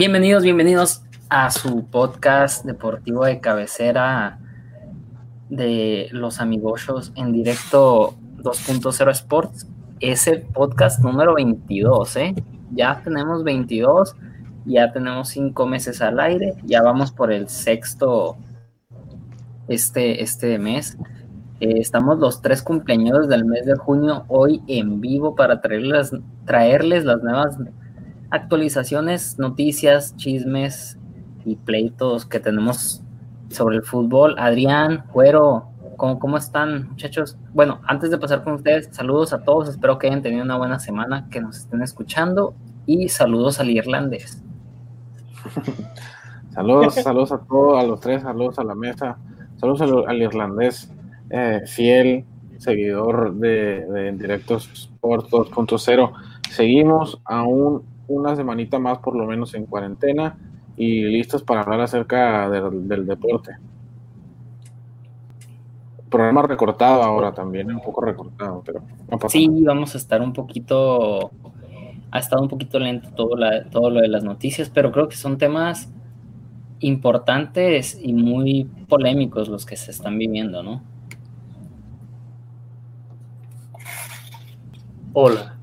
Bienvenidos, 0.00 0.42
bienvenidos 0.44 1.02
a 1.28 1.50
su 1.50 1.84
podcast 1.84 2.64
deportivo 2.64 3.26
de 3.26 3.38
cabecera 3.38 4.38
de 5.50 6.08
los 6.10 6.40
amigochos 6.40 7.12
en 7.16 7.32
directo 7.32 8.14
2.0 8.38 9.10
Sports. 9.10 9.68
Es 10.00 10.26
el 10.26 10.40
podcast 10.40 11.00
número 11.00 11.34
22, 11.34 12.16
¿eh? 12.16 12.34
Ya 12.70 13.02
tenemos 13.04 13.44
22, 13.44 14.16
ya 14.64 14.90
tenemos 14.90 15.28
cinco 15.28 15.66
meses 15.66 16.00
al 16.00 16.18
aire, 16.18 16.54
ya 16.64 16.80
vamos 16.80 17.12
por 17.12 17.30
el 17.30 17.50
sexto 17.50 18.38
este, 19.68 20.22
este 20.22 20.58
mes. 20.58 20.96
Eh, 21.60 21.74
estamos 21.76 22.18
los 22.18 22.40
tres 22.40 22.62
cumpleaños 22.62 23.28
del 23.28 23.44
mes 23.44 23.66
de 23.66 23.76
junio 23.76 24.24
hoy 24.28 24.62
en 24.66 25.02
vivo 25.02 25.34
para 25.34 25.60
traerles, 25.60 26.10
traerles 26.46 27.04
las 27.04 27.22
nuevas 27.22 27.58
actualizaciones, 28.30 29.38
noticias, 29.38 30.16
chismes 30.16 30.98
y 31.44 31.56
pleitos 31.56 32.26
que 32.26 32.40
tenemos 32.40 33.02
sobre 33.50 33.76
el 33.76 33.82
fútbol. 33.82 34.36
Adrián, 34.38 35.04
Cuero, 35.12 35.68
¿cómo, 35.96 36.18
¿cómo 36.18 36.36
están 36.36 36.88
muchachos? 36.90 37.36
Bueno, 37.52 37.80
antes 37.86 38.10
de 38.10 38.18
pasar 38.18 38.44
con 38.44 38.54
ustedes, 38.54 38.88
saludos 38.92 39.32
a 39.32 39.42
todos, 39.42 39.68
espero 39.68 39.98
que 39.98 40.06
hayan 40.06 40.22
tenido 40.22 40.44
una 40.44 40.56
buena 40.56 40.78
semana, 40.78 41.28
que 41.30 41.40
nos 41.40 41.58
estén 41.58 41.82
escuchando 41.82 42.54
y 42.86 43.08
saludos 43.08 43.60
al 43.60 43.70
irlandés. 43.70 44.42
saludos, 46.54 46.94
saludos 46.94 47.32
a 47.32 47.38
todos, 47.38 47.82
a 47.82 47.86
los 47.86 48.00
tres, 48.00 48.22
saludos 48.22 48.58
a 48.58 48.64
la 48.64 48.74
mesa, 48.74 49.18
saludos 49.56 49.82
al, 50.06 50.22
irlandés 50.22 50.92
eh, 51.30 51.62
fiel, 51.66 52.24
seguidor 52.58 53.34
de, 53.34 53.86
de 53.86 54.12
Directos 54.12 54.70
Sport 54.72 55.30
2.0. 55.30 56.12
Seguimos 56.50 57.20
aún 57.24 57.89
una 58.10 58.34
semanita 58.36 58.78
más 58.78 58.98
por 58.98 59.16
lo 59.16 59.24
menos 59.24 59.54
en 59.54 59.66
cuarentena 59.66 60.36
y 60.76 61.02
listos 61.04 61.42
para 61.42 61.62
hablar 61.62 61.80
acerca 61.80 62.48
del, 62.50 63.06
deporte. 63.06 63.56
Programa 66.08 66.42
recortado 66.42 67.02
ahora 67.02 67.32
también, 67.32 67.70
un 67.70 67.80
poco 67.80 68.00
recortado, 68.00 68.62
pero 68.64 68.82
Sí, 69.28 69.48
vamos 69.62 69.94
a 69.94 69.98
estar 69.98 70.20
un 70.20 70.32
poquito, 70.32 71.30
ha 72.10 72.18
estado 72.18 72.42
un 72.42 72.48
poquito 72.48 72.78
lento 72.80 73.10
todo, 73.14 73.36
todo 73.70 73.90
lo 73.90 74.00
de 74.00 74.08
las 74.08 74.24
noticias, 74.24 74.70
pero 74.70 74.90
creo 74.90 75.08
que 75.08 75.16
son 75.16 75.38
temas 75.38 75.92
importantes 76.80 77.98
y 78.02 78.12
muy 78.12 78.64
polémicos 78.88 79.48
los 79.48 79.66
que 79.66 79.76
se 79.76 79.92
están 79.92 80.18
viviendo, 80.18 80.62
¿no? 80.62 80.82
Hola, 85.12 85.59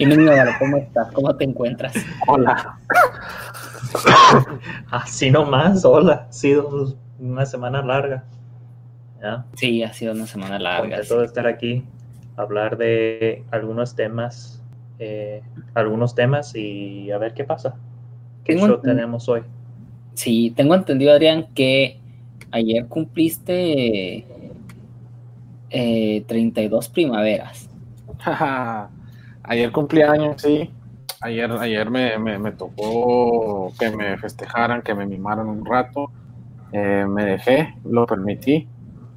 y 0.00 0.06
niño, 0.06 0.32
¿cómo 0.58 0.78
estás? 0.78 1.12
¿Cómo 1.12 1.36
te 1.36 1.44
encuentras? 1.44 1.92
Hola. 2.26 2.78
Así 4.90 5.30
nomás, 5.30 5.84
hola. 5.84 6.26
Ha 6.26 6.32
sido 6.32 6.96
una 7.18 7.44
semana 7.44 7.82
larga. 7.82 8.24
¿Ya? 9.20 9.44
Sí, 9.54 9.82
ha 9.82 9.92
sido 9.92 10.14
una 10.14 10.26
semana 10.26 10.58
larga. 10.58 10.96
Contento 10.96 11.20
de 11.20 11.26
estar 11.26 11.46
aquí, 11.46 11.84
hablar 12.36 12.78
de 12.78 13.44
algunos 13.50 13.94
temas, 13.94 14.62
eh, 14.98 15.42
algunos 15.74 16.14
temas 16.14 16.56
y 16.56 17.10
a 17.10 17.18
ver 17.18 17.34
qué 17.34 17.44
pasa. 17.44 17.74
¿Qué 18.44 18.56
show 18.56 18.80
tenemos 18.80 19.28
hoy? 19.28 19.42
Sí, 20.14 20.50
tengo 20.56 20.74
entendido, 20.74 21.12
Adrián, 21.12 21.48
que 21.54 22.00
ayer 22.52 22.86
cumpliste 22.86 24.26
eh, 25.68 26.24
32 26.26 26.88
primaveras. 26.88 27.68
Ayer 29.42 29.72
cumpleaños, 29.72 30.42
sí. 30.42 30.70
Ayer, 31.22 31.50
ayer 31.52 31.90
me, 31.90 32.18
me, 32.18 32.52
tocó 32.52 33.72
que 33.78 33.90
me 33.90 34.16
festejaran, 34.16 34.82
que 34.82 34.94
me 34.94 35.06
mimaran 35.06 35.48
un 35.48 35.64
rato. 35.64 36.10
Eh, 36.72 37.04
me 37.06 37.24
dejé, 37.24 37.74
lo 37.84 38.06
permití, 38.06 38.68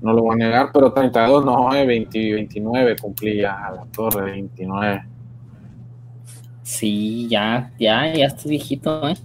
no 0.02 0.12
lo 0.12 0.24
voy 0.24 0.34
a 0.34 0.38
negar, 0.38 0.70
pero 0.74 0.92
32, 0.92 1.46
no, 1.46 1.70
20, 1.70 2.34
29 2.34 2.96
cumplía 3.00 3.53
a 3.66 3.72
la 3.72 3.86
torre, 3.86 4.31
29. 4.31 5.03
Sí, 6.64 7.28
ya, 7.30 7.72
ya, 7.80 8.12
ya 8.14 8.26
estás 8.26 8.46
viejito, 8.47 9.08
¿eh? 9.08 9.16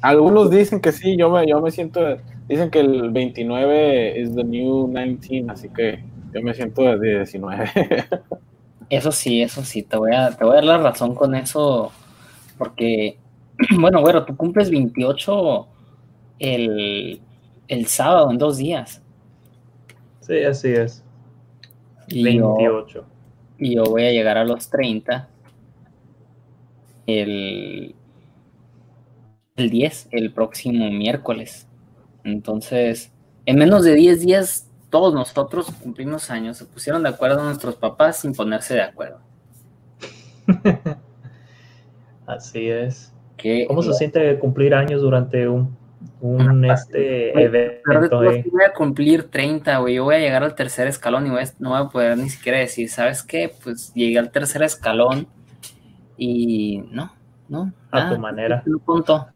Algunos 0.00 0.50
dicen 0.50 0.80
que 0.80 0.92
sí, 0.92 1.16
yo 1.16 1.30
me, 1.30 1.46
yo 1.46 1.60
me 1.60 1.70
siento, 1.70 2.00
dicen 2.48 2.70
que 2.70 2.80
el 2.80 3.10
29 3.10 4.20
es 4.20 4.34
the 4.34 4.44
new 4.44 4.86
19, 4.92 5.50
así 5.50 5.68
que 5.70 6.04
yo 6.32 6.42
me 6.42 6.54
siento 6.54 6.82
de 6.98 7.16
19. 7.16 7.70
Eso 8.88 9.10
sí, 9.10 9.42
eso 9.42 9.62
sí, 9.64 9.82
te 9.82 9.96
voy 9.96 10.12
a, 10.14 10.30
te 10.30 10.44
voy 10.44 10.52
a 10.52 10.56
dar 10.56 10.64
la 10.64 10.78
razón 10.78 11.14
con 11.14 11.34
eso, 11.34 11.92
porque, 12.56 13.18
bueno, 13.80 14.00
güero, 14.00 14.24
tú 14.24 14.36
cumples 14.36 14.70
28 14.70 15.66
el, 16.38 17.20
el 17.68 17.86
sábado, 17.86 18.30
en 18.30 18.38
dos 18.38 18.58
días. 18.58 19.02
Sí, 20.20 20.42
así 20.44 20.68
es. 20.68 21.02
28. 22.08 23.04
y 23.58 23.74
yo 23.74 23.84
voy 23.84 24.04
a 24.04 24.12
llegar 24.12 24.38
a 24.38 24.44
los 24.44 24.68
30 24.70 25.28
el, 27.06 27.94
el 29.56 29.70
10, 29.70 30.08
el 30.10 30.32
próximo 30.32 30.90
miércoles. 30.90 31.66
Entonces, 32.24 33.12
en 33.46 33.58
menos 33.58 33.84
de 33.84 33.94
10 33.94 34.20
días 34.20 34.65
todos 34.90 35.14
nosotros 35.14 35.66
cumplimos 35.82 36.30
años, 36.30 36.58
se 36.58 36.64
pusieron 36.64 37.02
de 37.02 37.08
acuerdo 37.08 37.42
nuestros 37.42 37.76
papás 37.76 38.20
sin 38.20 38.32
ponerse 38.34 38.74
de 38.74 38.82
acuerdo. 38.82 39.20
Así 42.26 42.68
es. 42.68 43.12
¿Cómo 43.68 43.82
se 43.82 43.92
siente 43.92 44.38
cumplir 44.38 44.74
años 44.74 45.00
durante 45.02 45.46
un, 45.48 45.76
un 46.20 46.64
este 46.70 47.30
evento? 47.40 48.24
Yo 48.24 48.50
voy 48.50 48.64
a 48.66 48.72
cumplir 48.72 49.24
30, 49.24 49.78
güey. 49.78 49.94
Yo 49.94 50.04
voy 50.04 50.16
a 50.16 50.18
llegar 50.18 50.42
al 50.42 50.54
tercer 50.54 50.86
escalón 50.88 51.26
y 51.26 51.30
no 51.58 51.70
voy 51.70 51.78
a 51.78 51.88
poder 51.88 52.18
ni 52.18 52.28
siquiera 52.30 52.58
decir, 52.58 52.88
¿sabes 52.88 53.22
qué? 53.22 53.52
Pues 53.62 53.92
llegué 53.94 54.18
al 54.18 54.30
tercer 54.30 54.62
escalón 54.62 55.28
y 56.16 56.82
no, 56.90 57.12
no. 57.48 57.72
A 57.90 58.08
tu 58.08 58.18
manera. 58.18 58.62
No 58.66 58.78
punto. 58.78 59.26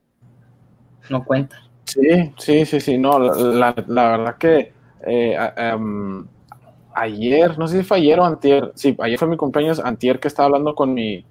No 1.08 1.24
cuenta. 1.24 1.56
Sí, 1.84 2.32
sí, 2.38 2.64
sí, 2.64 2.80
sí. 2.80 2.98
No, 2.98 3.18
la 3.18 3.72
verdad 3.72 4.36
que 4.38 4.79
eh, 5.06 5.36
em, 5.56 6.26
ayer, 6.94 7.58
no 7.58 7.68
sé 7.68 7.78
si 7.78 7.84
fue 7.84 7.98
ayer 7.98 8.20
o 8.20 8.24
antier, 8.24 8.72
sí, 8.74 8.96
ayer 9.00 9.18
fue 9.18 9.28
mi 9.28 9.36
cumpleaños, 9.36 9.80
antier 9.80 10.20
que 10.20 10.28
estaba 10.28 10.46
hablando 10.46 10.74
con 10.74 10.94
mi, 10.94 11.24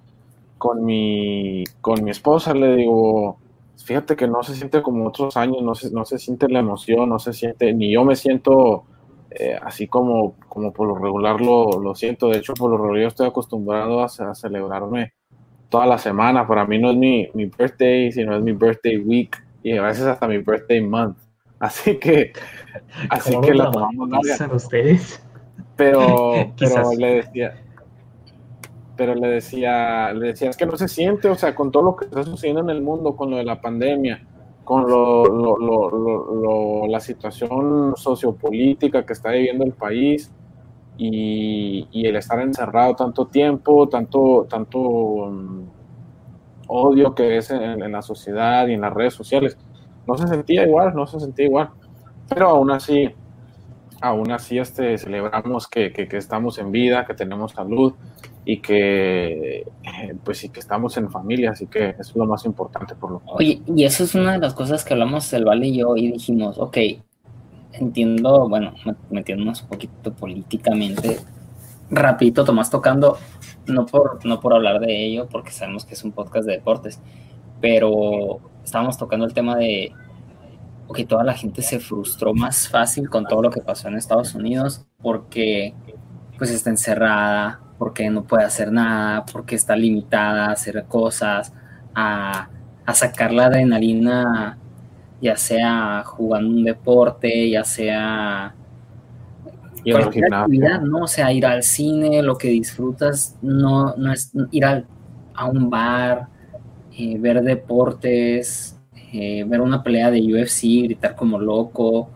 con 0.58 0.84
mi, 0.84 1.64
con 1.80 2.02
mi 2.04 2.10
esposa, 2.10 2.54
le 2.54 2.76
digo, 2.76 3.38
fíjate 3.84 4.16
que 4.16 4.28
no 4.28 4.42
se 4.42 4.54
siente 4.54 4.82
como 4.82 5.08
otros 5.08 5.36
años, 5.36 5.62
no 5.62 5.74
se, 5.74 5.90
no 5.90 6.04
se 6.04 6.18
siente 6.18 6.48
la 6.48 6.60
emoción, 6.60 7.08
no 7.08 7.18
se 7.18 7.32
siente, 7.32 7.72
ni 7.72 7.92
yo 7.92 8.04
me 8.04 8.16
siento 8.16 8.84
eh, 9.30 9.58
así 9.62 9.86
como, 9.86 10.34
como 10.48 10.72
por 10.72 10.88
lo 10.88 10.96
regular 10.96 11.40
lo, 11.40 11.80
lo, 11.80 11.94
siento, 11.94 12.28
de 12.28 12.38
hecho 12.38 12.54
por 12.54 12.70
lo 12.70 12.78
regular 12.78 13.06
estoy 13.06 13.28
acostumbrado 13.28 14.00
a, 14.00 14.06
a, 14.06 14.34
celebrarme 14.34 15.12
toda 15.68 15.86
la 15.86 15.98
semana, 15.98 16.46
para 16.46 16.66
mí 16.66 16.78
no 16.78 16.90
es 16.90 16.96
mi, 16.96 17.28
mi 17.34 17.46
birthday, 17.46 18.10
sino 18.10 18.36
es 18.36 18.42
mi 18.42 18.52
birthday 18.52 18.98
week 18.98 19.40
y 19.62 19.76
a 19.76 19.82
veces 19.82 20.04
hasta 20.04 20.26
mi 20.26 20.38
birthday 20.38 20.80
month. 20.80 21.16
Así 21.60 21.98
que, 21.98 22.32
así 23.10 23.38
que 23.42 23.54
la 23.54 23.70
tomamos 23.70 24.08
ustedes? 24.52 25.22
Pero, 25.76 26.32
pero 26.58 26.92
le 26.98 27.14
decía, 27.16 27.54
pero 28.96 29.14
le 29.14 29.28
decía, 29.28 30.12
le 30.14 30.28
decía, 30.28 30.50
es 30.50 30.56
que 30.56 30.66
no 30.66 30.76
se 30.76 30.88
siente, 30.88 31.28
o 31.28 31.34
sea, 31.34 31.54
con 31.54 31.70
todo 31.70 31.82
lo 31.82 31.96
que 31.96 32.06
está 32.06 32.22
sucediendo 32.22 32.62
en 32.62 32.70
el 32.70 32.82
mundo, 32.82 33.14
con 33.14 33.30
lo 33.30 33.36
de 33.36 33.44
la 33.44 33.60
pandemia, 33.60 34.26
con 34.64 34.88
lo, 34.88 35.24
lo, 35.24 35.58
lo, 35.58 36.86
la 36.86 37.00
situación 37.00 37.94
sociopolítica 37.96 39.04
que 39.04 39.12
está 39.12 39.30
viviendo 39.30 39.64
el 39.64 39.72
país 39.72 40.32
y, 40.96 41.88
y, 41.92 42.06
el 42.06 42.16
estar 42.16 42.40
encerrado 42.40 42.94
tanto 42.94 43.26
tiempo, 43.26 43.88
tanto, 43.88 44.46
tanto 44.48 44.78
um, 44.78 45.66
odio 46.68 47.14
que 47.14 47.38
es 47.38 47.50
en, 47.50 47.90
la 47.90 48.02
sociedad 48.02 48.66
y 48.68 48.74
en 48.74 48.82
las 48.82 48.92
redes 48.92 49.14
sociales 49.14 49.58
no 50.10 50.18
se 50.18 50.26
sentía 50.26 50.66
igual, 50.66 50.94
no 50.94 51.06
se 51.06 51.20
sentía 51.20 51.46
igual. 51.46 51.70
Pero 52.28 52.48
aún 52.48 52.70
así, 52.70 53.10
aún 54.00 54.32
así 54.32 54.58
este, 54.58 54.98
celebramos 54.98 55.68
que, 55.68 55.92
que, 55.92 56.08
estamos 56.16 56.58
en 56.58 56.72
vida, 56.72 57.06
que 57.06 57.14
tenemos 57.14 57.52
salud 57.52 57.94
y 58.44 58.58
que 58.58 59.60
eh, 59.60 60.14
pues 60.24 60.38
sí 60.38 60.48
que 60.48 60.60
estamos 60.60 60.96
en 60.96 61.10
familia, 61.10 61.50
así 61.50 61.66
que 61.66 61.90
eso 61.90 62.00
es 62.00 62.16
lo 62.16 62.26
más 62.26 62.44
importante 62.44 62.94
por 62.94 63.10
lo 63.10 63.22
Oye, 63.26 63.62
y 63.66 63.84
eso 63.84 64.02
es 64.02 64.14
una 64.14 64.32
de 64.32 64.38
las 64.38 64.54
cosas 64.54 64.84
que 64.84 64.94
hablamos 64.94 65.32
el 65.32 65.44
Vale 65.44 65.66
y 65.68 65.78
yo 65.78 65.96
y 65.96 66.10
dijimos, 66.10 66.58
ok, 66.58 66.78
entiendo, 67.72 68.48
bueno, 68.48 68.74
metiéndonos 69.10 69.62
un 69.62 69.68
poquito 69.68 70.12
políticamente, 70.12 71.18
rapidito 71.90 72.44
Tomás 72.44 72.70
tocando, 72.70 73.18
no 73.66 73.86
por, 73.86 74.24
no 74.24 74.40
por 74.40 74.54
hablar 74.54 74.80
de 74.80 75.04
ello, 75.04 75.28
porque 75.30 75.50
sabemos 75.50 75.84
que 75.84 75.94
es 75.94 76.02
un 76.02 76.12
podcast 76.12 76.46
de 76.46 76.54
deportes, 76.54 77.00
pero 77.60 78.40
estábamos 78.64 78.98
tocando 78.98 79.26
el 79.26 79.34
tema 79.34 79.56
de 79.56 79.92
que 80.94 81.04
toda 81.04 81.24
la 81.24 81.34
gente 81.34 81.62
se 81.62 81.78
frustró 81.78 82.34
más 82.34 82.68
fácil 82.68 83.08
con 83.08 83.24
todo 83.26 83.42
lo 83.42 83.50
que 83.50 83.60
pasó 83.60 83.88
en 83.88 83.96
Estados 83.96 84.34
Unidos 84.34 84.84
porque 85.02 85.74
pues 86.38 86.50
está 86.50 86.70
encerrada, 86.70 87.60
porque 87.78 88.08
no 88.10 88.24
puede 88.24 88.44
hacer 88.44 88.72
nada, 88.72 89.24
porque 89.30 89.54
está 89.54 89.76
limitada 89.76 90.46
a 90.46 90.52
hacer 90.52 90.84
cosas, 90.88 91.52
a, 91.94 92.48
sacar 92.94 93.32
la 93.32 93.46
adrenalina, 93.46 94.58
ya 95.20 95.36
sea 95.36 96.02
jugando 96.04 96.48
un 96.48 96.64
deporte, 96.64 97.50
ya 97.50 97.62
sea 97.62 98.52
cualquier 99.84 100.34
actividad, 100.34 100.80
¿no? 100.80 101.02
O 101.02 101.06
sea, 101.06 101.32
ir 101.32 101.46
al 101.46 101.62
cine, 101.62 102.20
lo 102.20 102.36
que 102.36 102.48
disfrutas 102.48 103.36
no, 103.42 103.94
no 103.96 104.12
es 104.12 104.32
ir 104.50 104.64
a 104.64 105.44
un 105.44 105.70
bar, 105.70 106.29
eh, 107.00 107.16
ver 107.18 107.42
deportes, 107.42 108.78
eh, 109.12 109.44
ver 109.46 109.62
una 109.62 109.82
pelea 109.82 110.10
de 110.10 110.20
UFC, 110.20 110.84
gritar 110.84 111.16
como 111.16 111.38
loco. 111.38 112.10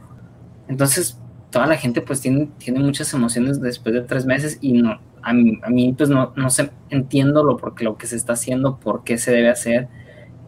Entonces, 0.69 1.19
toda 1.51 1.67
la 1.67 1.77
gente 1.77 2.03
pues 2.03 2.21
tiene, 2.21 2.49
tiene 2.59 2.81
muchas 2.81 3.15
emociones 3.15 3.63
después 3.63 3.95
de 3.95 4.03
tres 4.03 4.27
meses 4.27 4.59
y 4.61 4.75
no, 4.75 5.01
a 5.23 5.33
mí, 5.33 5.95
pues 5.97 6.11
no, 6.11 6.35
no 6.37 6.51
sé, 6.51 6.71
entiendo 6.91 7.43
lo, 7.43 7.57
porque, 7.57 7.85
lo 7.85 7.97
que 7.97 8.07
se 8.07 8.17
está 8.17 8.35
haciendo, 8.35 8.77
por 8.77 9.05
qué 9.05 9.17
se 9.17 9.33
debe 9.33 9.49
hacer 9.49 9.89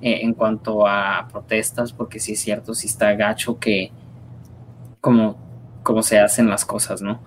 eh, 0.03 0.21
en 0.23 0.35
cuanto 0.35 0.87
a 0.87 1.29
protestas, 1.33 1.95
porque 1.95 2.21
sí 2.21 2.33
es 2.33 2.41
cierto, 2.41 2.75
sí 2.75 2.87
está 2.89 3.15
gacho 3.15 3.59
que 3.59 3.91
como, 5.01 5.39
como 5.83 6.03
se 6.03 6.19
hacen 6.19 6.51
las 6.51 6.67
cosas, 6.67 7.01
¿no? 7.01 7.21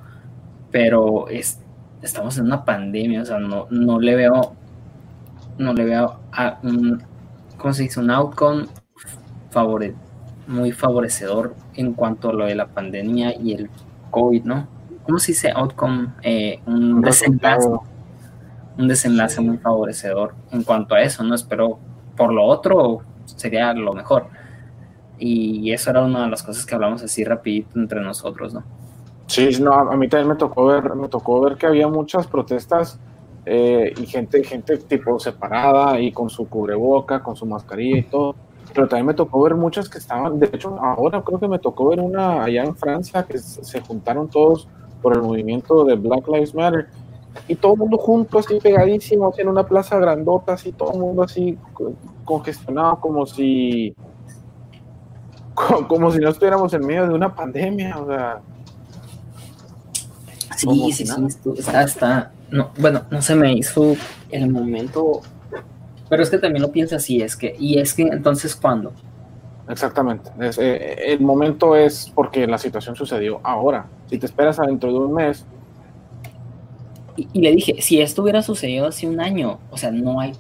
Pero 0.70 1.28
es, 1.28 1.60
estamos 2.04 2.38
en 2.38 2.46
una 2.46 2.66
pandemia, 2.66 3.24
o 3.24 3.26
sea, 3.26 3.40
no, 3.40 3.66
no 3.72 4.00
le 4.00 4.16
veo, 4.16 4.56
no 5.60 5.74
le 5.74 5.86
veo 5.86 6.20
a 6.32 6.58
un, 6.64 7.04
¿cómo 7.58 7.74
se 7.74 7.84
dice? 7.84 8.00
Un 8.00 8.10
outcome 8.10 8.66
favore, 9.52 9.94
muy 10.48 10.72
favorecedor 10.72 11.54
en 11.76 11.94
cuanto 11.94 12.30
a 12.30 12.34
lo 12.34 12.46
de 12.46 12.56
la 12.56 12.68
pandemia 12.68 13.36
y 13.38 13.54
el 13.54 13.70
COVID, 14.10 14.46
¿no? 14.46 14.68
¿Cómo 15.04 15.20
se 15.20 15.34
dice 15.34 15.52
outcome? 15.52 16.08
Eh, 16.24 16.60
un 16.66 17.02
desenlace. 17.02 17.70
Un 18.78 18.88
desenlace 18.88 19.42
muy 19.42 19.58
favorecedor 19.58 20.34
en 20.52 20.64
cuanto 20.64 20.96
a 20.96 21.02
eso, 21.02 21.24
¿no? 21.24 21.36
Espero 21.36 21.78
por 22.16 22.34
lo 22.34 22.46
otro 22.46 23.02
sería 23.26 23.74
lo 23.74 23.94
mejor. 23.94 24.28
Y 25.18 25.74
eso 25.74 25.90
era 25.90 26.02
una 26.02 26.24
de 26.24 26.30
las 26.30 26.44
cosas 26.44 26.66
que 26.66 26.76
hablamos 26.76 27.04
así 27.04 27.26
rapidito 27.26 27.78
entre 27.78 28.00
nosotros, 28.00 28.54
¿no? 28.54 28.64
Sí, 29.28 29.50
no, 29.62 29.74
a 29.74 29.96
mí 29.98 30.08
también 30.08 30.30
me 30.30 30.36
tocó 30.36 30.66
ver, 30.68 30.96
me 30.96 31.10
tocó 31.10 31.42
ver 31.42 31.58
que 31.58 31.68
había 31.68 31.88
muchas 31.90 32.26
protestas 32.26 32.98
eh, 33.46 33.94
y 33.98 34.06
gente, 34.06 34.44
gente 34.44 34.78
tipo 34.78 35.20
separada 35.20 36.00
y 36.00 36.12
con 36.12 36.30
su 36.30 36.48
cubreboca, 36.48 37.22
con 37.24 37.36
su 37.36 37.46
mascarilla 37.46 37.98
y 37.98 38.04
todo. 38.04 38.36
Pero 38.74 38.88
también 38.88 39.08
me 39.08 39.14
tocó 39.14 39.42
ver 39.42 39.56
muchas 39.56 39.90
que 39.90 39.98
estaban, 39.98 40.40
de 40.40 40.48
hecho 40.54 40.78
ahora 40.80 41.24
creo 41.24 41.40
que 41.40 41.48
me 41.48 41.58
tocó 41.58 41.90
ver 41.90 42.00
una 42.00 42.44
allá 42.44 42.64
en 42.64 42.76
Francia 42.76 43.24
que 43.24 43.40
se 43.40 43.82
juntaron 43.82 44.30
todos 44.30 44.68
por 45.02 45.16
el 45.16 45.24
movimiento 45.24 45.84
de 45.86 45.96
Black 45.96 46.28
Lives 46.28 46.54
Matter. 46.54 46.88
Y 47.48 47.56
todo 47.56 47.74
el 47.74 47.80
mundo 47.80 47.98
junto 47.98 48.40
así 48.40 48.60
pegadísimo 48.60 49.34
en 49.38 49.48
una 49.48 49.64
plaza 49.64 49.98
grandota 49.98 50.54
así 50.54 50.72
todo 50.72 50.94
el 50.94 51.00
mundo 51.00 51.24
así 51.24 51.58
congestionado 52.26 53.00
como 53.00 53.26
si 53.26 53.96
como 55.88 56.12
si 56.12 56.20
no 56.20 56.30
estuviéramos 56.30 56.74
en 56.74 56.86
medio 56.86 57.08
de 57.08 57.14
una 57.14 57.34
pandemia 57.34 57.98
o 58.00 58.08
sea. 58.08 58.42
Sí 60.58 60.92
sí 60.92 61.06
sí 61.06 61.14
está, 61.56 61.84
está 61.84 62.32
no 62.52 62.72
bueno 62.78 63.04
no 63.12 63.22
se 63.22 63.36
me 63.36 63.54
hizo 63.54 63.96
el 64.32 64.50
momento 64.50 65.22
pero 66.10 66.24
es 66.24 66.30
que 66.30 66.40
también 66.40 66.64
lo 66.64 66.72
piensa 66.72 66.96
así, 66.96 67.22
es 67.22 67.36
que, 67.36 67.56
y 67.58 67.78
es 67.78 67.94
que 67.94 68.02
entonces, 68.02 68.56
¿cuándo? 68.56 68.92
Exactamente. 69.70 70.32
Eh, 70.58 71.14
el 71.14 71.22
momento 71.22 71.76
es 71.76 72.12
porque 72.14 72.48
la 72.48 72.58
situación 72.58 72.96
sucedió 72.96 73.40
ahora. 73.44 73.86
Si 74.08 74.18
te 74.18 74.26
esperas 74.26 74.60
a 74.60 74.64
dentro 74.64 74.92
de 74.92 74.98
un 74.98 75.14
mes. 75.14 75.46
Y, 77.16 77.42
le 77.42 77.52
dije, 77.52 77.80
si 77.82 78.02
esto 78.02 78.24
hubiera 78.24 78.42
sucedido 78.42 78.88
hace 78.88 79.08
un 79.08 79.20
año, 79.20 79.60
o 79.70 79.78
sea, 79.78 79.92
no 79.92 80.20
hay, 80.20 80.32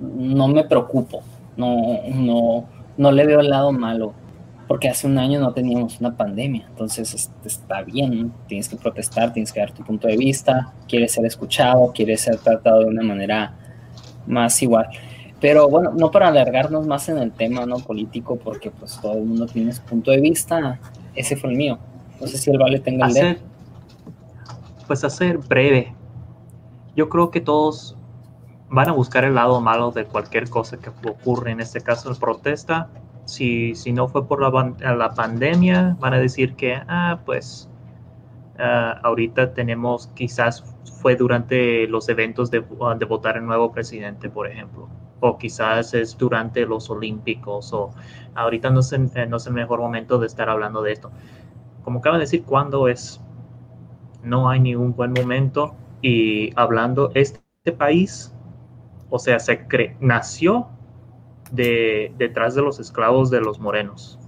no 0.00 0.48
me 0.48 0.64
preocupo, 0.64 1.22
no, 1.56 2.00
no, 2.12 2.66
no 2.98 3.12
le 3.12 3.26
veo 3.26 3.40
el 3.40 3.48
lado 3.48 3.70
malo, 3.70 4.12
porque 4.70 4.88
hace 4.88 5.08
un 5.08 5.18
año 5.18 5.40
no 5.40 5.52
teníamos 5.52 5.98
una 5.98 6.16
pandemia, 6.16 6.64
entonces 6.68 7.28
está 7.44 7.82
bien, 7.82 8.32
tienes 8.46 8.68
que 8.68 8.76
protestar, 8.76 9.32
tienes 9.32 9.52
que 9.52 9.58
dar 9.58 9.72
tu 9.72 9.82
punto 9.82 10.06
de 10.06 10.16
vista, 10.16 10.72
quieres 10.86 11.10
ser 11.10 11.26
escuchado, 11.26 11.90
quieres 11.92 12.20
ser 12.20 12.38
tratado 12.38 12.82
de 12.82 12.86
una 12.86 13.02
manera 13.02 13.52
más 14.28 14.62
igual. 14.62 14.86
Pero 15.40 15.68
bueno, 15.68 15.90
no 15.98 16.12
para 16.12 16.28
alargarnos 16.28 16.86
más 16.86 17.08
en 17.08 17.18
el 17.18 17.32
tema 17.32 17.66
no 17.66 17.78
político, 17.80 18.36
porque 18.36 18.70
pues 18.70 18.96
todo 19.02 19.14
el 19.14 19.24
mundo 19.24 19.46
tiene 19.46 19.72
su 19.72 19.82
punto 19.82 20.12
de 20.12 20.20
vista, 20.20 20.78
ese 21.16 21.34
fue 21.34 21.50
el 21.50 21.56
mío. 21.56 21.76
No 22.20 22.28
sé 22.28 22.38
si 22.38 22.52
el 22.52 22.58
Vale 22.58 22.78
tenga 22.78 23.08
el 23.08 23.14
de. 23.14 23.38
Pues 24.86 25.02
hacer 25.02 25.38
breve. 25.38 25.92
Yo 26.94 27.08
creo 27.08 27.32
que 27.32 27.40
todos 27.40 27.96
van 28.68 28.88
a 28.88 28.92
buscar 28.92 29.24
el 29.24 29.34
lado 29.34 29.60
malo 29.60 29.90
de 29.90 30.04
cualquier 30.04 30.48
cosa 30.48 30.76
que 30.76 30.90
ocurre, 31.10 31.50
en 31.50 31.58
este 31.58 31.80
caso 31.80 32.08
la 32.08 32.14
protesta. 32.14 32.88
Si, 33.30 33.76
si 33.76 33.92
no 33.92 34.08
fue 34.08 34.26
por 34.26 34.42
la, 34.42 34.94
la 34.94 35.14
pandemia, 35.14 35.96
van 36.00 36.14
a 36.14 36.18
decir 36.18 36.56
que, 36.56 36.74
ah, 36.88 37.20
pues 37.24 37.70
ah, 38.58 38.98
ahorita 39.04 39.54
tenemos 39.54 40.08
quizás 40.08 40.64
fue 41.00 41.14
durante 41.14 41.86
los 41.86 42.08
eventos 42.08 42.50
de, 42.50 42.60
de, 42.60 43.04
votar 43.04 43.36
el 43.36 43.46
nuevo 43.46 43.70
presidente, 43.70 44.28
por 44.28 44.48
ejemplo. 44.48 44.88
O 45.20 45.38
quizás 45.38 45.94
es 45.94 46.18
durante 46.18 46.66
los 46.66 46.90
Olímpicos. 46.90 47.72
O 47.72 47.90
ahorita 48.34 48.70
no 48.70 48.80
es, 48.80 48.92
eh, 48.92 49.26
no 49.28 49.36
es 49.36 49.46
el 49.46 49.52
mejor 49.52 49.78
momento 49.78 50.18
de 50.18 50.26
estar 50.26 50.48
hablando 50.48 50.82
de 50.82 50.90
esto. 50.92 51.12
Como 51.84 52.00
acaba 52.00 52.16
de 52.16 52.22
decir, 52.22 52.42
¿cuándo 52.42 52.88
es? 52.88 53.20
No 54.24 54.50
hay 54.50 54.58
ningún 54.58 54.94
buen 54.94 55.12
momento. 55.12 55.76
Y 56.02 56.52
hablando, 56.56 57.12
este 57.14 57.40
país, 57.78 58.34
o 59.08 59.20
sea, 59.20 59.38
se 59.38 59.66
nació 60.00 60.68
de, 61.50 62.12
detrás 62.16 62.54
de 62.54 62.62
los 62.62 62.78
esclavos 62.78 63.30
de 63.30 63.40
los 63.40 63.58
morenos. 63.58 64.18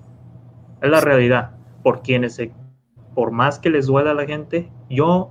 Es 0.80 0.90
la 0.90 1.00
realidad. 1.00 1.52
Por 1.82 2.02
quienes, 2.02 2.40
por 3.14 3.30
más 3.30 3.58
que 3.58 3.70
les 3.70 3.86
duela 3.86 4.12
a 4.12 4.14
la 4.14 4.26
gente, 4.26 4.70
yo 4.88 5.30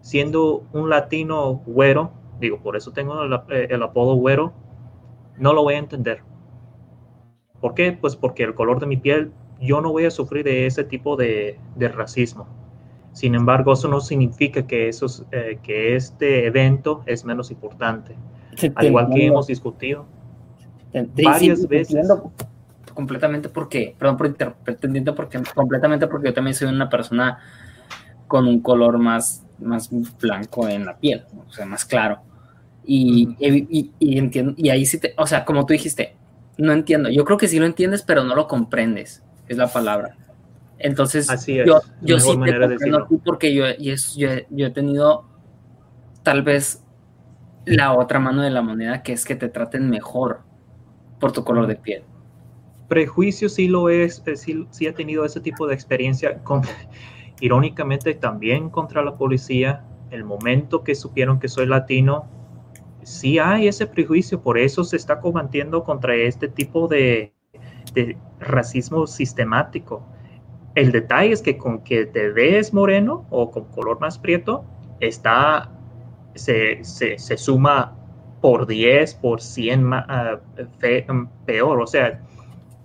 siendo 0.00 0.64
un 0.72 0.88
latino 0.90 1.62
güero, 1.66 2.12
digo, 2.40 2.58
por 2.58 2.76
eso 2.76 2.92
tengo 2.92 3.24
eh, 3.50 3.68
el, 3.70 3.82
apodo 3.82 4.14
güero, 4.14 4.52
no 5.36 5.52
lo 5.52 5.62
voy 5.62 5.74
a 5.74 5.78
entender. 5.78 6.22
¿Por 7.60 7.74
qué? 7.74 7.92
Pues 7.92 8.16
porque 8.16 8.42
el 8.42 8.54
color 8.54 8.80
de 8.80 8.86
mi 8.86 8.96
piel, 8.96 9.32
yo 9.60 9.80
no 9.80 9.92
voy 9.92 10.06
a 10.06 10.10
sufrir 10.10 10.44
de 10.44 10.66
ese 10.66 10.84
tipo 10.84 11.16
de, 11.16 11.58
racismo. 11.78 12.46
Sin 13.12 13.34
embargo, 13.34 13.72
eso 13.72 13.88
no 13.88 14.00
significa 14.00 14.66
que, 14.66 14.88
eso, 14.88 15.06
eh, 15.32 15.58
que 15.62 15.96
este 15.96 16.46
evento 16.46 17.02
es 17.06 17.24
menos 17.24 17.50
importante. 17.50 18.16
Al 18.76 18.86
igual 18.86 19.10
que 19.12 19.26
hemos 19.26 19.46
discutido 19.46 20.06
varias 20.92 21.66
veces. 21.66 22.08
Completamente 22.94 23.48
porque, 23.48 23.94
perdón 23.98 24.16
por 24.16 24.26
interpretar, 24.26 25.14
porque 25.14 25.40
completamente 25.54 26.06
porque 26.06 26.28
yo 26.28 26.34
también 26.34 26.54
soy 26.54 26.68
una 26.68 26.88
persona 26.88 27.38
con 28.26 28.46
un 28.46 28.60
color 28.60 28.98
más 28.98 29.44
más 29.60 29.90
blanco 30.20 30.68
en 30.68 30.84
la 30.84 30.96
piel, 30.96 31.24
o 31.46 31.52
sea, 31.52 31.66
más 31.66 31.84
claro. 31.84 32.20
Y, 32.84 33.36
y, 33.38 34.18
entiendo, 34.18 34.54
y 34.56 34.70
ahí 34.70 34.86
sí 34.86 34.98
te, 34.98 35.14
o 35.16 35.26
sea, 35.26 35.44
como 35.44 35.64
tú 35.66 35.72
dijiste, 35.72 36.16
no 36.56 36.72
entiendo. 36.72 37.08
Yo 37.08 37.24
creo 37.24 37.38
que 37.38 37.46
sí 37.46 37.58
lo 37.58 37.66
entiendes, 37.66 38.02
pero 38.02 38.24
no 38.24 38.34
lo 38.34 38.48
comprendes, 38.48 39.22
es 39.48 39.56
la 39.56 39.68
palabra. 39.68 40.16
Entonces, 40.78 41.28
yo, 41.46 41.80
yo 42.00 42.18
sí 42.18 42.30
te 42.30 42.34
comprendo 42.34 43.06
porque 43.24 43.54
yo, 43.54 43.64
y 43.78 43.90
es, 43.90 44.16
yo, 44.16 44.28
yo 44.48 44.66
he 44.66 44.70
tenido 44.70 45.26
tal 46.22 46.42
vez 46.42 46.82
la 47.66 47.92
otra 47.92 48.18
mano 48.18 48.42
de 48.42 48.50
la 48.50 48.62
moneda, 48.62 49.02
que 49.02 49.12
es 49.12 49.24
que 49.24 49.36
te 49.36 49.48
traten 49.48 49.90
mejor 49.90 50.40
por 51.20 51.32
tu 51.32 51.44
color 51.44 51.66
de 51.66 51.76
piel. 51.76 52.02
Prejuicio 52.88 53.48
sí 53.48 53.68
lo 53.68 53.88
es, 53.88 54.22
eh, 54.26 54.36
sí, 54.36 54.86
he 54.86 54.92
tenido 54.92 55.24
ese 55.24 55.40
tipo 55.40 55.66
de 55.66 55.74
experiencia 55.74 56.42
irónicamente 57.40 58.14
también 58.14 58.70
contra 58.70 59.04
la 59.04 59.16
policía, 59.16 59.84
el 60.10 60.24
momento 60.24 60.82
que 60.82 60.94
supieron 60.94 61.38
que 61.38 61.48
soy 61.48 61.66
latino, 61.66 62.28
sí 63.02 63.38
hay 63.38 63.68
ese 63.68 63.86
prejuicio, 63.86 64.42
por 64.42 64.58
eso 64.58 64.84
se 64.84 64.96
está 64.96 65.20
combatiendo 65.20 65.84
contra 65.84 66.14
este 66.14 66.48
tipo 66.48 66.88
de, 66.88 67.32
racismo 68.38 69.06
sistemático. 69.06 70.06
El 70.74 70.92
detalle 70.92 71.32
es 71.32 71.42
que 71.42 71.58
con 71.58 71.82
que 71.82 72.06
te 72.06 72.30
ves 72.30 72.72
moreno 72.72 73.26
o 73.30 73.50
con 73.50 73.64
color 73.64 74.00
más 74.00 74.18
prieto, 74.18 74.64
está, 75.00 75.72
se, 76.34 76.82
suma 77.18 77.96
por 78.40 78.66
10, 78.66 79.14
por 79.16 79.40
100 79.40 79.92
ah, 79.92 80.40
peor. 81.46 81.80
O 81.80 81.86
sea, 81.86 82.20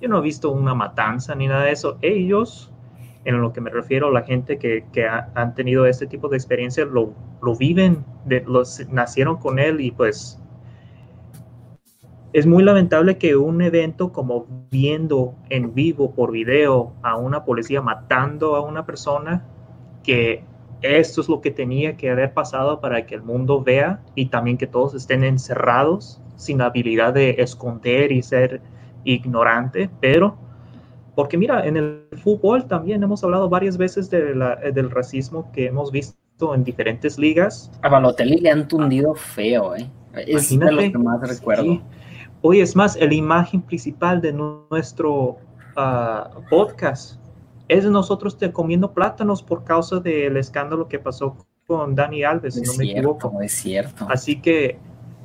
yo 0.02 0.10
no 0.10 0.20
he 0.20 0.22
visto 0.22 0.52
una 0.52 0.74
matanza 0.74 1.36
ni 1.36 1.48
nada 1.48 1.64
de 1.64 1.72
eso. 1.72 1.98
Ellos 2.02 2.72
en 3.26 3.42
lo 3.42 3.52
que 3.52 3.60
me 3.60 3.72
refiero, 3.72 4.12
la 4.12 4.22
gente 4.22 4.58
que, 4.60 4.86
que 4.94 5.08
han 5.08 5.56
tenido 5.56 5.88
este 5.88 6.06
tipo 6.06 6.30
de 6.30 6.38
experiencia 6.38 6.86
lo, 6.86 7.14
lo 7.42 7.56
viven, 7.56 8.06
de, 8.26 8.44
los, 8.48 8.88
nacieron 8.90 9.38
con 9.38 9.58
él 9.58 9.82
y 9.82 9.92
pues 9.92 10.40
es 12.34 12.46
muy 12.46 12.64
lamentable 12.64 13.18
que 13.18 13.36
un 13.36 13.62
evento 13.62 14.12
como 14.12 14.46
viendo 14.70 15.36
en 15.50 15.74
vivo 15.74 16.14
por 16.14 16.32
video 16.32 16.94
a 17.02 17.18
una 17.18 17.46
policía 17.46 17.82
matando 17.82 18.56
a 18.56 18.62
una 18.62 18.86
persona 18.86 19.44
que 20.04 20.44
esto 20.82 21.22
es 21.22 21.30
lo 21.30 21.42
que 21.42 21.52
tenía 21.52 21.98
que 21.98 22.10
haber 22.10 22.34
pasado 22.34 22.80
para 22.80 23.06
que 23.06 23.16
el 23.16 23.24
mundo 23.24 23.64
vea 23.64 24.02
y 24.16 24.28
también 24.28 24.58
que 24.58 24.68
todos 24.68 24.94
estén 24.94 25.24
encerrados 25.24 26.22
sin 26.36 26.62
habilidad 26.62 27.14
de 27.14 27.36
esconder 27.40 28.12
y 28.12 28.22
ser 28.22 28.62
ignorante, 29.04 29.90
pero 30.00 30.38
porque 31.16 31.38
mira, 31.38 31.66
en 31.66 31.78
el 31.78 32.08
fútbol 32.22 32.68
también 32.68 33.02
hemos 33.02 33.24
hablado 33.24 33.48
varias 33.48 33.78
veces 33.78 34.10
de 34.10 34.36
la, 34.36 34.58
del 34.58 34.92
racismo 34.92 35.50
que 35.54 35.68
hemos 35.68 35.92
visto 35.92 36.54
en 36.54 36.64
diferentes 36.66 37.18
ligas. 37.18 37.72
A 37.82 37.90
Balotelli 37.90 38.42
le 38.42 38.52
han 38.52 38.68
tundido 38.68 39.16
feo, 39.16 39.76
¿eh? 39.76 39.90
Es 40.14 40.58
de 40.58 40.72
lo 40.72 40.82
que 40.82 40.98
más 40.98 41.22
recuerdo. 41.28 41.82
Hoy 42.42 42.60
es 42.60 42.76
más, 42.76 42.98
la 43.00 43.14
imagen 43.14 43.62
principal 43.62 44.22
de 44.22 44.34
nuestro 44.34 45.38
ah, 45.78 46.30
podcast 46.50 47.20
es 47.68 47.84
de 47.84 47.90
nosotros 47.90 48.38
comiendo 48.54 48.94
plátanos 48.94 49.42
por 49.42 49.64
causa 49.64 50.00
del 50.00 50.38
escándalo 50.38 50.88
que 50.88 51.00
pasó 51.00 51.38
con 51.68 51.96
Dani 51.96 52.24
Alves, 52.24 52.56
si 52.56 52.62
no 52.62 52.74
me 52.76 52.92
equivoco. 52.92 53.42
Es 53.42 53.54
cierto. 53.54 54.06
Así 54.10 54.40
que, 54.40 54.78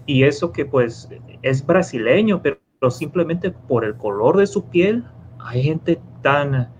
y 0.06 0.24
eso 0.24 0.52
que 0.52 0.64
pues 0.64 1.08
es 1.42 1.64
brasileño, 1.64 2.42
pero 2.42 2.58
simplemente 2.90 3.50
por 3.50 3.84
el 3.84 3.96
color 3.96 4.38
de 4.38 4.46
su 4.46 4.64
piel, 4.64 5.04
hay 5.38 5.62
gente 5.62 6.00
tan 6.22 6.70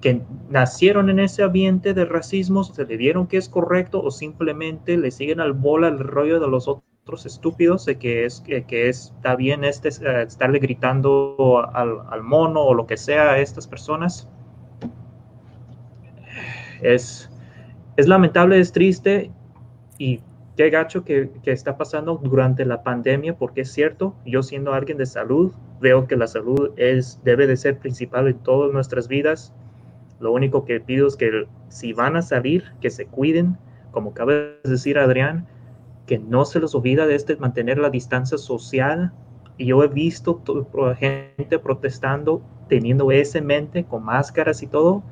que 0.00 0.20
nacieron 0.50 1.10
en 1.10 1.20
ese 1.20 1.42
ambiente 1.42 1.94
de 1.94 2.04
racismo, 2.04 2.64
se 2.64 2.84
le 2.84 2.96
dieron 2.96 3.26
que 3.26 3.36
es 3.36 3.48
correcto 3.48 4.02
o 4.02 4.10
simplemente 4.10 4.96
le 4.96 5.10
siguen 5.10 5.38
al 5.38 5.52
bola 5.52 5.88
el 5.88 5.98
rollo 6.00 6.40
de 6.40 6.48
los 6.48 6.66
otros 6.66 6.91
estúpidos 7.26 7.84
de 7.84 7.98
que 7.98 8.24
es 8.24 8.40
que, 8.40 8.88
está 8.88 9.36
bien 9.36 9.64
este 9.64 9.88
eh, 9.88 10.22
estarle 10.22 10.58
gritando 10.60 11.68
al, 11.74 11.98
al, 12.08 12.22
mono 12.22 12.62
o 12.62 12.74
lo 12.74 12.86
que 12.86 12.96
sea 12.96 13.32
a 13.32 13.38
estas 13.38 13.66
personas. 13.66 14.28
Es, 16.80 17.30
es 17.96 18.08
lamentable, 18.08 18.58
es 18.58 18.72
triste 18.72 19.30
y 19.98 20.20
qué 20.56 20.70
gacho 20.70 21.04
que, 21.04 21.30
que, 21.42 21.52
está 21.52 21.76
pasando 21.76 22.20
durante 22.22 22.64
la 22.64 22.82
pandemia, 22.82 23.36
porque 23.36 23.62
es 23.62 23.72
cierto, 23.72 24.14
yo 24.24 24.42
siendo 24.42 24.72
alguien 24.72 24.98
de 24.98 25.06
salud, 25.06 25.52
veo 25.80 26.06
que 26.06 26.16
la 26.16 26.26
salud 26.26 26.70
es, 26.76 27.20
debe 27.24 27.46
de 27.46 27.56
ser 27.56 27.78
principal 27.78 28.28
en 28.28 28.38
todas 28.38 28.72
nuestras 28.72 29.08
vidas. 29.08 29.52
Lo 30.18 30.32
único 30.32 30.64
que 30.64 30.80
pido 30.80 31.08
es 31.08 31.16
que 31.16 31.46
si 31.68 31.92
van 31.92 32.16
a 32.16 32.22
salir, 32.22 32.64
que 32.80 32.90
se 32.90 33.06
cuiden, 33.06 33.58
como 33.90 34.10
acaba 34.10 34.32
de 34.32 34.58
decir 34.64 34.98
Adrián, 34.98 35.46
que 36.06 36.18
no 36.18 36.44
se 36.44 36.60
les 36.60 36.74
olvida 36.74 37.06
de 37.06 37.14
este 37.14 37.36
mantener 37.36 37.78
la 37.78 37.90
distancia 37.90 38.38
social. 38.38 39.12
Y 39.58 39.66
yo 39.66 39.82
he 39.82 39.88
visto 39.88 40.42
gente 40.98 41.58
protestando 41.58 42.42
teniendo 42.68 43.12
ese 43.12 43.42
mente 43.42 43.84
con 43.84 44.04
máscaras 44.04 44.62
y 44.62 44.66
todo, 44.66 45.02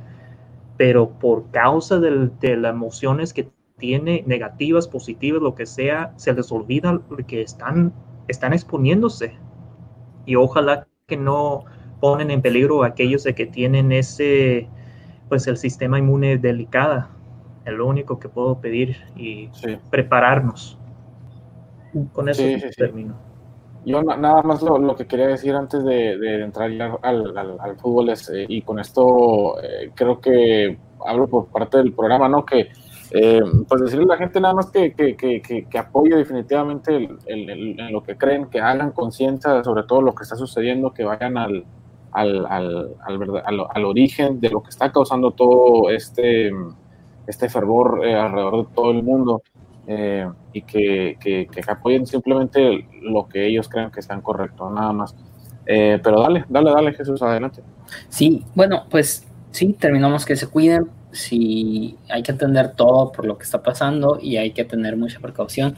pero 0.79 1.11
por 1.11 1.51
causa 1.51 2.01
de, 2.01 2.31
de 2.41 2.57
las 2.57 2.73
emociones 2.73 3.35
que 3.35 3.51
tiene 3.77 4.23
negativas, 4.27 4.89
positivas, 4.89 5.43
lo 5.43 5.55
que 5.55 5.67
sea, 5.67 6.13
se 6.17 6.33
les 6.33 6.51
olvida 6.53 7.01
que 7.27 7.43
están, 7.43 7.93
están 8.29 8.53
exponiéndose. 8.53 9.35
Y 10.27 10.37
ojalá 10.37 10.87
que 11.07 11.17
no 11.17 11.65
ponen 12.01 12.31
en 12.31 12.41
peligro 12.41 12.83
a 12.83 12.89
aquellos 12.89 13.25
de 13.25 13.35
que 13.35 13.47
tienen 13.47 13.93
ese, 13.93 14.69
pues 15.29 15.47
el 15.47 15.57
sistema 15.57 15.99
inmune 15.99 16.39
delicada. 16.39 17.11
Es 17.67 17.75
lo 17.75 17.87
único 17.87 18.19
que 18.19 18.29
puedo 18.29 18.61
pedir 18.61 18.97
y 19.17 19.51
prepararnos. 19.91 20.80
Con 22.13 22.29
eso 22.29 22.43
termino. 22.77 23.31
Yo 23.85 24.03
nada 24.03 24.43
más 24.43 24.61
lo, 24.63 24.95
que 24.95 25.07
quería 25.07 25.29
decir 25.29 25.55
antes 25.55 25.83
de, 25.83 26.43
entrar 26.43 26.71
al, 27.03 27.59
al, 27.59 27.77
fútbol 27.79 28.11
es, 28.11 28.29
eh, 28.29 28.45
y 28.47 28.61
con 28.61 28.79
esto 28.79 29.59
eh, 29.63 29.91
creo 29.95 30.21
que 30.21 30.79
hablo 31.07 31.27
por 31.29 31.47
parte 31.47 31.79
del 31.79 31.95
programa, 31.95 32.29
¿no? 32.29 32.45
Que 32.45 32.69
eh, 33.13 33.41
pues 33.67 33.81
decirle 33.81 34.05
a 34.05 34.09
la 34.09 34.17
gente 34.19 34.39
nada 34.39 34.55
más 34.55 34.71
que, 34.71 34.93
que, 34.93 35.17
que, 35.17 35.41
que 35.41 35.79
apoye 35.79 36.15
definitivamente 36.15 37.09
en 37.27 37.93
lo 37.93 38.03
que 38.03 38.19
creen, 38.19 38.51
que 38.51 38.61
hagan 38.61 38.93
conciencia 38.93 39.65
sobre 39.65 39.85
todo 39.85 40.03
lo 40.03 40.15
que 40.15 40.25
está 40.25 40.37
sucediendo, 40.37 40.93
que 40.93 41.05
vayan 41.05 41.39
al, 41.39 41.65
al, 42.13 42.47
al, 42.47 42.93
al, 43.03 43.67
al, 43.75 43.85
origen 43.85 44.41
de 44.41 44.51
lo 44.51 44.63
que 44.63 44.69
está 44.69 44.93
causando 44.93 45.31
todo 45.31 45.89
este, 45.89 46.53
este 47.27 47.49
fervor 47.49 48.05
alrededor 48.05 48.69
de 48.69 48.75
todo 48.75 48.91
el 48.91 49.03
mundo 49.03 49.43
eh, 49.87 50.29
y 50.53 50.63
que, 50.63 51.17
que, 51.21 51.49
apoyen 51.69 52.07
simplemente 52.07 52.87
lo 53.03 53.29
que 53.29 53.47
ellos 53.47 53.69
crean 53.69 53.91
que 53.91 54.01
están 54.01 54.21
correcto, 54.21 54.71
nada 54.71 54.93
más. 54.93 55.15
pero 55.65 56.21
dale, 56.21 56.45
dale, 56.49 56.71
dale 56.71 56.93
Jesús, 56.95 57.23
adelante. 57.23 57.63
Sí, 58.09 58.45
bueno, 58.55 58.85
pues 58.91 59.27
sí, 59.51 59.75
terminamos 59.79 60.25
que 60.25 60.37
se 60.37 60.47
cuiden, 60.47 60.89
sí 61.13 61.97
hay 62.09 62.23
que 62.23 62.33
atender 62.33 62.75
todo 62.75 63.13
por 63.13 63.27
lo 63.27 63.37
que 63.37 63.45
está 63.45 63.63
pasando 63.63 64.19
y 64.21 64.37
hay 64.37 64.53
que 64.53 64.65
tener 64.65 64.97
mucha 64.97 65.21
precaución. 65.21 65.77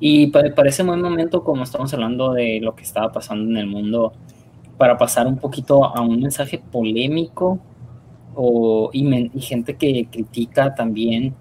Y 0.00 0.28
parece 0.28 0.82
buen 0.82 1.00
momento, 1.00 1.44
como 1.44 1.62
estamos 1.62 1.94
hablando 1.94 2.32
de 2.32 2.58
lo 2.60 2.74
que 2.74 2.82
estaba 2.82 3.12
pasando 3.12 3.48
en 3.52 3.56
el 3.56 3.66
mundo, 3.68 4.12
para 4.76 4.98
pasar 4.98 5.28
un 5.28 5.38
poquito 5.38 5.84
a 5.84 6.00
un 6.00 6.20
mensaje 6.20 6.58
polémico 6.58 7.60
o, 8.34 8.90
y, 8.92 9.40
gente 9.40 9.76
que 9.76 10.08
critica 10.10 10.74
también 10.74 11.36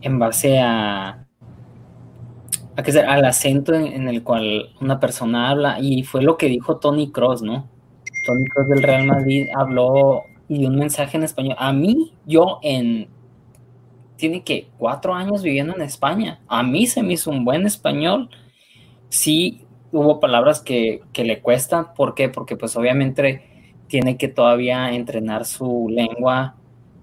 en 0.00 0.18
base 0.18 0.58
a, 0.58 1.25
a 2.76 2.82
que 2.82 2.98
al 2.98 3.24
acento 3.24 3.74
en, 3.74 4.08
el 4.08 4.22
cual 4.22 4.74
una 4.80 5.00
persona 5.00 5.50
habla. 5.50 5.78
Y 5.80 6.02
fue 6.04 6.22
lo 6.22 6.36
que 6.36 6.46
dijo 6.46 6.76
Tony 6.76 7.10
Cross, 7.10 7.42
¿no? 7.42 7.68
Tony 8.26 8.44
Cross 8.44 8.68
del 8.68 8.82
Real 8.82 9.06
Madrid 9.06 9.48
habló 9.56 10.24
y 10.48 10.66
un 10.66 10.76
mensaje 10.76 11.16
en 11.16 11.24
español. 11.24 11.56
A 11.58 11.72
mí, 11.72 12.12
yo 12.26 12.58
en, 12.62 13.08
tiene 14.16 14.44
que 14.44 14.68
cuatro 14.78 15.14
años 15.14 15.42
viviendo 15.42 15.74
en 15.74 15.82
España. 15.82 16.40
A 16.48 16.62
mí 16.62 16.86
se 16.86 17.02
me 17.02 17.14
hizo 17.14 17.30
un 17.30 17.44
buen 17.44 17.64
español. 17.66 18.28
Sí, 19.08 19.64
hubo 19.90 20.20
palabras 20.20 20.60
que, 20.60 21.00
que 21.14 21.24
le 21.24 21.40
cuestan. 21.40 21.94
¿Por 21.94 22.14
qué? 22.14 22.28
Porque 22.28 22.56
pues 22.56 22.76
obviamente 22.76 23.72
tiene 23.88 24.18
que 24.18 24.28
todavía 24.28 24.92
entrenar 24.92 25.46
su 25.46 25.88
lengua 25.88 26.56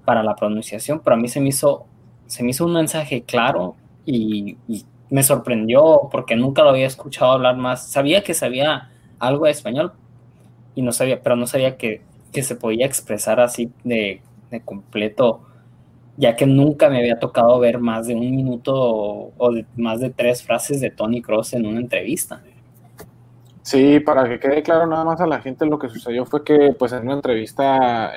para 0.06 0.22
la 0.22 0.36
pronunciación, 0.36 1.02
pero 1.04 1.16
a 1.16 1.20
mí 1.20 1.30
se 1.30 1.40
me 1.40 1.50
hizo, 1.50 1.86
se 2.28 2.44
me 2.44 2.50
hizo 2.50 2.66
un 2.66 2.74
mensaje 2.74 3.24
claro 3.24 3.76
y 4.06 4.58
me 5.14 5.24
sorprendió 5.24 6.10
porque 6.12 6.36
nunca 6.36 6.64
lo 6.64 6.70
había 6.70 6.88
escuchado 6.88 7.32
hablar 7.32 7.56
más. 7.56 7.88
Sabía 7.88 8.24
que 8.24 8.34
sabía 8.34 8.92
algo 9.20 9.46
de 9.46 9.52
español 9.52 9.94
y 10.76 10.82
no 10.82 10.92
sabía, 10.92 11.22
pero 11.22 11.36
no 11.36 11.48
sabía 11.48 11.78
que 11.78 12.02
que 12.34 12.44
se 12.44 12.56
podía 12.56 12.86
expresar 12.86 13.40
así 13.40 13.72
de, 13.86 14.22
completo, 14.66 15.42
ya 16.18 16.36
que 16.36 16.46
nunca 16.46 16.90
me 16.90 17.00
había 17.00 17.20
tocado 17.20 17.58
ver 17.60 17.80
más 17.80 18.08
de 18.08 18.16
un 18.16 18.36
minuto 18.36 18.74
o, 18.76 19.52
más 19.78 20.00
de 20.00 20.10
tres 20.10 20.44
frases 20.44 20.82
de 20.82 20.90
Tony 20.90 21.22
Cross 21.22 21.54
en 21.54 21.66
una 21.66 21.80
entrevista. 21.80 22.42
Sí, 23.62 24.02
para 24.02 24.28
que 24.28 24.40
quede 24.40 24.62
claro 24.62 24.86
nada 24.86 25.06
más 25.06 25.22
a 25.22 25.28
la 25.28 25.40
gente, 25.40 25.66
lo 25.66 25.80
que 25.80 25.88
sucedió 25.88 26.26
fue 26.26 26.44
que 26.44 26.76
pues 26.78 26.92
en 26.92 27.04
una 27.04 27.14
entrevista 27.14 28.12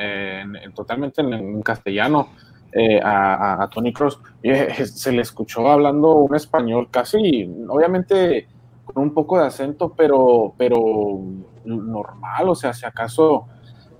totalmente 0.74 1.20
en, 1.22 1.62
castellano 1.62 2.30
eh, 2.78 3.00
a, 3.02 3.68
Tony 3.72 3.92
Cross, 3.92 4.20
eh, 4.42 4.84
se 4.84 5.12
le 5.12 5.22
escuchó 5.22 5.68
hablando 5.68 6.16
un 6.16 6.34
español 6.34 6.88
casi, 6.90 7.50
obviamente 7.68 8.48
con 8.84 9.02
un 9.02 9.14
poco 9.14 9.38
de 9.38 9.46
acento, 9.46 9.94
pero, 9.96 10.54
pero 10.56 11.20
normal, 11.64 12.48
o 12.48 12.54
sea, 12.54 12.72
si 12.72 12.86
acaso 12.86 13.46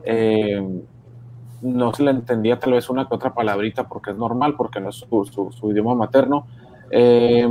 eh, 0.05 0.63
no 1.63 1.93
se 1.93 2.03
le 2.03 2.11
entendía 2.11 2.59
tal 2.59 2.73
vez 2.75 2.89
una 2.91 3.09
que 3.09 3.15
otra 3.15 3.35
palabrita 3.35 3.89
porque 3.89 4.11
es 4.11 4.17
normal, 4.17 4.55
porque 4.57 4.81
no 4.81 4.91
es 4.91 4.97
su, 4.97 5.71
idioma 5.71 5.95
materno. 5.95 6.47
Eh, 6.91 7.49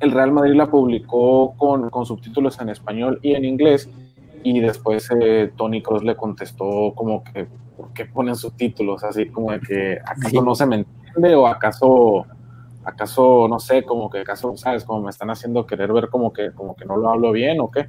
el 0.00 0.10
Real 0.10 0.32
Madrid 0.32 0.54
la 0.54 0.70
publicó 0.70 1.54
con, 1.56 1.90
subtítulos 2.04 2.60
en 2.60 2.68
español 2.68 3.20
y 3.22 3.34
en 3.34 3.44
inglés 3.44 3.88
y 4.44 4.60
después 4.60 5.08
eh, 5.18 5.52
Tony 5.56 5.82
Cross 5.82 6.04
le 6.04 6.16
contestó 6.16 6.92
como 6.94 7.24
que 7.24 7.46
¿por 7.76 7.92
qué 7.92 8.04
ponen 8.04 8.36
subtítulos? 8.36 9.02
Así 9.02 9.26
como 9.26 9.52
de 9.52 9.60
que 9.60 9.98
¿acaso 10.04 10.42
no 10.42 10.54
se 10.54 10.66
me 10.66 10.76
entiende 10.76 11.34
o 11.34 11.46
acaso 11.46 12.26
acaso 12.84 13.48
no 13.48 13.58
sé, 13.58 13.82
como 13.82 14.10
que 14.10 14.20
acaso, 14.20 14.56
sabes, 14.56 14.84
como 14.84 15.02
me 15.02 15.10
están 15.10 15.30
haciendo 15.30 15.66
querer 15.66 15.92
ver 15.92 16.08
como 16.08 16.32
que 16.32 16.52
como 16.52 16.76
que 16.76 16.84
no 16.84 16.96
lo 16.96 17.10
hablo 17.10 17.32
bien 17.32 17.60
o 17.60 17.70
qué. 17.70 17.88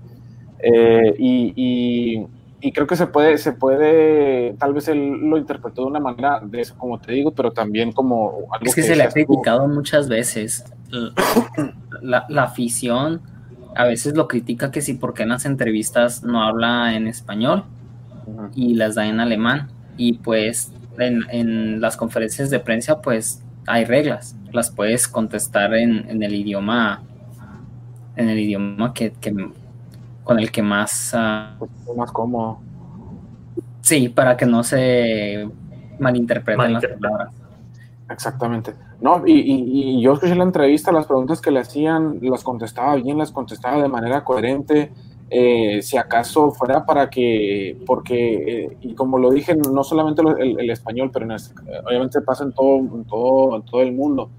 y 1.18 2.26
y 2.66 2.72
creo 2.72 2.88
que 2.88 2.96
se 2.96 3.06
puede, 3.06 3.38
se 3.38 3.52
puede, 3.52 4.54
tal 4.54 4.74
vez 4.74 4.88
él 4.88 5.30
lo 5.30 5.38
interpretó 5.38 5.84
de 5.84 5.88
una 5.88 6.00
manera 6.00 6.42
de 6.44 6.62
eso, 6.62 6.76
como 6.76 7.00
te 7.00 7.12
digo, 7.12 7.32
pero 7.32 7.52
también 7.52 7.92
como 7.92 8.48
algo 8.52 8.66
es 8.66 8.74
que, 8.74 8.82
se 8.82 8.96
le 8.96 9.04
ha 9.04 9.10
criticado 9.10 9.68
muchas 9.68 10.10
veces. 10.10 10.66
La, 12.02 12.26
afición 12.38 13.22
a 13.76 13.86
veces 13.86 14.16
lo 14.16 14.28
critica 14.28 14.72
que 14.72 14.82
si 14.82 14.94
porque 14.94 15.24
en 15.24 15.30
las 15.30 15.46
entrevistas 15.46 16.24
no 16.24 16.44
habla 16.44 16.96
en 16.96 17.08
español 17.08 17.66
y 18.56 18.76
las 18.76 18.96
da 18.96 19.06
en 19.06 19.20
alemán. 19.20 19.70
Y 19.98 20.14
pues 20.14 20.72
en, 20.98 21.82
las 21.82 21.98
conferencias 21.98 22.50
de 22.50 22.60
prensa 22.60 23.02
pues 23.02 23.44
hay 23.68 23.86
reglas, 23.86 24.36
las 24.52 24.72
puedes 24.72 25.08
contestar 25.08 25.74
en, 25.74 26.22
el 26.22 26.34
idioma 26.34 27.02
en 28.16 28.30
el 28.30 28.40
idioma 28.40 28.94
que, 28.94 29.12
que 29.12 29.34
con 30.24 30.40
el 30.40 30.52
que 30.52 30.62
más... 30.62 31.14
Uh, 31.14 31.96
más 31.96 32.12
cómodo. 32.12 32.60
Sí, 33.82 34.10
para 34.10 34.38
que 34.38 34.46
no 34.46 34.64
se 34.64 35.50
malinterpreten 36.00 36.74
las 36.74 36.86
palabras. 36.86 37.30
Exactamente. 38.10 38.74
No, 39.02 39.24
y, 39.26 40.02
yo 40.02 40.14
escuché 40.14 40.36
la 40.36 40.44
entrevista, 40.44 40.92
las 40.92 41.06
preguntas 41.06 41.42
que 41.42 41.52
le 41.52 41.60
hacían, 41.60 42.20
las 42.22 42.44
contestaba 42.44 42.96
bien, 42.96 43.18
las 43.18 43.32
contestaba 43.32 43.82
de 43.82 43.90
manera 43.90 44.24
coherente. 44.24 44.92
Eh, 45.30 45.82
si 45.82 45.98
acaso 45.98 46.52
fuera 46.52 46.86
para 46.86 47.10
que, 47.10 47.78
porque, 47.86 48.66
eh, 48.66 48.78
y 48.82 48.94
como 48.94 49.18
lo 49.18 49.32
dije, 49.32 49.56
no 49.56 49.84
solamente 49.84 50.22
el, 50.22 50.70
español, 50.70 51.10
pero 51.12 51.34
este, 51.36 51.54
obviamente 51.88 52.22
pasa 52.22 52.44
en 52.44 52.54
todo, 52.54 52.78
en 52.78 53.06
todo, 53.06 53.56
en 53.56 53.64
todo 53.64 53.82
el 53.82 53.92
mundo, 53.92 54.30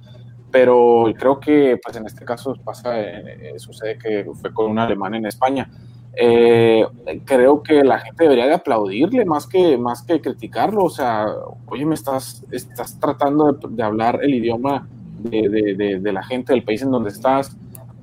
pero 0.50 1.12
creo 1.18 1.40
que 1.40 1.76
pues 1.82 1.96
en 1.96 2.06
este 2.06 2.24
caso 2.24 2.54
pasa, 2.64 3.00
eh, 3.00 3.54
sucede 3.58 3.98
que 3.98 4.26
fue 4.40 4.54
con 4.54 4.70
un 4.70 4.78
alemán 4.78 5.14
en 5.14 5.26
España. 5.26 5.68
Creo 6.16 7.62
que 7.62 7.84
la 7.84 7.98
gente 7.98 8.24
debería 8.24 8.46
de 8.46 8.54
aplaudirle 8.54 9.24
más 9.24 9.46
que, 9.46 9.76
más 9.76 10.02
que 10.02 10.20
criticarlo, 10.20 10.84
o 10.84 10.90
sea, 10.90 11.26
oye, 11.66 11.84
me 11.84 11.94
estás, 11.94 12.42
estás 12.50 12.98
tratando 12.98 13.52
de, 13.52 13.82
hablar 13.82 14.20
el 14.22 14.34
idioma 14.34 14.88
de, 15.18 15.74
de, 15.76 16.00
de 16.00 16.12
la 16.12 16.22
gente 16.22 16.52
del 16.54 16.62
país 16.62 16.80
en 16.82 16.90
donde 16.90 17.10
estás, 17.10 17.56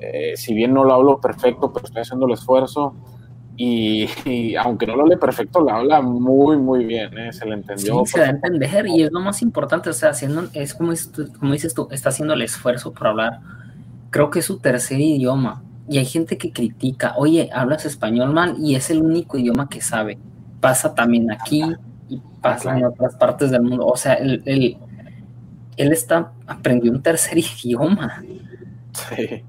eh, 0.03 0.33
si 0.35 0.53
bien 0.53 0.73
no 0.73 0.83
lo 0.83 0.93
hablo 0.93 1.21
perfecto, 1.21 1.71
pero 1.71 1.85
estoy 1.85 2.01
haciendo 2.01 2.25
el 2.25 2.33
esfuerzo. 2.33 2.93
Y, 3.55 4.55
aunque 4.55 4.87
no 4.87 4.95
lo 4.95 5.03
hable 5.03 5.15
perfecto, 5.17 5.61
lo 5.61 5.69
habla 5.69 6.01
muy, 6.01 6.57
muy 6.57 6.85
bien, 6.85 7.15
¿eh? 7.15 7.31
se 7.31 7.45
le 7.45 7.53
entendió. 7.53 8.03
Sí, 8.03 8.13
se 8.13 8.19
va 8.19 8.25
a 8.25 8.29
entender 8.31 8.87
y 8.87 9.03
es 9.03 9.11
lo 9.11 9.19
más 9.19 9.43
importante, 9.43 9.91
o 9.91 9.93
sea, 9.93 10.09
haciendo, 10.09 10.49
es 10.53 10.73
como, 10.73 10.91
como 11.37 11.53
dices 11.53 11.75
tú, 11.75 11.87
está 11.91 12.09
haciendo 12.09 12.33
el 12.33 12.41
esfuerzo 12.41 12.93
por 12.93 13.05
hablar. 13.05 13.41
Creo 14.09 14.31
que 14.31 14.39
es 14.39 14.45
su 14.45 14.57
tercer 14.57 14.99
idioma 14.99 15.61
y 15.87 15.97
hay 15.97 16.05
gente 16.05 16.37
que 16.37 16.51
critica, 16.51 17.13
oye, 17.17 17.49
hablas 17.53 17.85
español 17.85 18.33
mal 18.33 18.55
y 18.59 18.75
es 18.75 18.89
el 18.89 19.01
único 19.01 19.37
idioma 19.37 19.67
que 19.69 19.81
sabe. 19.81 20.17
Pasa 20.59 20.95
también 20.95 21.29
aquí 21.31 21.63
y 22.09 22.21
pasa 22.41 22.77
en 22.77 22.85
otras 22.85 23.15
partes 23.15 23.51
del 23.51 23.63
mundo. 23.63 23.85
O 23.85 23.97
sea, 23.97 24.13
él, 24.13 24.41
él, 24.45 24.77
él 25.75 25.91
está, 25.91 26.31
aprendió 26.47 26.91
un 26.91 27.01
tercer 27.01 27.37
idioma. 27.63 28.23
Sí. 28.93 29.43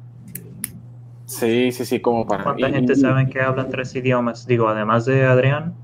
Sí, 1.26 1.72
sí, 1.72 1.84
sí, 1.84 2.00
como 2.00 2.26
para... 2.26 2.44
¿Cuánta 2.44 2.68
gente 2.70 2.94
sabe 2.94 3.28
que 3.28 3.40
hablan 3.40 3.68
tres 3.68 3.94
idiomas? 3.94 4.46
Digo, 4.46 4.68
además 4.68 5.04
de 5.04 5.24
Adrián. 5.24 5.74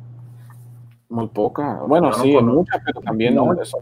Muy 1.09 1.27
poca. 1.29 1.81
Bueno, 1.89 2.13
sí, 2.13 2.37
muchas, 2.41 2.81
pero 2.85 3.01
también 3.01 3.35
no, 3.35 3.53
eso, 3.61 3.79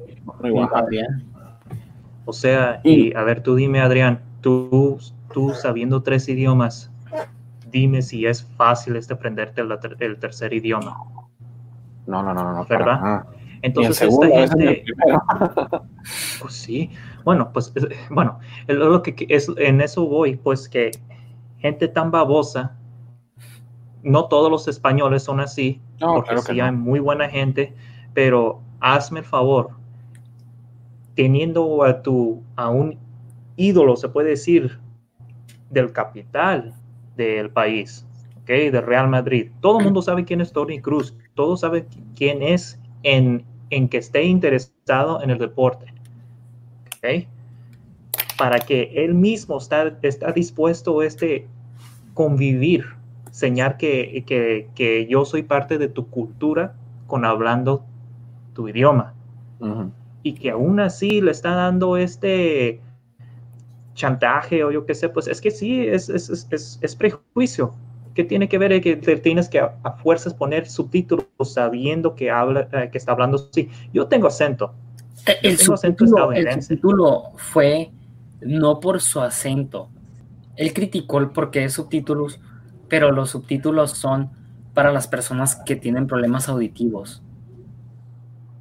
O 2.24 2.32
sea, 2.32 2.80
y, 2.84 3.14
a 3.14 3.22
ver, 3.22 3.42
tú 3.42 3.54
dime, 3.54 3.80
Adrián, 3.80 4.20
tú, 4.40 4.98
tú 5.32 5.54
sabiendo 5.54 6.02
tres 6.02 6.28
idiomas, 6.28 6.90
dime 7.70 8.02
si 8.02 8.26
es 8.26 8.44
fácil 8.56 8.96
este 8.96 9.14
aprenderte 9.14 9.62
el, 10.00 10.18
tercer 10.18 10.52
idioma. 10.52 10.96
No, 12.06 12.22
no, 12.22 12.32
no, 12.32 12.52
no. 12.52 12.64
¿Verdad? 12.64 13.26
Entonces, 13.62 14.00
esta 14.02 14.26
gente. 14.26 14.84
pues 16.40 16.54
sí. 16.54 16.90
Bueno, 17.24 17.50
pues, 17.52 17.72
bueno, 18.10 18.38
lo 18.66 19.02
que 19.02 19.26
es, 19.28 19.50
en 19.56 19.80
eso 19.80 20.06
voy, 20.06 20.36
pues 20.36 20.68
que 20.68 20.90
gente 21.58 21.88
tan 21.88 22.10
babosa. 22.10 22.74
No 24.02 24.26
todos 24.26 24.50
los 24.50 24.68
españoles 24.68 25.24
son 25.24 25.40
así, 25.40 25.82
porque 25.98 26.38
sí 26.38 26.60
hay 26.60 26.72
muy 26.72 27.00
buena 27.00 27.28
gente, 27.28 27.74
pero 28.14 28.62
hazme 28.80 29.20
el 29.20 29.26
favor, 29.26 29.70
teniendo 31.14 31.82
a, 31.82 32.00
tu, 32.00 32.42
a 32.54 32.70
un 32.70 32.96
ídolo, 33.56 33.96
se 33.96 34.08
puede 34.08 34.30
decir, 34.30 34.78
del 35.70 35.92
capital 35.92 36.74
del 37.16 37.50
país, 37.50 38.06
¿okay? 38.42 38.70
de 38.70 38.80
Real 38.80 39.08
Madrid. 39.08 39.50
Todo 39.60 39.78
el 39.78 39.84
mundo 39.84 40.02
sabe 40.02 40.24
quién 40.24 40.40
es 40.40 40.52
Tony 40.52 40.80
Cruz, 40.80 41.14
todo 41.34 41.56
sabe 41.56 41.86
quién 42.16 42.42
es 42.42 42.78
en, 43.02 43.44
en 43.70 43.88
que 43.88 43.98
esté 43.98 44.24
interesado 44.24 45.22
en 45.22 45.30
el 45.30 45.38
deporte. 45.38 45.92
¿okay? 46.96 47.28
para 48.38 48.60
que 48.60 48.92
él 48.94 49.14
mismo 49.14 49.58
está, 49.58 49.98
está 50.02 50.32
dispuesto 50.32 51.00
a 51.00 51.06
este 51.06 51.48
convivir, 52.14 52.86
señalar 53.32 53.76
que, 53.76 54.24
que, 54.74 55.06
yo 55.10 55.24
soy 55.24 55.42
parte 55.42 55.76
de 55.76 55.88
tu 55.88 56.08
cultura 56.08 56.74
con 57.08 57.24
hablando 57.24 57.84
tu 58.54 58.68
idioma. 58.68 59.14
Y 60.22 60.34
que 60.34 60.50
aún 60.50 60.78
así 60.78 61.20
le 61.20 61.32
está 61.32 61.54
dando 61.54 61.96
este 61.96 62.80
chantaje 63.98 64.64
o 64.64 64.70
yo 64.70 64.86
qué 64.86 64.94
sé, 64.94 65.08
pues 65.08 65.26
es 65.26 65.40
que 65.40 65.50
sí, 65.50 65.86
es, 65.86 66.08
es, 66.08 66.78
es, 66.80 66.96
prejuicio. 66.96 67.74
¿Qué 68.14 68.24
tiene 68.24 68.48
que 68.48 68.58
ver 68.58 68.80
que 68.80 68.96
tienes 68.96 69.48
que 69.48 69.60
a, 69.60 69.96
fuerzas 70.02 70.34
poner 70.34 70.68
subtítulos 70.68 71.26
sabiendo 71.42 72.14
que, 72.14 72.30
habla, 72.30 72.68
eh, 72.72 72.88
que 72.90 72.98
está 72.98 73.12
hablando 73.12 73.48
así? 73.50 73.68
Yo 73.92 74.06
tengo 74.06 74.28
acento. 74.28 74.72
El, 75.42 75.58
subtítulo, 75.58 76.32
el 76.32 76.62
subtítulo 76.62 77.24
fue 77.36 77.90
no 78.40 78.80
por 78.80 79.00
su 79.00 79.20
acento. 79.20 79.90
Él 80.56 80.72
criticó 80.72 81.18
el 81.18 81.30
porqué 81.30 81.60
de 81.60 81.68
subtítulos, 81.68 82.40
pero 82.88 83.12
los 83.12 83.30
subtítulos 83.30 83.90
son 83.92 84.30
para 84.74 84.92
las 84.92 85.08
personas 85.08 85.56
que 85.56 85.76
tienen 85.76 86.06
problemas 86.06 86.48
auditivos. 86.48 87.22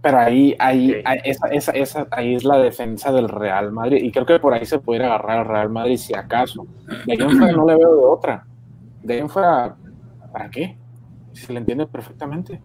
Pero 0.08 0.20
ahí, 0.20 0.56
ahí, 0.58 1.04
esa, 1.26 1.72
esa, 1.74 2.08
ahí 2.12 2.34
es 2.34 2.46
la 2.46 2.58
defensa 2.60 3.12
del 3.12 3.28
Real 3.28 3.74
Madrid. 3.74 4.02
Y 4.02 4.10
creo 4.10 4.26
que 4.26 4.39
por 4.39 4.54
ahí 4.54 4.65
se 4.65 4.80
puede 4.80 5.04
agarrar 5.04 5.39
al 5.39 5.46
Real 5.46 5.70
Madrid 5.70 5.98
si 5.98 6.15
acaso. 6.15 6.65
De 7.06 7.12
ahí 7.12 7.17
en 7.20 7.38
fuera 7.38 7.52
no 7.52 7.65
le 7.65 7.76
veo 7.76 7.93
de 7.93 8.06
otra. 8.06 8.48
De 9.04 9.15
ahí 9.15 9.20
en 9.20 9.30
fuera, 9.30 9.76
¿para 10.32 10.50
qué? 10.50 10.78
Se 11.34 11.52
le 11.52 11.60
entiende 11.60 11.88
perfectamente. 11.88 12.62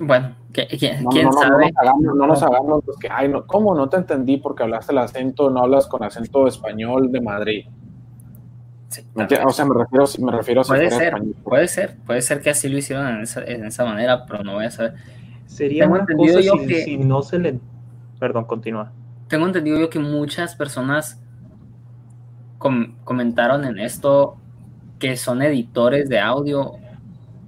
Bueno, 0.00 0.36
¿quién 0.52 1.32
sabe? 1.34 1.70
No 2.00 2.26
nos 2.26 2.42
hagamos, 2.42 2.82
que, 2.98 3.08
ay, 3.10 3.28
no, 3.28 3.46
¿cómo 3.46 3.74
no 3.74 3.90
te 3.90 3.98
entendí 3.98 4.38
porque 4.38 4.62
hablaste 4.62 4.92
el 4.92 4.98
acento, 5.00 5.50
no 5.50 5.60
hablas 5.60 5.86
con 5.86 6.02
acento 6.02 6.46
español 6.46 7.12
de 7.12 7.20
Madrid? 7.20 7.66
o 9.44 9.50
sea, 9.52 9.66
me 9.66 9.74
refiero, 9.74 10.06
me 10.18 10.32
refiero 10.32 10.62
a 10.62 10.64
puede 10.64 10.90
ser, 10.90 11.14
puede 11.44 11.68
ser, 11.68 11.96
puede 12.06 12.22
ser 12.22 12.40
que 12.40 12.48
así 12.48 12.70
lo 12.70 12.78
hicieron 12.78 13.06
en 13.06 13.20
esa, 13.20 13.44
en 13.44 13.66
esa 13.66 13.84
manera, 13.84 14.24
pero 14.24 14.42
no 14.42 14.54
voy 14.54 14.64
a 14.64 14.70
saber. 14.70 14.94
Sería 15.50 15.84
Tengo 15.84 15.98
entendido 15.98 16.40
yo 16.40 16.52
que, 16.64 16.84
si 16.84 16.96
no 16.96 17.22
se 17.22 17.40
le... 17.40 17.58
Perdón, 18.20 18.44
continúa. 18.44 18.92
Tengo 19.26 19.46
entendido 19.46 19.80
yo 19.80 19.90
que 19.90 19.98
muchas 19.98 20.54
personas 20.54 21.20
comentaron 23.04 23.64
en 23.64 23.78
esto 23.78 24.36
que 25.00 25.16
son 25.16 25.42
editores 25.42 26.08
de 26.08 26.20
audio 26.20 26.74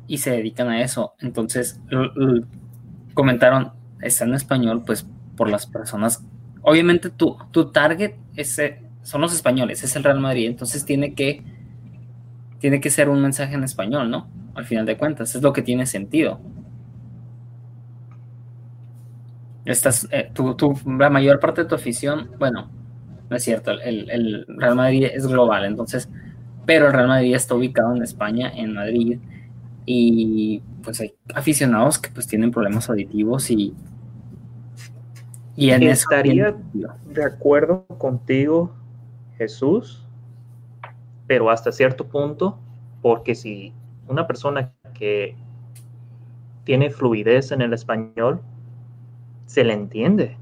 y 0.08 0.18
se 0.18 0.30
dedican 0.30 0.68
a 0.68 0.82
eso. 0.82 1.14
Entonces, 1.20 1.80
comentaron, 3.14 3.72
está 4.00 4.24
en 4.24 4.34
español, 4.34 4.82
pues 4.84 5.06
por 5.36 5.48
las 5.48 5.66
personas. 5.66 6.24
Obviamente 6.62 7.08
tu, 7.08 7.36
tu 7.52 7.70
target 7.70 8.14
es, 8.34 8.58
eh, 8.58 8.82
son 9.02 9.20
los 9.20 9.32
españoles, 9.32 9.84
es 9.84 9.94
el 9.94 10.02
Real 10.02 10.18
Madrid, 10.18 10.46
entonces 10.46 10.84
tiene 10.84 11.14
que, 11.14 11.44
tiene 12.58 12.80
que 12.80 12.90
ser 12.90 13.08
un 13.08 13.22
mensaje 13.22 13.54
en 13.54 13.64
español, 13.64 14.10
¿no? 14.10 14.28
Al 14.54 14.64
final 14.64 14.86
de 14.86 14.96
cuentas, 14.96 15.34
es 15.34 15.42
lo 15.42 15.52
que 15.52 15.62
tiene 15.62 15.86
sentido. 15.86 16.40
Estás, 19.64 20.08
eh, 20.10 20.30
tu, 20.32 20.78
la 20.98 21.10
mayor 21.10 21.38
parte 21.38 21.62
de 21.62 21.68
tu 21.68 21.74
afición, 21.74 22.30
bueno, 22.38 22.68
no 23.30 23.36
es 23.36 23.44
cierto, 23.44 23.70
el, 23.70 24.10
el 24.10 24.46
Real 24.48 24.74
Madrid 24.74 25.08
es 25.12 25.26
global, 25.26 25.64
entonces, 25.64 26.08
pero 26.66 26.88
el 26.88 26.92
Real 26.92 27.08
Madrid 27.08 27.34
está 27.34 27.54
ubicado 27.54 27.94
en 27.94 28.02
España, 28.02 28.52
en 28.54 28.74
Madrid, 28.74 29.18
y 29.86 30.62
pues 30.82 31.00
hay 31.00 31.14
aficionados 31.34 31.98
que 31.98 32.10
pues 32.10 32.26
tienen 32.26 32.50
problemas 32.50 32.88
auditivos 32.88 33.50
y, 33.50 33.74
y 35.56 35.70
en 35.70 35.82
estaría 35.84 36.54
de 36.72 37.24
acuerdo 37.24 37.84
contigo 37.98 38.74
Jesús 39.38 40.06
pero 41.26 41.50
hasta 41.50 41.72
cierto 41.72 42.06
punto 42.06 42.58
porque 43.00 43.34
si 43.34 43.72
una 44.08 44.26
persona 44.26 44.72
que 44.94 45.36
tiene 46.64 46.90
fluidez 46.90 47.50
en 47.50 47.62
el 47.62 47.72
español 47.72 48.40
se 49.52 49.64
le 49.64 49.74
entiende 49.74 50.36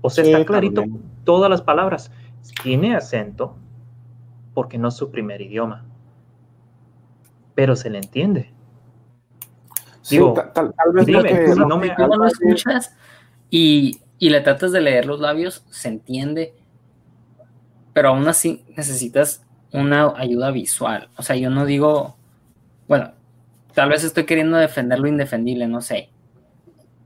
o 0.00 0.10
sea 0.10 0.24
está 0.24 0.44
clarito 0.44 0.84
todas 1.24 1.50
las 1.50 1.62
palabras 1.62 2.10
tiene 2.62 2.96
acento 2.96 3.56
porque 4.54 4.78
no 4.78 4.88
es 4.88 4.94
su 4.94 5.10
primer 5.10 5.40
idioma 5.40 5.84
pero 7.54 7.76
se 7.76 7.90
le 7.90 7.98
entiende. 7.98 8.50
Digo, 10.10 10.34
tal, 10.52 10.74
vez 10.92 11.06
dime, 11.06 11.54
no 11.56 11.78
me 11.78 11.88
lo 11.96 12.26
escuchas 12.26 12.94
y, 13.48 14.00
y 14.18 14.28
le 14.28 14.42
tratas 14.42 14.70
de 14.72 14.82
leer 14.82 15.06
los 15.06 15.18
labios, 15.18 15.64
se 15.70 15.88
entiende, 15.88 16.54
pero 17.94 18.10
aún 18.10 18.28
así 18.28 18.64
necesitas 18.76 19.42
una 19.72 20.12
ayuda 20.16 20.50
visual. 20.50 21.08
O 21.16 21.22
sea, 21.22 21.36
yo 21.36 21.48
no 21.48 21.64
digo, 21.64 22.16
bueno, 22.86 23.12
tal 23.72 23.88
vez 23.88 24.04
estoy 24.04 24.24
queriendo 24.24 24.58
defender 24.58 24.98
lo 24.98 25.08
indefendible, 25.08 25.68
no 25.68 25.80
sé. 25.80 26.10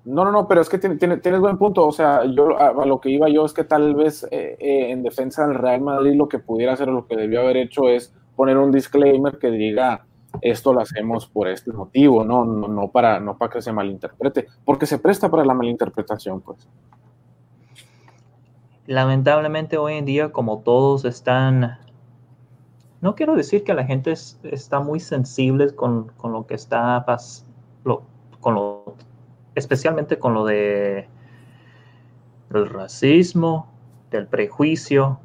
No, 0.08 0.24
no, 0.24 0.32
no, 0.32 0.48
pero 0.48 0.62
es 0.62 0.70
que 0.70 0.78
tiene, 0.78 0.96
tienes 1.18 1.40
buen 1.40 1.58
punto. 1.58 1.86
O 1.86 1.92
sea, 1.92 2.24
yo 2.24 2.58
a, 2.58 2.86
lo 2.86 2.98
que 2.98 3.10
iba 3.10 3.28
yo 3.28 3.44
es 3.44 3.52
que 3.52 3.64
tal 3.64 3.94
vez 3.94 4.24
eh, 4.30 4.56
eh, 4.58 4.90
en 4.90 5.02
defensa 5.02 5.46
del 5.46 5.54
Real 5.54 5.82
Madrid 5.82 6.14
lo 6.14 6.28
que 6.28 6.38
pudiera 6.38 6.72
hacer 6.72 6.88
o 6.88 6.92
lo 6.92 7.06
que 7.06 7.14
debió 7.14 7.40
haber 7.40 7.58
hecho 7.58 7.88
es 7.88 8.14
poner 8.34 8.56
un 8.56 8.72
disclaimer 8.72 9.38
que 9.38 9.50
diga 9.50 10.06
esto 10.40 10.72
lo 10.72 10.80
hacemos 10.80 11.26
por 11.26 11.48
este 11.48 11.72
motivo, 11.72 12.24
¿no? 12.24 12.44
No, 12.44 12.88
para, 12.88 13.20
no 13.20 13.36
para 13.36 13.52
que 13.52 13.62
se 13.62 13.72
malinterprete, 13.72 14.46
porque 14.64 14.86
se 14.86 14.98
presta 14.98 15.30
para 15.30 15.44
la 15.44 15.54
malinterpretación, 15.54 16.40
pues. 16.40 16.68
lamentablemente 18.86 19.76
hoy 19.76 19.94
en 19.94 20.04
día, 20.04 20.32
como 20.32 20.60
todos 20.60 21.04
están, 21.04 21.78
no 23.00 23.14
quiero 23.14 23.34
decir 23.34 23.64
que 23.64 23.74
la 23.74 23.84
gente 23.84 24.12
está 24.12 24.80
muy 24.80 25.00
sensible 25.00 25.74
con, 25.74 26.12
lo 26.22 26.46
que 26.46 26.54
está, 26.54 27.04
lo, 27.84 28.02
con 28.40 28.54
lo, 28.54 28.94
especialmente 29.58 30.18
con 30.18 30.34
lo 30.34 30.44
de 30.44 31.08
el 32.54 32.68
racismo, 32.68 33.70
del 34.10 34.26
prejuicio, 34.26 35.20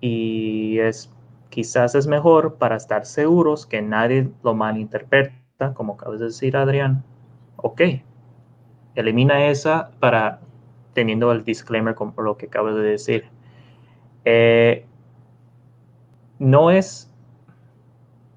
y 0.00 0.78
es 0.78 1.10
quizás 1.48 1.94
es 1.94 2.06
mejor 2.06 2.56
para 2.56 2.76
estar 2.76 3.06
seguros 3.06 3.66
que 3.66 3.80
nadie 3.80 4.28
lo 4.42 4.54
malinterpreta, 4.54 5.72
como 5.74 5.94
acabas 5.94 6.20
de 6.20 6.26
decir 6.26 6.56
Adrián. 6.56 7.04
Ok, 7.56 7.80
elimina 8.94 9.46
esa 9.46 9.90
para 10.00 10.40
teniendo 10.92 11.32
el 11.32 11.44
disclaimer 11.44 11.94
con 11.94 12.12
lo 12.18 12.36
que 12.36 12.46
acabo 12.46 12.72
de 12.74 12.82
decir. 12.82 13.28
Eh, 14.24 14.84
no 16.38 16.70
es, 16.70 17.10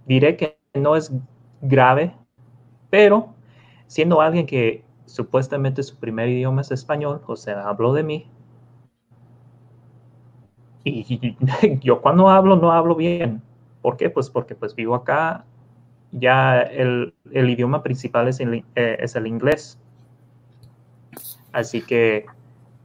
diré 0.06 0.38
que 0.38 0.58
no 0.74 0.96
es 0.96 1.12
grave, 1.62 2.14
pero 2.90 3.34
siendo 3.90 4.22
alguien 4.22 4.46
que 4.46 4.86
supuestamente 5.06 5.84
su 5.84 5.98
primer 5.98 6.30
idioma 6.30 6.62
es 6.62 6.72
español, 6.72 7.22
o 7.26 7.36
sea, 7.36 7.68
hablo 7.68 7.92
de 7.92 8.04
mí, 8.04 8.28
y 10.84 11.36
yo 11.82 12.02
cuando 12.02 12.30
hablo 12.30 12.56
no 12.56 12.72
hablo 12.72 12.96
bien. 12.96 13.42
¿Por 13.82 13.98
qué? 13.98 14.10
Pues 14.10 14.30
porque 14.30 14.56
pues 14.56 14.76
vivo 14.76 14.96
acá, 14.96 15.46
ya 16.12 16.62
el, 16.62 17.14
idioma 17.32 17.82
principal 17.84 18.28
es 18.28 18.40
el, 18.40 18.66
eh, 18.76 18.98
es 19.00 19.16
el 19.16 19.28
inglés. 19.28 19.80
Así 21.52 21.82
que 21.82 22.26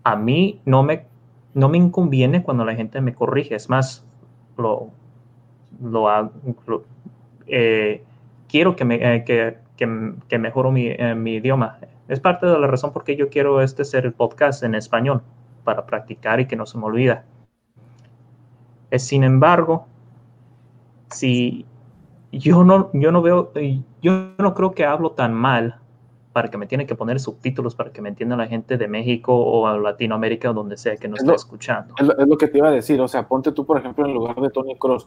a 0.05 0.17
mí 0.17 0.61
no 0.65 0.83
me, 0.83 1.05
no 1.53 1.69
me 1.69 1.79
inconviene 1.79 2.43
cuando 2.43 2.65
la 2.65 2.75
gente 2.75 3.01
me 3.01 3.15
corrige. 3.15 3.55
Es 3.55 3.69
más, 3.69 4.05
lo, 4.57 4.91
lo, 5.83 6.31
eh, 7.47 8.03
quiero 8.49 8.77
que, 8.77 8.85
me, 8.85 9.17
eh, 9.17 9.25
que, 9.25 9.59
que, 9.77 10.39
mejoro 10.39 10.71
mi, 10.71 10.89
eh, 10.89 11.15
mi, 11.15 11.35
idioma. 11.35 11.79
Es 12.09 12.21
parte 12.21 12.47
de 12.47 12.59
la 12.59 12.67
razón 12.67 12.93
por 12.93 13.05
qué 13.05 13.17
yo 13.17 13.29
quiero 13.29 13.61
este 13.61 13.85
ser 13.85 14.07
el 14.07 14.13
podcast 14.13 14.63
en 14.63 14.75
español, 14.75 15.23
para 15.65 15.87
practicar 15.87 16.41
y 16.41 16.47
que 16.47 16.57
no 16.57 16.67
se 16.67 16.79
me 16.79 16.85
olvida. 16.85 17.25
Sin 18.97 19.25
embargo, 19.25 19.87
si 21.11 21.67
yo 22.31 22.65
no, 22.65 22.91
yo 22.93 23.11
no 23.11 23.23
veo, 23.23 23.53
yo 24.03 24.31
no 24.39 24.55
creo 24.55 24.73
que 24.73 24.85
hablo 24.85 25.13
tan 25.13 25.35
mal 25.35 25.81
para 26.33 26.51
que 26.51 26.59
me 26.59 26.67
tiene 26.67 26.85
que 26.85 26.97
poner 26.97 27.21
subtítulos 27.21 27.77
para 27.77 27.93
que 27.93 28.03
me 28.03 28.09
entienda 28.09 28.37
la 28.37 28.49
gente 28.49 28.77
de 28.77 28.89
México 28.89 29.33
o 29.35 29.79
Latinoamérica 29.79 30.51
o 30.51 30.53
donde 30.53 30.77
sea 30.77 30.97
que 30.97 31.07
no 31.07 31.15
esté 31.15 31.33
escuchando. 31.33 31.95
Es 31.97 32.07
lo, 32.27 32.37
que 32.37 32.49
te 32.49 32.59
iba 32.59 32.69
a 32.69 32.73
decir, 32.73 33.01
o 33.01 33.07
sea, 33.07 33.27
ponte 33.29 33.53
tú, 33.53 33.65
por 33.65 33.79
ejemplo, 33.79 34.05
en 34.05 34.13
lugar 34.13 34.35
de 34.41 34.51
Tony 34.51 34.75
Cross, 34.75 35.07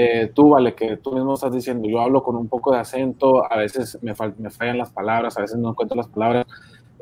eh, 0.00 0.30
tú, 0.32 0.50
vale, 0.50 0.76
que 0.76 0.96
tú 0.98 1.10
mismo 1.10 1.34
estás 1.34 1.52
diciendo, 1.52 1.88
yo 1.88 2.00
hablo 2.00 2.22
con 2.22 2.36
un 2.36 2.46
poco 2.46 2.70
de 2.70 2.78
acento, 2.78 3.42
a 3.52 3.56
veces 3.56 3.98
me, 4.00 4.14
me 4.38 4.48
fallan 4.48 4.78
las 4.78 4.92
palabras, 4.92 5.36
a 5.36 5.40
veces 5.40 5.58
no 5.58 5.70
encuentro 5.70 5.96
las 5.96 6.06
palabras. 6.06 6.46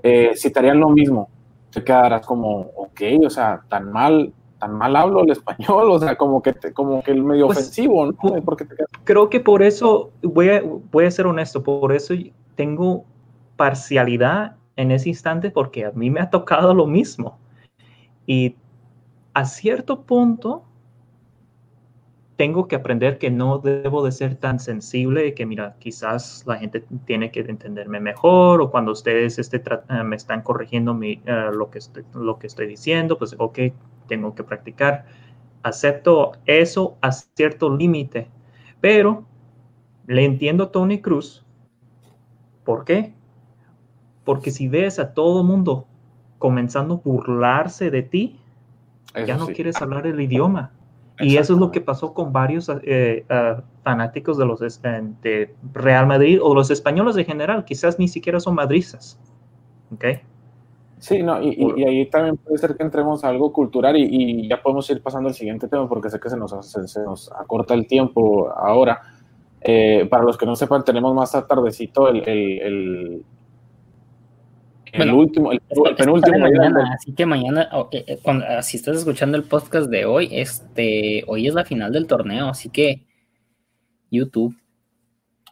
Eh, 0.03 0.31
si 0.35 0.51
te 0.51 0.61
harían 0.61 0.81
lo 0.81 0.89
mismo, 0.89 1.29
te 1.71 1.85
quedarás 1.85 2.27
como, 2.27 2.71
ok, 2.75 3.03
o 3.27 3.29
sea, 3.29 3.61
tan 3.69 3.93
mal, 3.93 4.33
tan 4.59 4.73
mal 4.73 4.97
hablo 4.97 5.25
el 5.25 5.31
español, 5.31 5.91
o 5.91 5.99
sea, 5.99 6.17
como 6.17 6.41
que, 6.41 6.55
como 6.73 7.03
que 7.03 7.11
el 7.11 7.23
medio 7.23 7.49
pues, 7.49 7.59
ofensivo, 7.59 8.07
¿no? 8.07 8.17
Creo 9.05 9.29
que 9.29 9.41
por 9.41 9.63
eso, 9.63 10.11
voy 10.23 10.49
a, 10.49 10.63
voy 10.91 11.05
a 11.05 11.11
ser 11.11 11.27
honesto, 11.27 11.63
por 11.63 11.93
eso 11.93 12.15
tengo 12.55 13.05
parcialidad 13.57 14.57
en 14.77 14.91
ese 14.91 15.11
instante 15.11 15.51
porque 15.51 15.85
a 15.85 15.91
mí 15.91 16.09
me 16.09 16.21
ha 16.21 16.31
tocado 16.31 16.73
lo 16.73 16.87
mismo. 16.87 17.37
Y 18.27 18.57
a 19.35 19.45
cierto 19.45 20.01
punto 20.01 20.63
tengo 22.37 22.69
que 22.69 22.77
aprender 22.77 23.19
que 23.19 23.31
no 23.31 23.59
debo 23.59 24.05
de 24.05 24.13
ser 24.13 24.35
tan 24.35 24.61
sensible 24.61 25.27
y 25.27 25.35
que 25.35 25.47
mira, 25.47 25.77
quizás 25.79 26.45
la 26.47 26.57
gente 26.57 26.85
tiene 27.07 27.31
que 27.31 27.41
entenderme 27.41 27.99
mejor 27.99 28.61
o 28.61 28.71
cuando 28.71 28.93
ustedes 28.93 29.39
este, 29.39 29.63
me 30.05 30.17
están 30.17 30.43
corrigiendo 30.43 30.93
mi, 30.93 31.23
eh, 31.25 31.51
lo, 31.53 31.71
que 31.71 31.79
estoy, 31.79 32.05
lo 32.15 32.39
que 32.39 32.47
estoy 32.47 32.67
diciendo, 32.67 33.17
pues 33.17 33.35
ok, 33.39 33.59
tengo 34.07 34.35
que 34.35 34.45
practicar. 34.45 35.07
Acepto 35.63 36.33
eso 36.45 36.99
a 37.01 37.11
cierto 37.11 37.75
límite, 37.75 38.29
pero 38.81 39.25
le 40.07 40.25
entiendo 40.25 40.65
a 40.65 40.73
Tony 40.73 41.01
Cruz. 41.01 41.45
¿Por 42.65 42.85
qué? 42.85 43.15
Porque 44.25 44.51
si 44.51 44.69
ves 44.69 44.99
a 44.99 45.15
todo 45.15 45.43
mundo 45.43 45.87
comenzando 46.39 46.97
a 46.97 47.09
burlarse 47.09 47.91
de 47.91 48.03
ti, 48.03 48.41
ya 49.27 49.39
no 49.39 49.47
quieres 49.47 49.81
hablar 49.81 50.07
el 50.07 50.21
idioma. 50.21 50.76
Y 51.19 51.37
eso 51.37 51.55
es 51.55 51.59
lo 51.59 51.71
que 51.71 51.81
pasó 51.81 52.13
con 52.13 52.33
varios 52.33 52.69
eh, 52.69 53.25
eh, 53.29 53.57
fanáticos 53.83 54.37
de 54.37 54.45
los 54.45 54.61
de 54.61 55.55
Real 55.73 56.07
Madrid 56.07 56.39
o 56.43 56.55
los 56.55 56.71
españoles 56.71 57.17
en 57.17 57.25
general. 57.25 57.65
Quizás 57.65 57.99
ni 57.99 58.09
siquiera 58.09 58.39
son 58.39 58.55
madrizas. 58.55 59.19
¿Ok? 59.95 60.05
Sí, 60.99 61.23
no, 61.23 61.41
y, 61.43 61.85
ahí 61.85 62.07
también 62.07 62.37
puede 62.37 62.59
ser 62.59 62.77
que 62.77 62.83
entremos 62.83 63.23
a 63.23 63.29
algo 63.29 63.53
cultural 63.53 63.97
y, 63.97 64.49
ya 64.49 64.63
podemos 64.63 64.89
ir 64.91 65.03
pasando 65.03 65.29
al 65.29 65.35
siguiente 65.35 65.69
tema 65.69 65.89
porque 65.89 66.11
sé 66.11 66.19
que 66.19 66.31
se 66.31 66.37
nos, 66.37 66.55
se, 66.67 67.03
nos 67.03 67.31
acorta 67.33 67.75
el 67.75 67.87
tiempo 67.87 68.51
ahora. 68.51 69.01
Eh, 69.61 70.07
para 70.11 70.25
los 70.25 70.37
que 70.37 70.47
no 70.47 70.55
sepan, 70.55 70.85
tenemos 70.85 71.15
más 71.15 71.33
tardecito 71.33 72.09
el, 72.09 72.27
el 72.27 73.25
último, 75.13 75.53
el, 75.53 75.61
penúltimo. 75.97 76.39
Mañana, 76.39 76.95
así 76.95 77.15
que 77.15 77.27
mañana, 77.27 77.69
eh, 77.93 78.05
eh, 78.07 78.21
ah, 78.27 78.63
si 78.63 78.77
estás 78.77 78.99
escuchando 78.99 79.37
el 79.37 79.45
podcast 79.45 79.89
de 79.91 80.05
hoy, 80.05 80.29
este, 80.33 81.25
hoy 81.27 81.47
es 81.47 81.55
la 81.55 81.65
final 81.65 81.93
del 81.93 82.07
torneo, 82.07 82.49
así 82.49 82.69
que 82.71 83.05
YouTube. 84.11 84.57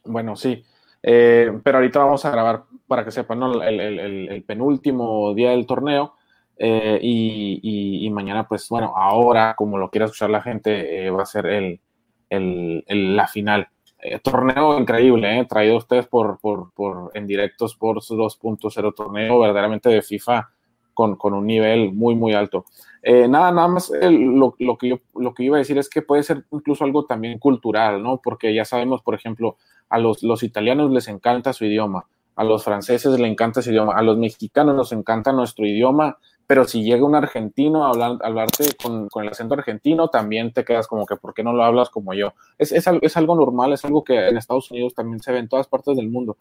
Bueno, 0.04 0.36
sí. 0.36 0.62
Eh, 1.02 1.52
pero 1.62 1.78
ahorita 1.78 1.98
vamos 1.98 2.24
a 2.24 2.30
grabar 2.30 2.64
para 2.86 3.04
que 3.04 3.10
sepan 3.10 3.42
el, 3.42 4.44
penúltimo 4.46 5.34
día 5.34 5.50
del 5.50 5.66
torneo. 5.66 6.14
y, 6.58 8.08
mañana, 8.12 8.46
pues 8.46 8.68
bueno, 8.68 8.94
ahora, 8.96 9.54
como 9.56 9.78
lo 9.78 9.90
quiera 9.90 10.06
escuchar 10.06 10.30
la 10.30 10.42
gente, 10.42 11.10
va 11.10 11.22
a 11.22 11.26
ser 11.26 11.46
el, 11.46 12.84
la 12.88 13.26
final. 13.26 13.68
Eh, 14.06 14.18
torneo 14.18 14.78
increíble, 14.78 15.40
eh, 15.40 15.46
traído 15.46 15.78
ustedes 15.78 16.06
por, 16.06 16.38
por, 16.38 16.70
por, 16.74 17.10
en 17.14 17.26
directo 17.26 17.64
Sports 17.64 18.10
2.0 18.10 18.94
torneo 18.94 19.38
verdaderamente 19.38 19.88
de 19.88 20.02
FIFA 20.02 20.50
con, 20.92 21.16
con, 21.16 21.32
un 21.32 21.46
nivel 21.46 21.90
muy, 21.90 22.14
muy 22.14 22.34
alto. 22.34 22.66
Eh, 23.02 23.26
nada, 23.26 23.50
nada 23.50 23.66
más 23.66 23.90
lo, 24.02 24.56
lo, 24.58 24.76
que 24.76 24.88
yo, 24.88 25.00
lo 25.14 25.32
que 25.32 25.44
iba 25.44 25.56
a 25.56 25.60
decir 25.60 25.78
es 25.78 25.88
que 25.88 26.02
puede 26.02 26.22
ser 26.22 26.44
incluso 26.52 26.84
algo 26.84 27.06
también 27.06 27.38
cultural, 27.38 28.02
¿no? 28.02 28.20
Porque 28.22 28.52
ya 28.52 28.66
sabemos, 28.66 29.00
por 29.00 29.14
ejemplo, 29.14 29.56
a 29.88 29.98
los, 29.98 30.22
los 30.22 30.42
italianos 30.42 30.90
les 30.90 31.08
encanta 31.08 31.54
su 31.54 31.64
idioma, 31.64 32.04
a 32.36 32.44
los 32.44 32.62
franceses 32.62 33.18
les 33.18 33.30
encanta 33.30 33.62
su 33.62 33.70
idioma, 33.70 33.94
a 33.94 34.02
los 34.02 34.18
mexicanos 34.18 34.76
nos 34.76 34.92
encanta 34.92 35.32
nuestro 35.32 35.66
idioma, 35.66 36.18
pero 36.46 36.64
si 36.64 36.82
llega 36.82 37.04
un 37.04 37.14
argentino 37.14 37.84
a 37.84 37.90
hablar, 37.90 38.18
hablarte 38.22 38.64
con, 38.82 39.08
el 39.22 39.28
acento 39.28 39.54
argentino, 39.54 40.08
también 40.08 40.52
te 40.52 40.64
quedas 40.64 40.86
como 40.86 41.06
que, 41.06 41.16
¿por 41.16 41.32
qué 41.32 41.42
no 41.42 41.52
lo 41.52 41.64
hablas 41.64 41.90
como 41.90 42.12
yo? 42.14 42.34
Es, 42.58 42.72
es, 42.72 43.16
algo 43.16 43.34
normal, 43.34 43.72
es 43.72 43.84
algo 43.84 44.04
que 44.04 44.28
en 44.28 44.36
Estados 44.36 44.70
Unidos 44.70 44.94
también 44.94 45.20
se 45.20 45.32
ve 45.32 45.38
en 45.38 45.48
todas 45.48 45.66
partes 45.68 45.96
del 45.96 46.10
mundo. 46.10 46.36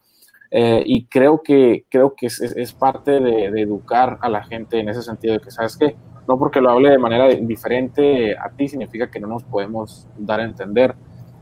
Eh, 0.50 0.82
y 0.84 1.06
creo 1.06 1.42
que, 1.42 1.84
creo 1.88 2.14
que 2.14 2.26
es, 2.26 2.72
parte 2.78 3.18
de, 3.18 3.46
educar 3.60 4.18
a 4.20 4.28
la 4.28 4.44
gente 4.44 4.78
en 4.78 4.88
ese 4.88 5.02
sentido, 5.02 5.34
de 5.34 5.40
que, 5.40 5.50
¿sabes 5.50 5.76
que 5.76 5.96
No 6.28 6.38
porque 6.38 6.60
lo 6.60 6.70
hable 6.70 6.90
de 6.90 6.98
manera 6.98 7.28
diferente 7.28 8.36
a 8.36 8.50
ti 8.50 8.68
significa 8.68 9.10
que 9.10 9.20
no 9.20 9.26
nos 9.26 9.44
podemos 9.44 10.06
dar 10.16 10.40
a 10.40 10.44
entender. 10.44 10.94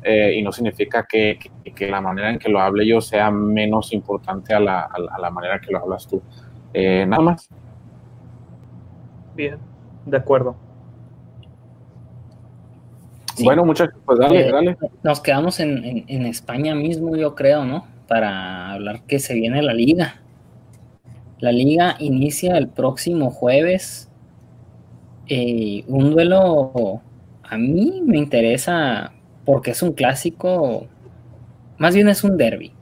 Eh, 0.05 0.35
y 0.37 0.42
no 0.42 0.51
significa 0.51 1.07
que, 1.09 1.38
que, 1.77 1.88
la 1.88 2.01
manera 2.01 2.31
en 2.31 2.38
que 2.40 2.48
lo 2.48 2.59
hable 2.59 2.85
yo 2.85 3.01
sea 3.01 3.31
menos 3.31 3.92
importante 3.92 4.53
a 4.53 4.59
la, 4.59 4.81
a 4.81 5.20
la 5.20 5.31
manera 5.31 5.61
que 5.61 5.70
lo 5.70 5.79
hablas 5.79 6.09
tú. 6.09 6.20
Eh, 6.75 7.05
nada 7.07 7.22
más. 7.22 7.48
Bien, 9.35 9.59
de 10.07 10.16
acuerdo. 10.16 10.57
Bueno, 13.42 13.64
muchachos, 13.64 13.99
pues 14.05 14.18
dale, 14.18 14.51
dale. 14.51 14.77
Nos 15.03 15.21
quedamos 15.21 15.59
en, 15.61 16.27
España 16.27 16.75
mismo, 16.75 17.16
yo 17.16 17.35
creo, 17.35 17.64
¿no? 17.64 17.87
Para 18.07 18.73
hablar 18.73 19.03
que 19.07 19.18
se 19.18 19.35
viene 19.35 19.62
la 19.62 19.73
liga. 19.73 20.21
La 21.38 21.51
liga 21.51 21.97
inicia 21.99 22.57
el 22.59 22.68
próximo 22.68 23.31
jueves. 23.31 24.11
Eh, 25.29 25.85
un 25.88 26.11
duelo 26.11 27.01
a 27.42 27.59
mí 27.59 28.03
me 28.05 28.18
interesa 28.18 29.12
porque 29.45 29.73
es 29.73 29.83
un 29.83 29.92
clásico, 29.92 30.87
más 31.79 31.95
bien 31.95 32.09
es 32.09 32.23
un 32.25 32.37
derby. 32.37 32.73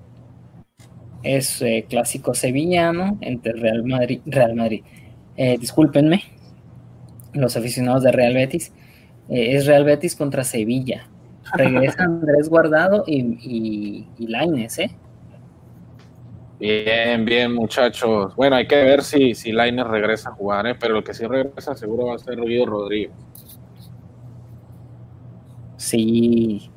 Es 1.23 1.63
eh, 1.63 1.87
clásico 1.89 2.35
sevillano 2.35 3.19
entre 3.21 3.53
Real 3.53 3.85
Madrid, 3.85 4.21
Real 4.27 4.55
Madrid. 4.55 4.83
Eh, 5.37 5.57
discúlpenme, 5.59 6.23
los 7.33 7.57
aficionados 7.57 8.03
de 8.03 8.13
Real 8.13 8.35
Betis, 8.35 8.73
eh, 9.29 9.57
es 9.57 9.67
Real 9.67 9.85
Betis 9.85 10.17
contra 10.17 10.45
Sevilla. 10.45 11.09
Regresa 11.55 12.03
Andrés 12.05 12.49
Guardado 12.49 13.05
y, 13.07 14.07
y, 14.19 14.35
¿eh? 14.79 14.91
Bien, 16.59 17.25
bien, 17.25 17.55
muchachos. 17.55 18.37
Bueno, 18.37 18.57
hay 18.57 18.67
que 18.67 18.77
ver 18.77 19.03
si, 19.03 19.35
si 19.35 19.51
Lainer 19.51 19.87
regresa 19.87 20.31
a 20.31 20.33
jugar, 20.33 20.67
¿eh? 20.67 20.75
pero 20.79 20.99
el 20.99 21.05
que 21.05 21.15
sí 21.15 21.27
regresa 21.27 21.75
seguro 21.75 22.07
va 22.07 22.17
a 22.17 22.19
ser 22.19 22.39
Guido 22.41 22.67
Rodríguez. 22.67 23.13
Sí, 25.79 26.71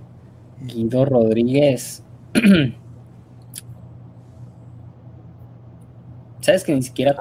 Guido 0.62 1.04
Rodríguez. 1.06 2.04
Sabes 6.43 6.63
que 6.63 6.75
ni 6.75 6.84
siquiera 6.84 7.15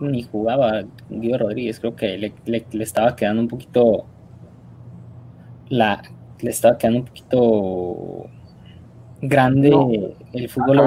ni 0.00 0.22
jugaba 0.22 0.84
Guido 1.10 1.38
Rodríguez, 1.38 1.80
creo 1.80 1.96
que 1.96 2.16
le, 2.16 2.32
le, 2.46 2.84
estaba 2.84 3.16
quedando 3.16 3.42
un 3.42 3.48
poquito 3.48 4.06
la 5.68 6.00
le 6.40 6.50
estaba 6.50 6.78
quedando 6.78 7.00
un 7.00 7.04
poquito 7.06 8.30
grande 9.20 10.14
el 10.32 10.48
fútbol 10.48 10.80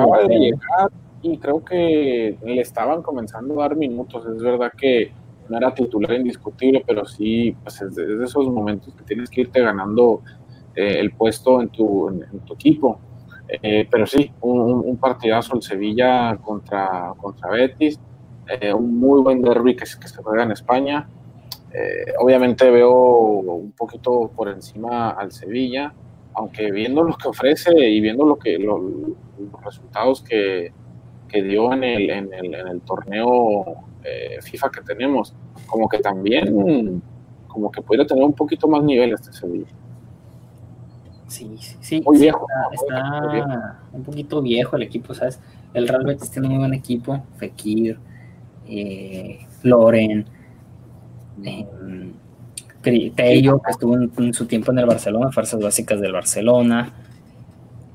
y 1.22 1.38
creo 1.38 1.64
que 1.64 2.38
le 2.44 2.62
estaban 2.62 3.02
comenzando 3.02 3.60
a 3.60 3.68
dar 3.68 3.76
minutos. 3.76 4.26
Es 4.26 4.42
verdad 4.42 4.72
que 4.76 5.12
no 5.50 5.58
era 5.58 5.74
titular 5.74 6.14
indiscutible, 6.14 6.84
pero 6.88 7.06
sí, 7.06 7.56
pues 7.62 7.82
es 7.82 7.96
de, 7.96 8.24
esos 8.24 8.48
momentos 8.48 8.94
que 8.96 9.04
tienes 9.04 9.30
que 9.30 9.42
irte 9.42 9.62
ganando 9.62 10.22
eh, 10.76 10.96
el 11.00 11.12
puesto 11.12 11.62
en 11.62 11.70
tu, 11.70 12.08
en, 12.08 12.40
tu 12.46 12.54
equipo. 12.54 13.00
Eh, 13.62 13.88
pero 13.90 14.08
sí, 14.08 14.32
un, 14.42 14.98
partidazo 14.98 15.56
el 15.56 15.62
Sevilla 15.62 16.38
contra, 16.38 17.14
contra 17.18 17.50
Betis, 17.50 18.00
eh, 18.48 18.74
un 18.74 18.98
muy 18.98 19.22
buen 19.22 19.42
derby 19.42 19.76
que, 19.76 19.86
se 19.86 20.24
juega 20.24 20.44
en 20.44 20.52
España. 20.52 21.08
obviamente 22.20 22.70
veo 22.70 22.92
un 22.92 23.72
poquito 23.74 24.32
por 24.36 24.48
encima 24.50 25.12
al 25.12 25.32
Sevilla, 25.32 25.94
aunque 26.34 26.72
viendo 26.72 27.04
lo 27.04 27.16
que 27.18 27.28
ofrece 27.28 27.72
y 27.78 28.00
viendo 28.00 28.26
lo 28.26 28.38
que 28.38 28.58
los 28.58 28.82
resultados 29.64 30.22
que, 30.22 30.72
que 31.32 31.42
dio 31.42 31.72
en 31.74 31.84
el, 31.84 32.10
en 32.10 32.34
el, 32.34 32.82
torneo 32.82 33.64
eh, 34.04 34.40
FIFA 34.42 34.70
que 34.70 34.82
tenemos, 34.82 35.34
como 35.66 35.88
que 35.88 36.00
también, 36.00 37.02
como 37.48 37.72
que 37.72 37.82
puede 37.82 38.06
tener 38.06 38.24
un 38.24 38.34
poquito 38.34 38.68
más 38.68 38.84
nivel 38.84 39.14
este 39.14 39.32
Sevilla. 39.32 39.68
Sí, 41.32 41.50
sí, 41.62 41.78
sí. 41.80 42.02
Muy 42.06 42.20
viejo. 42.20 42.46
Está, 42.74 43.80
un 43.94 44.04
poquito 44.04 44.42
viejo 44.42 44.76
el 44.76 44.84
equipo, 44.84 45.14
¿sabes? 45.14 45.40
El 45.74 45.88
Real 45.88 46.04
Betis 46.04 46.30
tiene 46.30 46.50
un 46.50 46.56
muy 46.56 46.60
buen 46.60 46.74
equipo, 46.74 47.24
Fekir, 47.38 47.98
eh, 48.68 49.40
Loren, 49.64 50.26
eh, 51.42 51.68
Tello, 53.16 53.62
que 53.62 53.72
estuvo 53.72 53.96
en, 53.96 54.34
su 54.34 54.46
tiempo 54.46 54.74
en 54.74 54.80
el 54.80 54.86
Barcelona, 54.86 55.32
fuerzas 55.32 55.62
básicas 55.62 56.02
del 56.02 56.12
Barcelona, 56.12 56.92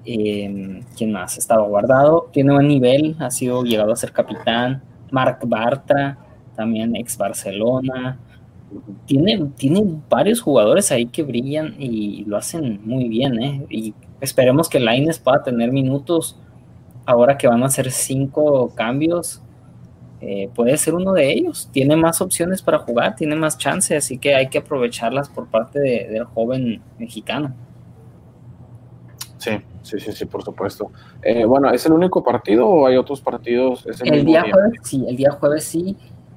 eh, 0.07 0.81
¿Quién 0.97 1.13
más? 1.13 1.37
Estaba 1.37 1.67
guardado. 1.67 2.31
Tiene 2.33 2.55
buen 2.55 2.69
nivel. 2.69 3.17
Ha 3.19 3.31
sido 3.31 3.65
llegado 3.65 3.93
a 3.93 3.97
ser 3.97 4.13
capitán. 4.13 4.83
Marc 5.11 5.47
Bartra, 5.47 6.17
también 6.55 6.97
ex 6.97 7.19
Barcelona. 7.19 8.19
Tiene, 9.07 9.51
tiene 9.57 9.85
varios 10.09 10.41
jugadores 10.41 10.91
ahí 10.91 11.07
que 11.07 11.23
brillan 11.23 11.77
y 11.79 12.25
lo 12.25 12.37
hacen 12.37 12.81
muy 12.85 13.09
bien. 13.09 13.43
¿eh? 13.43 13.67
Y 13.71 13.95
esperemos 14.21 14.69
que 14.69 14.81
Laines 14.81 15.19
pueda 15.19 15.43
tener 15.43 15.73
minutos 15.73 16.37
ahora 17.05 17.39
que 17.39 17.47
van 17.47 17.63
a 17.63 17.67
hacer 17.67 17.91
cinco 17.91 18.73
cambios. 18.75 19.43
Eh, 20.21 20.51
puede 20.55 20.77
ser 20.77 20.95
uno 20.95 21.13
de 21.13 21.33
ellos. 21.33 21.69
Tiene 21.73 21.97
más 21.97 22.21
opciones 22.21 22.63
para 22.63 22.79
jugar, 22.79 23.15
tiene 23.17 23.37
más 23.37 23.59
chances, 23.59 24.05
así 24.05 24.19
que 24.19 24.35
hay 24.35 24.49
que 24.49 24.59
aprovecharlas 24.59 25.29
por 25.29 25.47
parte 25.47 25.79
del 25.79 26.25
joven 26.25 26.83
mexicano. 26.99 27.55
Sí, 29.39 29.53
sí, 29.83 30.01
sí, 30.01 30.13
sí, 30.13 30.25
por 30.25 30.43
supuesto. 30.43 30.91
Eh, 31.23 31.45
bueno, 31.45 31.71
¿es 31.71 31.87
el 31.87 31.93
único 31.93 32.25
partido 32.25 32.67
o 32.67 32.87
hay 32.87 32.97
otros 32.97 33.21
partidos? 33.21 33.87
el 34.05 34.25
día, 34.25 34.43
jueves 34.51 34.81
sí, 34.83 35.05
el 35.07 35.17
día 35.17 35.31
jueves 35.31 35.65
sí. 35.65 35.97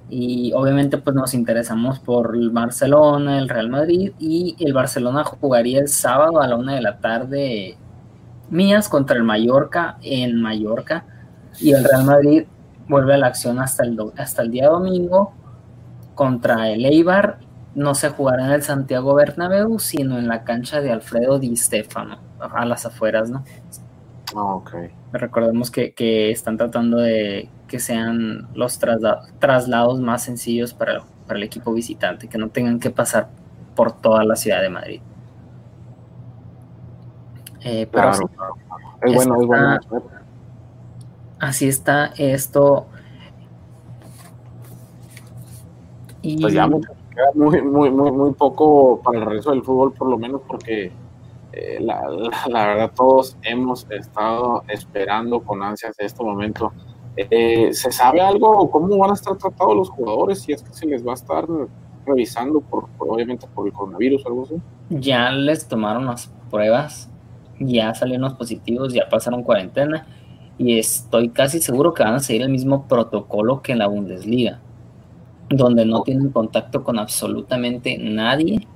Y 0.10 0.52
obviamente 0.54 0.98
pues 0.98 1.16
nos 1.16 1.34
interesamos 1.34 2.00
por 2.00 2.36
el 2.36 2.50
Barcelona, 2.50 3.38
el 3.38 3.48
Real 3.48 3.70
Madrid 3.70 4.12
y 4.20 4.56
el 4.60 4.74
Barcelona 4.74 5.24
jugaría 5.24 5.80
el 5.80 5.88
sábado 5.88 6.42
a 6.42 6.48
la 6.48 6.56
una 6.56 6.76
de 6.76 6.82
la 6.82 6.98
tarde 6.98 7.78
mías 8.50 8.90
contra 8.90 9.16
el 9.18 9.24
Mallorca 9.24 9.98
en 10.02 10.42
Mallorca 10.42 11.06
y 11.60 11.74
el 11.74 11.84
Real 11.84 12.06
Madrid 12.06 12.46
vuelve 12.88 13.14
a 13.14 13.18
la 13.18 13.28
acción 13.28 13.60
hasta 13.60 13.84
el, 13.84 13.98
hasta 14.18 14.42
el 14.42 14.52
día 14.52 14.68
domingo 14.68 15.34
contra 16.16 16.70
el 16.70 16.86
Eibar. 16.86 17.40
No 17.76 17.94
se 17.94 18.10
jugará 18.10 18.46
en 18.48 18.52
el 18.52 18.64
Santiago 18.64 19.14
Bernabéu, 19.14 19.80
sino 19.80 20.18
en 20.18 20.28
la 20.28 20.44
cancha 20.44 20.82
de 20.82 20.92
Alfredo 20.92 21.40
Di 21.40 21.56
Stefano 21.56 22.18
a 22.40 22.66
las 22.66 22.86
afueras, 22.86 23.30
¿no? 23.30 23.44
Ah, 24.36 24.56
ok. 24.56 24.72
Recordemos 25.14 25.72
que, 25.72 25.94
están 26.32 26.58
tratando 26.58 26.98
de 26.98 27.50
que 27.70 27.80
sean 27.80 28.50
los 28.54 28.80
traslados 28.80 30.02
más 30.02 30.24
sencillos 30.24 30.74
para, 30.74 31.04
el 31.30 31.44
equipo 31.44 31.72
visitante, 31.72 32.28
que 32.28 32.38
no 32.38 32.50
tengan 32.50 32.80
que 32.80 32.90
pasar 32.90 33.30
por 33.76 33.94
toda 33.94 34.26
la 34.26 34.36
ciudad 34.36 34.62
de 34.62 34.70
Madrid. 34.70 35.02
Eh, 37.62 37.88
pero 37.92 38.12
Es 39.02 39.16
bueno, 39.16 39.42
es 39.42 39.48
bueno. 39.48 39.80
Así 41.40 41.68
está 41.68 42.08
esto. 42.18 42.88
Y... 46.22 46.42
Pues 46.42 46.54
ya 46.54 46.68
muy, 47.36 47.62
muy, 47.62 47.92
muy, 47.92 48.12
muy 48.12 48.34
poco 48.34 49.02
para 49.02 49.20
el 49.20 49.26
resto 49.26 49.52
del 49.52 49.64
fútbol, 49.64 49.94
por 49.94 50.10
lo 50.10 50.18
menos 50.18 50.42
porque 50.48 50.92
eh, 51.52 51.80
la, 51.82 52.02
verdad 52.66 52.92
todos 52.96 53.38
hemos 53.42 53.90
estado 53.90 54.64
esperando 54.68 55.42
con 55.42 55.64
ansias 55.64 55.96
este 55.98 56.24
momento. 56.24 56.72
Eh, 57.30 57.74
¿Se 57.74 57.92
sabe 57.92 58.22
algo 58.22 58.70
cómo 58.72 58.98
van 58.98 59.12
a 59.12 59.14
estar 59.14 59.36
tratados 59.38 59.76
los 59.76 59.90
jugadores? 59.90 60.40
Si 60.40 60.54
es 60.54 60.64
que 60.64 60.74
se 60.74 60.86
les 60.86 61.06
va 61.06 61.12
a 61.12 61.16
estar 61.16 61.46
revisando, 62.06 62.62
por, 62.62 62.88
obviamente 62.98 63.48
por 63.54 63.68
el 63.68 63.74
coronavirus 63.74 64.26
o 64.26 64.28
algo 64.30 64.44
así. 64.44 64.56
Ya 64.90 65.32
les 65.32 65.68
tomaron 65.68 66.06
las 66.06 66.32
pruebas, 66.50 67.10
ya 67.60 67.94
salieron 67.94 68.24
los 68.24 68.34
positivos, 68.34 68.94
ya 68.94 69.10
pasaron 69.10 69.44
cuarentena 69.44 70.08
y 70.58 70.80
estoy 70.80 71.30
casi 71.30 71.60
seguro 71.60 71.94
que 71.94 72.04
van 72.04 72.16
a 72.16 72.20
seguir 72.20 72.44
el 72.44 72.50
mismo 72.50 72.88
protocolo 72.88 73.62
que 73.62 73.74
en 73.74 73.80
la 73.80 73.88
Bundesliga, 73.88 74.60
donde 75.50 75.86
no 75.86 76.02
tienen 76.04 76.30
contacto 76.30 76.84
con 76.84 77.00
absolutamente 77.00 77.98
nadie 77.98 78.68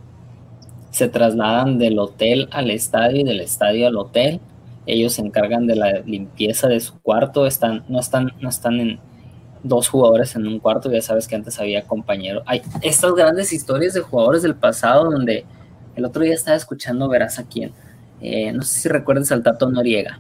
se 0.94 1.08
trasladan 1.08 1.80
del 1.80 1.98
hotel 1.98 2.48
al 2.52 2.70
estadio 2.70 3.22
y 3.22 3.24
del 3.24 3.40
estadio 3.40 3.88
al 3.88 3.98
hotel. 3.98 4.40
Ellos 4.86 5.14
se 5.14 5.22
encargan 5.22 5.66
de 5.66 5.76
la 5.76 6.00
limpieza 6.00 6.68
de 6.68 6.80
su 6.80 7.00
cuarto, 7.02 7.46
están, 7.46 7.86
no, 7.88 8.00
están, 8.00 8.34
no 8.42 8.50
están 8.50 8.80
en 8.80 9.00
dos 9.64 9.88
jugadores 9.88 10.36
en 10.36 10.46
un 10.46 10.60
cuarto, 10.60 10.92
ya 10.92 11.02
sabes 11.02 11.28
que 11.28 11.36
antes 11.36 11.60
había 11.60 11.84
compañeros. 11.84 12.44
Hay 12.46 12.62
estas 12.82 13.14
grandes 13.14 13.54
historias 13.54 13.94
de 13.94 14.02
jugadores 14.02 14.44
del 14.44 14.56
pasado 14.56 15.10
donde 15.10 15.46
el 15.96 16.06
otro 16.06 16.24
día 16.24 16.34
estaba 16.34 16.58
escuchando, 16.58 17.08
verás 17.08 17.40
a 17.40 17.48
quién, 17.48 17.72
eh, 18.20 18.52
no 18.52 18.62
sé 18.62 18.82
si 18.82 18.90
recuerdas 18.90 19.32
al 19.32 19.44
Tato 19.44 19.70
Noriega. 19.70 20.20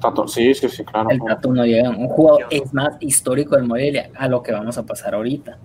Tato, 0.00 0.28
sí, 0.28 0.52
sí, 0.54 0.68
sí, 0.68 0.84
claro. 0.84 1.08
El 1.10 1.20
Tato 1.20 1.52
Noriega, 1.52 1.90
un 1.90 2.08
jugador 2.08 2.46
es 2.50 2.74
más 2.74 2.96
histórico 3.00 3.56
del 3.56 3.64
Morelia, 3.64 4.10
a 4.16 4.28
lo 4.28 4.42
que 4.42 4.52
vamos 4.52 4.76
a 4.76 4.84
pasar 4.84 5.14
ahorita. 5.14 5.58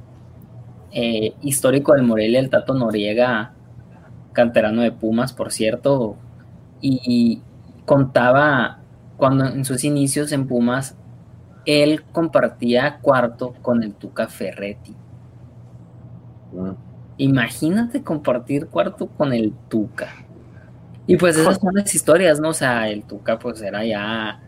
Eh, 0.92 1.34
histórico 1.42 1.94
del 1.94 2.04
Morelia, 2.04 2.40
el 2.40 2.50
Tato 2.50 2.74
Noriega, 2.74 3.54
canterano 4.34 4.82
de 4.82 4.92
Pumas, 4.92 5.34
por 5.34 5.52
cierto, 5.52 6.16
y, 6.82 7.42
contaba 7.86 8.80
cuando 9.18 9.48
en 9.48 9.66
sus 9.66 9.84
inicios 9.84 10.32
en 10.32 10.46
Pumas, 10.46 10.96
él 11.66 12.04
compartía 12.12 13.00
cuarto 13.02 13.56
con 13.64 13.82
el 13.82 13.94
Tuca 13.94 14.28
Ferretti. 14.28 14.96
Imagínate 17.18 18.04
compartir 18.04 18.68
cuarto 18.68 19.08
con 19.08 19.34
el 19.34 19.54
Tuca. 19.70 20.10
Y 21.08 21.18
pues 21.18 21.36
esas 21.36 21.58
son 21.62 21.74
las 21.74 21.94
historias, 21.96 22.40
¿no? 22.40 22.50
O 22.50 22.54
sea, 22.54 22.88
el 22.90 23.04
Tuca 23.04 23.40
pues 23.40 23.60
era 23.62 23.84
ya 23.84 24.40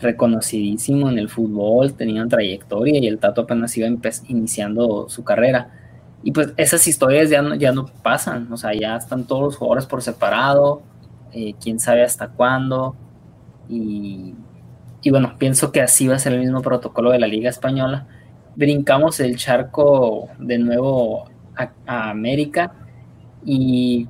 reconocidísimo 0.00 1.08
en 1.08 1.18
el 1.18 1.28
fútbol, 1.28 1.94
tenía 1.94 2.26
trayectoria 2.26 2.98
y 2.98 3.06
el 3.06 3.18
Tato 3.18 3.42
apenas 3.42 3.76
iba 3.76 3.88
iniciando 4.28 5.08
su 5.08 5.24
carrera. 5.24 5.70
Y 6.22 6.32
pues 6.32 6.52
esas 6.56 6.86
historias 6.86 7.30
ya 7.30 7.42
no, 7.42 7.54
ya 7.54 7.72
no 7.72 7.86
pasan, 7.86 8.50
o 8.52 8.56
sea, 8.56 8.72
ya 8.74 8.96
están 8.96 9.24
todos 9.24 9.42
los 9.42 9.56
jugadores 9.56 9.86
por 9.86 10.02
separado, 10.02 10.82
eh, 11.34 11.54
quién 11.60 11.80
sabe 11.80 12.02
hasta 12.02 12.28
cuándo. 12.28 12.94
Y, 13.68 14.34
bueno, 15.10 15.34
pienso 15.38 15.72
que 15.72 15.80
así 15.80 16.06
va 16.06 16.16
a 16.16 16.18
ser 16.18 16.32
el 16.32 16.40
mismo 16.40 16.62
protocolo 16.62 17.10
de 17.10 17.18
la 17.18 17.26
Liga 17.26 17.50
Española. 17.50 18.06
Brincamos 18.56 19.18
el 19.20 19.36
charco 19.36 20.28
de 20.38 20.58
nuevo 20.58 21.28
a, 21.56 21.70
a 21.86 22.10
América 22.10 22.72
y 23.44 24.08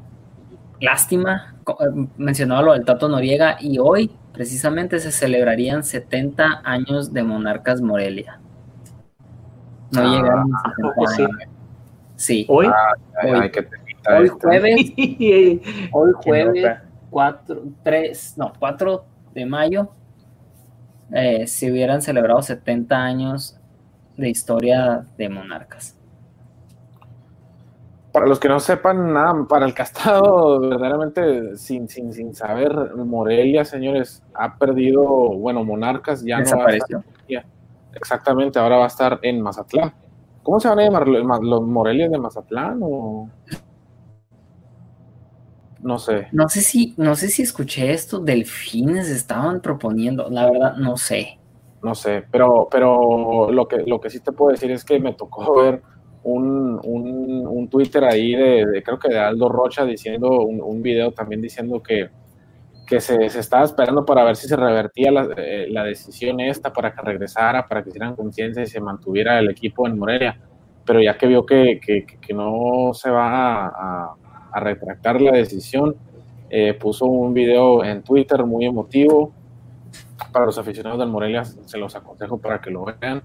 lástima, 0.81 1.57
eh, 1.67 2.09
mencionaba 2.17 2.63
lo 2.63 2.73
del 2.75 2.85
Tato 2.85 3.09
Noriega 3.09 3.57
y 3.61 3.79
hoy 3.79 4.11
precisamente 4.33 5.01
se 5.01 5.11
celebrarían 5.11 5.83
70 5.83 6.61
años 6.65 7.13
de 7.13 7.23
Monarcas 7.23 7.81
Morelia. 7.81 8.39
No 9.93 10.01
ah, 10.01 10.05
llegaron 10.05 10.51
a 10.55 11.07
70 11.07 11.55
Sí. 12.17 12.47
Hoy, 12.49 12.67
hoy, 12.67 13.51
jueves, 14.41 14.93
hoy 15.93 16.13
jueves 16.23 16.79
4, 17.15 17.63
3, 17.85 18.35
no, 18.39 18.53
4 18.59 19.05
de 19.35 19.47
mayo 19.47 19.89
eh, 21.13 21.47
si 21.47 21.71
hubieran 21.71 22.03
celebrado 22.03 22.43
70 22.43 22.97
años 22.97 23.57
de 24.17 24.29
historia 24.31 25.07
de 25.17 25.29
monarcas. 25.29 25.97
Para 28.11 28.27
los 28.27 28.41
que 28.41 28.49
no 28.49 28.59
sepan 28.59 29.13
nada, 29.13 29.47
para 29.49 29.65
el 29.65 29.75
castado, 29.75 30.59
verdaderamente 30.59 31.57
sin, 31.57 31.89
sin, 31.89 32.13
sin 32.13 32.35
saber, 32.35 32.73
Morelia, 32.97 33.65
señores, 33.65 34.25
ha 34.35 34.59
perdido, 34.59 35.05
bueno, 35.05 35.63
monarcas 35.63 36.25
ya 36.25 36.41
no 36.41 36.59
va 36.59 36.67
a 36.67 36.75
estar, 36.75 37.05
Exactamente, 37.95 38.59
ahora 38.59 38.79
va 38.79 38.85
a 38.85 38.89
estar 38.89 39.21
en 39.23 39.41
Mazatlán. 39.41 39.95
¿Cómo 40.43 40.59
se 40.59 40.69
van 40.69 40.81
a 40.81 40.83
llamar 40.83 41.07
los 41.07 41.63
Morelia 41.63 42.09
de 42.09 42.19
Mazatlán 42.19 42.81
o 42.83 43.29
no 45.85 45.99
sé. 45.99 46.29
No 46.33 46.49
sé 46.49 46.63
si, 46.63 46.95
no 46.97 47.15
sé 47.15 47.29
si 47.29 47.43
escuché 47.43 47.93
esto, 47.93 48.19
delfines 48.19 49.11
estaban 49.11 49.61
proponiendo, 49.61 50.31
la 50.31 50.51
verdad, 50.51 50.77
no 50.77 50.97
sé. 50.97 51.39
No 51.83 51.95
sé, 51.95 52.25
pero, 52.31 52.67
pero 52.71 53.53
lo 53.53 53.69
que, 53.69 53.83
lo 53.87 54.01
que 54.01 54.09
sí 54.09 54.21
te 54.21 54.33
puedo 54.33 54.51
decir 54.51 54.71
es 54.71 54.83
que 54.83 54.99
me 54.99 55.13
tocó 55.13 55.55
ver 55.63 55.83
un, 56.23 56.81
un, 56.83 57.69
Twitter 57.69 58.03
ahí 58.05 58.35
de, 58.35 58.83
creo 58.83 58.99
que 58.99 59.11
de 59.11 59.19
Aldo 59.19 59.51
Rocha 59.51 59.85
diciendo, 59.85 60.31
un, 60.41 60.63
un 60.63 60.81
video 60.81 61.13
también 61.13 61.43
diciendo 61.43 61.83
que, 61.83 62.09
que 62.87 63.01
se, 63.01 63.29
se, 63.29 63.41
estaba 63.41 63.65
esperando 63.65 64.07
para 64.07 64.25
ver 64.25 64.37
si 64.37 64.49
se 64.49 64.57
revertía 64.57 65.11
la, 65.13 65.29
eh, 65.37 65.67
la 65.69 65.85
decisión 65.85 66.41
esta 66.41 66.73
para 66.73 66.95
que 66.95 67.03
regresara, 67.03 67.69
para 67.69 67.83
que 67.83 67.91
hicieran 67.91 68.17
conciencia 68.17 68.63
y 68.63 68.67
se 68.67 68.81
mantuviera 68.81 69.39
el 69.39 69.51
equipo 69.51 69.87
en 69.87 69.99
Morelia. 69.99 70.41
Pero 70.87 71.03
ya 71.03 71.19
que 71.19 71.27
vio 71.27 71.45
que, 71.45 71.79
que, 71.85 72.07
que 72.07 72.35
no 72.35 72.93
se 72.95 73.11
va 73.11 73.67
a 73.67 74.15
a 74.24 74.24
retractar 74.61 75.21
la 75.21 75.33
decisión. 75.33 75.97
Eh, 76.51 76.75
puso 76.75 77.07
un 77.07 77.35
video 77.35 77.85
en 77.85 78.03
Twitter 78.03 78.45
muy 78.45 78.65
emotivo. 78.65 79.33
Para 80.33 80.47
los 80.47 80.59
aficionados 80.59 80.99
del 80.99 81.09
Morelia 81.09 81.45
se 81.45 81.79
los 81.79 81.95
aconsejo 81.97 82.39
para 82.39 82.61
que 82.61 82.71
lo 82.71 82.85
vean. 82.85 83.23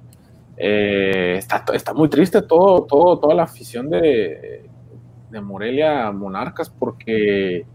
Eh, 0.57 1.35
está, 1.37 1.63
está, 1.73 1.93
muy 1.93 2.09
triste 2.09 2.41
todo, 2.41 2.83
todo, 2.83 3.17
toda 3.17 3.33
la 3.33 3.43
afición 3.43 3.89
de, 3.89 4.69
de 5.29 5.41
Morelia 5.41 6.11
Monarcas 6.11 6.69
porque 6.69 7.65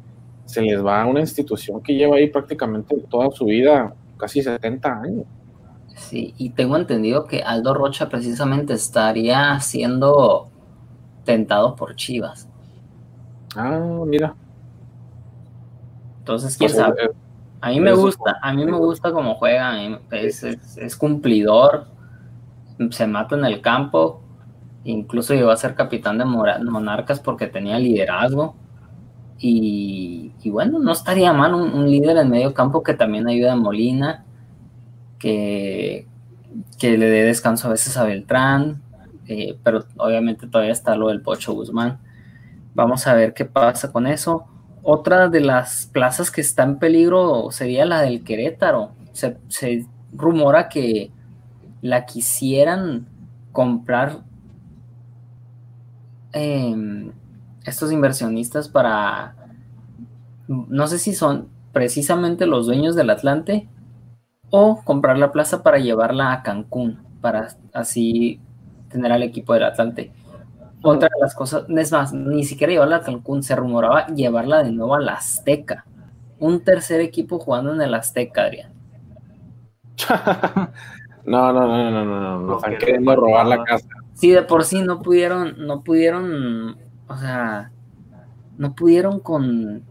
se 0.44 0.60
les 0.60 0.84
va 0.84 1.02
a 1.02 1.06
una 1.06 1.20
institución 1.20 1.82
que 1.82 1.94
lleva 1.94 2.16
ahí 2.16 2.28
prácticamente 2.28 2.96
toda 3.08 3.30
su 3.30 3.46
vida, 3.46 3.94
casi 4.18 4.42
70 4.42 5.00
años. 5.00 5.24
Sí, 5.96 6.34
y 6.36 6.50
tengo 6.50 6.76
entendido 6.76 7.24
que 7.24 7.42
Aldo 7.42 7.72
Rocha 7.72 8.08
precisamente 8.08 8.74
estaría 8.74 9.58
siendo 9.60 10.50
tentado 11.24 11.76
por 11.76 11.96
Chivas. 11.96 12.48
Ah, 13.54 14.02
mira. 14.06 14.34
Entonces, 16.18 16.56
quién 16.56 16.70
sabe. 16.70 17.04
Eh, 17.04 17.10
a 17.60 17.70
mí 17.70 17.80
me 17.80 17.94
gusta, 17.94 18.38
a 18.42 18.52
mí 18.52 18.64
me 18.66 18.76
gusta 18.76 19.10
cómo 19.10 19.36
juega, 19.36 19.78
es, 20.10 20.96
cumplidor, 20.98 21.86
se 22.90 23.06
mata 23.06 23.36
en 23.36 23.46
el 23.46 23.62
campo, 23.62 24.20
incluso 24.84 25.32
llegó 25.32 25.50
a 25.50 25.56
ser 25.56 25.74
capitán 25.74 26.18
de 26.18 26.26
Monarcas 26.26 27.20
porque 27.20 27.46
tenía 27.46 27.78
liderazgo. 27.78 28.54
Y, 29.38 30.32
bueno, 30.44 30.78
no 30.78 30.92
estaría 30.92 31.32
mal 31.32 31.54
un, 31.54 31.90
líder 31.90 32.18
en 32.18 32.30
medio 32.30 32.52
campo 32.52 32.82
que 32.82 32.92
también 32.92 33.26
ayuda 33.26 33.54
a 33.54 33.56
Molina, 33.56 34.26
que, 35.18 36.06
que 36.78 36.98
le 36.98 37.06
dé 37.06 37.24
descanso 37.24 37.68
a 37.68 37.70
veces 37.70 37.96
a 37.96 38.04
Beltrán, 38.04 38.82
eh, 39.26 39.58
pero 39.62 39.84
obviamente 39.96 40.46
todavía 40.46 40.72
está 40.72 40.96
lo 40.96 41.08
del 41.08 41.22
Pocho 41.22 41.54
Guzmán. 41.54 41.98
Vamos 42.74 43.06
a 43.06 43.14
ver 43.14 43.34
qué 43.34 43.44
pasa 43.44 43.92
con 43.92 44.06
eso. 44.06 44.46
Otra 44.82 45.28
de 45.28 45.40
las 45.40 45.86
plazas 45.86 46.30
que 46.30 46.40
está 46.40 46.64
en 46.64 46.78
peligro 46.78 47.50
sería 47.50 47.86
la 47.86 48.02
del 48.02 48.24
Querétaro. 48.24 48.92
Se, 49.12 49.86
rumora 50.12 50.68
que 50.68 51.10
la 51.80 52.04
quisieran 52.06 53.06
comprar 53.52 54.22
em, 56.32 57.12
estos 57.64 57.92
inversionistas 57.92 58.68
para, 58.68 59.34
no 60.48 60.86
sé 60.86 60.98
si 60.98 61.14
son 61.14 61.48
precisamente 61.72 62.46
los 62.46 62.66
dueños 62.66 62.94
del 62.94 63.10
Atlante 63.10 63.68
o 64.50 64.82
comprar 64.84 65.18
la 65.18 65.32
plaza 65.32 65.62
para 65.62 65.78
llevarla 65.78 66.32
a 66.32 66.42
Cancún, 66.42 67.02
para 67.20 67.48
así 67.72 68.40
tener 68.88 69.12
al 69.12 69.22
equipo 69.22 69.54
del 69.54 69.64
Atlante. 69.64 70.12
Otra 70.84 71.08
de 71.08 71.20
las 71.20 71.34
cosas, 71.34 71.64
es 71.68 71.92
más, 71.92 72.12
ni 72.12 72.44
siquiera 72.44 72.72
llevarla 72.72 72.96
a 72.96 73.02
Cancún, 73.02 73.42
se 73.42 73.56
rumoraba 73.56 74.06
llevarla 74.08 74.62
de 74.62 74.70
nuevo 74.70 74.94
a 74.94 75.00
la 75.00 75.14
Azteca. 75.14 75.86
Un 76.38 76.62
tercer 76.62 77.00
equipo 77.00 77.38
jugando 77.38 77.72
en 77.72 77.80
el 77.80 77.94
Azteca, 77.94 78.42
Adrián. 78.42 78.70
no, 81.24 81.52
no, 81.52 81.66
no, 81.66 81.90
no, 81.90 82.04
no, 82.04 82.20
no, 82.20 82.40
no, 82.40 82.56
están 82.56 82.76
queriendo 82.76 83.16
robar 83.16 83.46
la 83.46 83.64
casa. 83.64 83.88
Sí, 84.12 84.30
de 84.30 84.42
por 84.42 84.64
sí 84.64 84.82
no 84.82 85.00
pudieron, 85.00 85.54
no 85.66 85.82
pudieron, 85.82 86.76
o 87.08 87.16
sea, 87.16 87.70
no 88.58 88.74
pudieron 88.74 89.20
con 89.20 89.84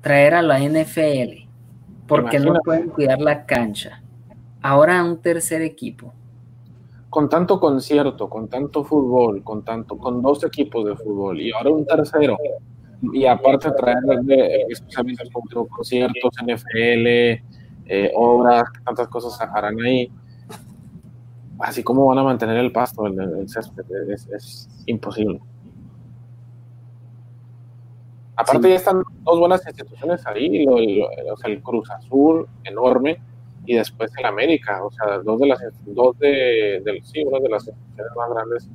traer 0.00 0.34
a 0.34 0.42
la 0.42 0.60
NFL 0.60 1.46
porque 2.06 2.40
no 2.40 2.54
pueden 2.64 2.88
cuidar 2.88 3.20
la 3.20 3.44
cancha. 3.44 4.02
Ahora 4.62 5.04
un 5.04 5.20
tercer 5.20 5.60
equipo 5.60 6.14
con 7.10 7.28
tanto 7.28 7.58
concierto, 7.58 8.30
con 8.30 8.48
tanto 8.48 8.84
fútbol, 8.84 9.42
con 9.42 9.64
tanto, 9.64 9.98
con 9.98 10.22
dos 10.22 10.44
equipos 10.44 10.84
de 10.84 10.94
fútbol 10.94 11.40
y 11.40 11.50
ahora 11.50 11.70
un 11.70 11.84
tercero, 11.84 12.38
y 13.12 13.26
aparte 13.26 13.72
traer 13.72 13.98
especialmente 14.68 15.24
conciertos, 15.68 16.34
NFL, 16.40 17.06
eh, 17.06 18.12
obras, 18.14 18.64
tantas 18.84 19.08
cosas 19.08 19.40
harán 19.52 19.80
ahí. 19.80 20.10
Así 21.58 21.82
como 21.82 22.06
van 22.06 22.18
a 22.18 22.22
mantener 22.22 22.56
el 22.58 22.72
pasto, 22.72 23.06
el, 23.06 23.48
césped, 23.48 23.84
es, 24.10 24.68
imposible. 24.86 25.40
Aparte 28.36 28.70
ya 28.70 28.76
están 28.76 29.02
dos 29.24 29.38
buenas 29.38 29.66
instituciones 29.66 30.26
ahí, 30.26 30.64
o 30.66 31.36
sea, 31.36 31.50
el 31.50 31.60
Cruz 31.60 31.90
Azul, 31.90 32.48
enorme, 32.64 33.20
y 33.66 33.76
después 33.76 34.10
el 34.18 34.24
América, 34.24 34.84
o 34.84 34.90
sea, 34.90 35.18
dos 35.18 35.40
de 35.40 35.46
las 35.46 35.60
dos 35.86 36.18
de, 36.18 36.82
sí, 37.04 37.22
una 37.24 37.38
de 37.40 37.48
las 37.48 37.66
instituciones 37.66 38.12
más 38.16 38.30
grandes 38.30 38.70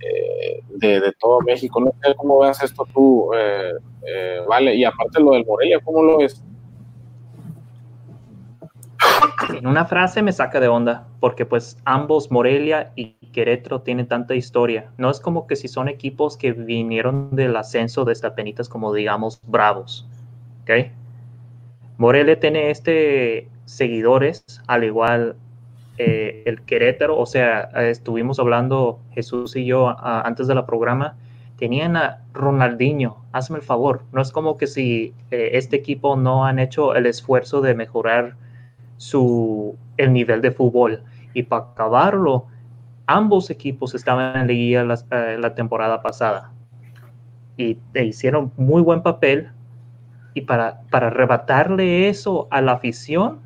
eh, 0.00 0.62
de, 0.76 1.12
todo 1.18 1.40
México. 1.40 1.80
No 1.80 1.92
sé 2.02 2.14
cómo 2.16 2.40
veas 2.40 2.62
esto 2.62 2.86
tú, 2.92 3.30
eh, 3.34 3.72
eh, 4.06 4.40
vale, 4.48 4.74
y 4.74 4.84
aparte 4.84 5.20
lo 5.20 5.32
del 5.32 5.44
Morelia, 5.44 5.80
¿cómo 5.82 6.02
lo 6.02 6.18
ves? 6.18 6.42
En 9.56 9.66
una 9.66 9.86
frase 9.86 10.22
me 10.22 10.32
saca 10.32 10.60
de 10.60 10.68
onda, 10.68 11.06
porque 11.20 11.46
pues 11.46 11.78
ambos, 11.84 12.30
Morelia 12.30 12.92
y 12.96 13.14
Querétaro, 13.32 13.82
tienen 13.82 14.06
tanta 14.06 14.34
historia. 14.34 14.90
No 14.98 15.10
es 15.10 15.20
como 15.20 15.46
que 15.46 15.56
si 15.56 15.68
son 15.68 15.88
equipos 15.88 16.36
que 16.36 16.52
vinieron 16.52 17.34
del 17.34 17.56
ascenso 17.56 18.04
de 18.04 18.14
penitas 18.30 18.68
como 18.68 18.92
digamos 18.92 19.40
Bravos, 19.46 20.06
¿ok? 20.62 20.92
Morelia 21.98 22.38
tiene 22.38 22.70
este 22.70 23.48
seguidores, 23.70 24.44
al 24.66 24.84
igual 24.84 25.36
eh, 25.96 26.42
el 26.44 26.62
Querétaro, 26.62 27.16
o 27.16 27.26
sea, 27.26 27.70
estuvimos 27.88 28.38
hablando 28.40 29.00
Jesús 29.12 29.54
y 29.54 29.64
yo 29.64 29.94
antes 30.02 30.48
de 30.48 30.54
la 30.54 30.66
programa, 30.66 31.16
tenían 31.56 31.96
a 31.96 32.22
Ronaldinho, 32.32 33.24
hazme 33.32 33.58
el 33.58 33.62
favor, 33.62 34.02
no 34.12 34.20
es 34.20 34.32
como 34.32 34.56
que 34.56 34.66
si 34.66 35.14
eh, 35.30 35.50
este 35.52 35.76
equipo 35.76 36.16
no 36.16 36.46
han 36.46 36.58
hecho 36.58 36.94
el 36.94 37.06
esfuerzo 37.06 37.60
de 37.60 37.74
mejorar 37.74 38.34
su, 38.96 39.76
el 39.98 40.12
nivel 40.12 40.42
de 40.42 40.50
fútbol. 40.50 41.02
Y 41.32 41.44
para 41.44 41.64
acabarlo, 41.64 42.46
ambos 43.06 43.50
equipos 43.50 43.94
estaban 43.94 44.50
en 44.50 44.88
la 44.88 44.94
la, 44.96 45.00
eh, 45.16 45.38
la 45.38 45.54
temporada 45.54 46.02
pasada. 46.02 46.50
Y 47.56 47.78
hicieron 47.94 48.52
muy 48.56 48.82
buen 48.82 49.02
papel. 49.02 49.50
Y 50.34 50.42
para, 50.42 50.80
para 50.90 51.08
arrebatarle 51.08 52.08
eso 52.08 52.48
a 52.50 52.60
la 52.60 52.72
afición, 52.72 53.40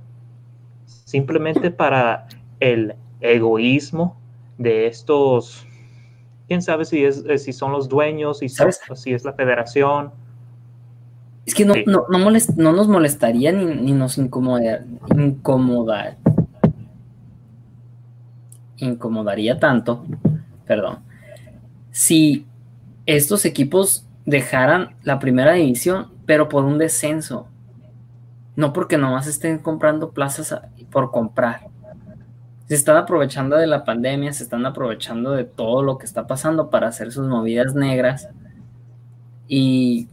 simplemente 1.14 1.70
para 1.70 2.26
el 2.58 2.96
egoísmo 3.20 4.16
de 4.58 4.88
estos, 4.88 5.64
quién 6.48 6.60
sabe 6.60 6.84
si, 6.84 7.04
es, 7.04 7.22
si 7.36 7.52
son 7.52 7.70
los 7.70 7.88
dueños, 7.88 8.40
si, 8.40 8.48
si 8.48 9.12
es 9.12 9.24
la 9.24 9.32
federación. 9.32 10.10
Es 11.46 11.54
que 11.54 11.64
no, 11.64 11.74
no, 11.86 12.04
no, 12.08 12.72
nos 12.72 12.88
molestaría 12.88 13.52
ni, 13.52 13.64
ni 13.64 13.92
nos 13.92 14.18
incomodar, 14.18 14.86
incomodar, 15.16 16.16
incomodaría 18.78 19.60
tanto, 19.60 20.04
perdón, 20.66 20.98
si 21.92 22.44
estos 23.06 23.44
equipos 23.44 24.04
dejaran 24.26 24.96
la 25.04 25.20
primera 25.20 25.52
división, 25.52 26.08
pero 26.26 26.48
por 26.48 26.64
un 26.64 26.76
descenso. 26.76 27.46
No 28.56 28.72
porque 28.72 28.98
nomás 28.98 29.26
estén 29.26 29.58
comprando 29.58 30.12
plazas 30.12 30.54
por 30.90 31.10
comprar. 31.10 31.68
Se 32.68 32.74
están 32.74 32.96
aprovechando 32.96 33.56
de 33.56 33.66
la 33.66 33.84
pandemia, 33.84 34.32
se 34.32 34.44
están 34.44 34.64
aprovechando 34.66 35.32
de 35.32 35.44
todo 35.44 35.82
lo 35.82 35.98
que 35.98 36.06
está 36.06 36.26
pasando 36.26 36.70
para 36.70 36.88
hacer 36.88 37.12
sus 37.12 37.26
movidas 37.28 37.74
negras. 37.74 38.28
Y 39.48 40.08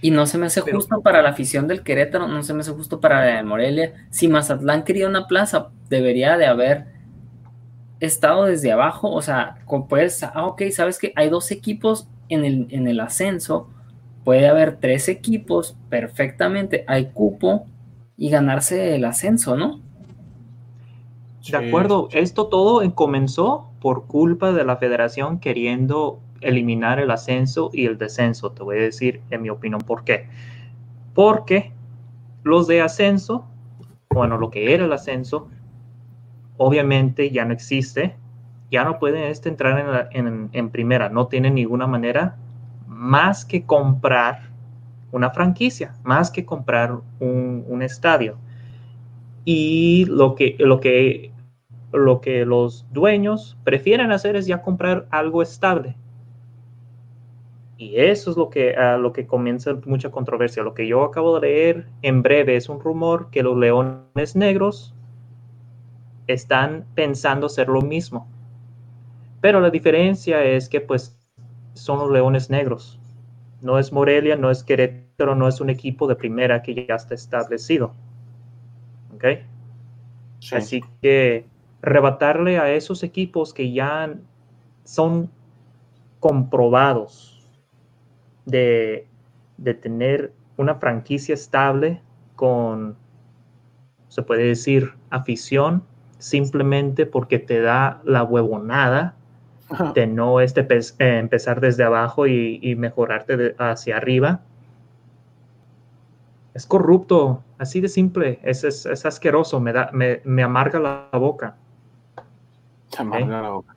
Y 0.00 0.10
no 0.12 0.26
se 0.26 0.38
me 0.38 0.46
hace 0.46 0.60
justo 0.60 1.00
para 1.02 1.22
la 1.22 1.30
afición 1.30 1.66
del 1.66 1.82
Querétaro, 1.82 2.28
no 2.28 2.42
se 2.44 2.54
me 2.54 2.60
hace 2.60 2.72
justo 2.72 3.00
para 3.00 3.24
la 3.24 3.36
de 3.38 3.42
Morelia. 3.42 3.94
Si 4.10 4.28
Mazatlán 4.28 4.84
quería 4.84 5.08
una 5.08 5.26
plaza, 5.26 5.70
debería 5.88 6.36
de 6.36 6.46
haber 6.46 6.86
estado 8.00 8.44
desde 8.44 8.70
abajo, 8.72 9.10
o 9.10 9.22
sea, 9.22 9.58
pues, 9.88 10.22
ah, 10.22 10.46
ok, 10.46 10.62
sabes 10.70 10.98
que 10.98 11.12
hay 11.16 11.28
dos 11.30 11.50
equipos 11.50 12.08
en 12.28 12.44
el, 12.44 12.68
en 12.70 12.86
el 12.86 13.00
ascenso, 13.00 13.70
puede 14.24 14.48
haber 14.48 14.76
tres 14.76 15.08
equipos 15.08 15.76
perfectamente, 15.88 16.84
hay 16.86 17.06
cupo 17.06 17.66
y 18.16 18.30
ganarse 18.30 18.94
el 18.94 19.04
ascenso, 19.04 19.56
¿no? 19.56 19.80
De 21.50 21.56
acuerdo, 21.56 22.08
esto 22.12 22.48
todo 22.48 22.94
comenzó 22.94 23.70
por 23.80 24.06
culpa 24.06 24.52
de 24.52 24.64
la 24.64 24.76
federación 24.76 25.38
queriendo 25.38 26.20
eliminar 26.40 27.00
el 27.00 27.10
ascenso 27.10 27.70
y 27.72 27.86
el 27.86 27.98
descenso. 27.98 28.52
Te 28.52 28.62
voy 28.62 28.78
a 28.78 28.82
decir, 28.82 29.22
en 29.30 29.42
mi 29.42 29.50
opinión, 29.50 29.80
por 29.80 30.04
qué. 30.04 30.28
Porque 31.14 31.72
los 32.42 32.66
de 32.66 32.80
ascenso, 32.82 33.44
bueno, 34.10 34.38
lo 34.38 34.50
que 34.50 34.74
era 34.74 34.84
el 34.84 34.92
ascenso, 34.92 35.48
obviamente 36.56 37.30
ya 37.30 37.44
no 37.44 37.52
existe. 37.52 38.16
Ya 38.70 38.84
no 38.84 38.98
pueden 38.98 39.24
este 39.24 39.48
entrar 39.48 40.08
en, 40.12 40.70
primera. 40.70 41.08
No 41.08 41.26
tienen 41.28 41.54
ninguna 41.54 41.86
manera 41.86 42.36
más 42.98 43.44
que 43.44 43.64
comprar 43.64 44.50
una 45.12 45.30
franquicia, 45.30 45.94
más 46.02 46.30
que 46.30 46.44
comprar 46.44 46.98
un, 47.20 47.82
estadio. 47.82 48.36
Y 49.44 50.04
lo 50.06 50.34
que, 50.34 50.56
lo, 50.58 50.80
que, 50.80 51.32
lo 51.92 52.20
que 52.20 52.44
los 52.44 52.86
dueños 52.92 53.56
prefieren 53.64 54.12
hacer 54.12 54.36
es 54.36 54.46
ya 54.46 54.62
comprar 54.62 55.06
algo 55.10 55.42
estable 55.42 55.96
y 57.78 58.00
eso 58.00 58.32
es 58.32 58.36
lo 58.36 58.50
que, 58.50 58.74
lo 58.98 59.12
que 59.12 59.28
comienza 59.28 59.78
mucha 59.86 60.10
controversia. 60.10 60.64
Lo 60.64 60.74
que 60.74 60.88
yo 60.88 61.04
acabo 61.04 61.38
de 61.38 61.48
leer 61.48 61.86
en 62.02 62.22
breve 62.22 62.56
es 62.56 62.68
un 62.68 62.80
rumor 62.80 63.30
que 63.30 63.44
los 63.44 63.56
leones 63.56 64.34
negros 64.34 64.94
están 66.26 66.84
pensando 66.96 67.46
hacer 67.46 67.68
lo 67.68 67.80
mismo. 67.80 68.28
Pero 69.40 69.60
la 69.60 69.70
diferencia 69.70 70.42
es 70.42 70.68
que 70.68 70.80
pues 70.80 71.17
son 71.78 71.98
los 71.98 72.10
leones 72.10 72.50
negros. 72.50 72.98
No 73.60 73.78
es 73.78 73.92
Morelia, 73.92 74.36
no 74.36 74.50
es 74.50 74.62
Querétaro, 74.62 75.34
no 75.34 75.48
es 75.48 75.60
un 75.60 75.70
equipo 75.70 76.06
de 76.06 76.16
primera 76.16 76.62
que 76.62 76.86
ya 76.86 76.94
está 76.94 77.14
establecido. 77.14 77.92
¿Ok? 79.14 79.24
Así 80.52 80.82
que 81.02 81.46
rebatarle 81.82 82.58
a 82.58 82.72
esos 82.72 83.02
equipos 83.02 83.52
que 83.52 83.72
ya 83.72 84.14
son 84.84 85.30
comprobados 86.20 87.38
de, 88.46 89.06
tener 89.82 90.32
una 90.56 90.76
franquicia 90.76 91.34
estable 91.34 92.00
con, 92.36 92.96
se 94.08 94.22
puede 94.22 94.44
decir, 94.44 94.94
afición, 95.10 95.82
simplemente 96.18 97.06
porque 97.06 97.38
te 97.38 97.60
da 97.60 98.00
la 98.04 98.24
huevonada 98.24 99.14
de 99.94 100.06
no 100.06 100.40
este, 100.40 100.66
eh, 100.70 101.18
empezar 101.18 101.60
desde 101.60 101.84
abajo 101.84 102.26
y, 102.26 102.74
mejorarte 102.76 103.54
hacia 103.58 103.96
arriba. 103.96 104.40
Es 106.54 106.66
corrupto, 106.66 107.42
así 107.58 107.80
de 107.80 107.88
simple, 107.88 108.40
es, 108.42 108.64
es, 108.64 109.06
asqueroso, 109.06 109.60
me, 109.60 109.72
da, 109.72 109.90
me, 109.92 110.42
amarga 110.42 110.80
la 110.80 111.18
boca. 111.18 111.56
amarga 112.96 113.42
la 113.42 113.50
boca. 113.50 113.74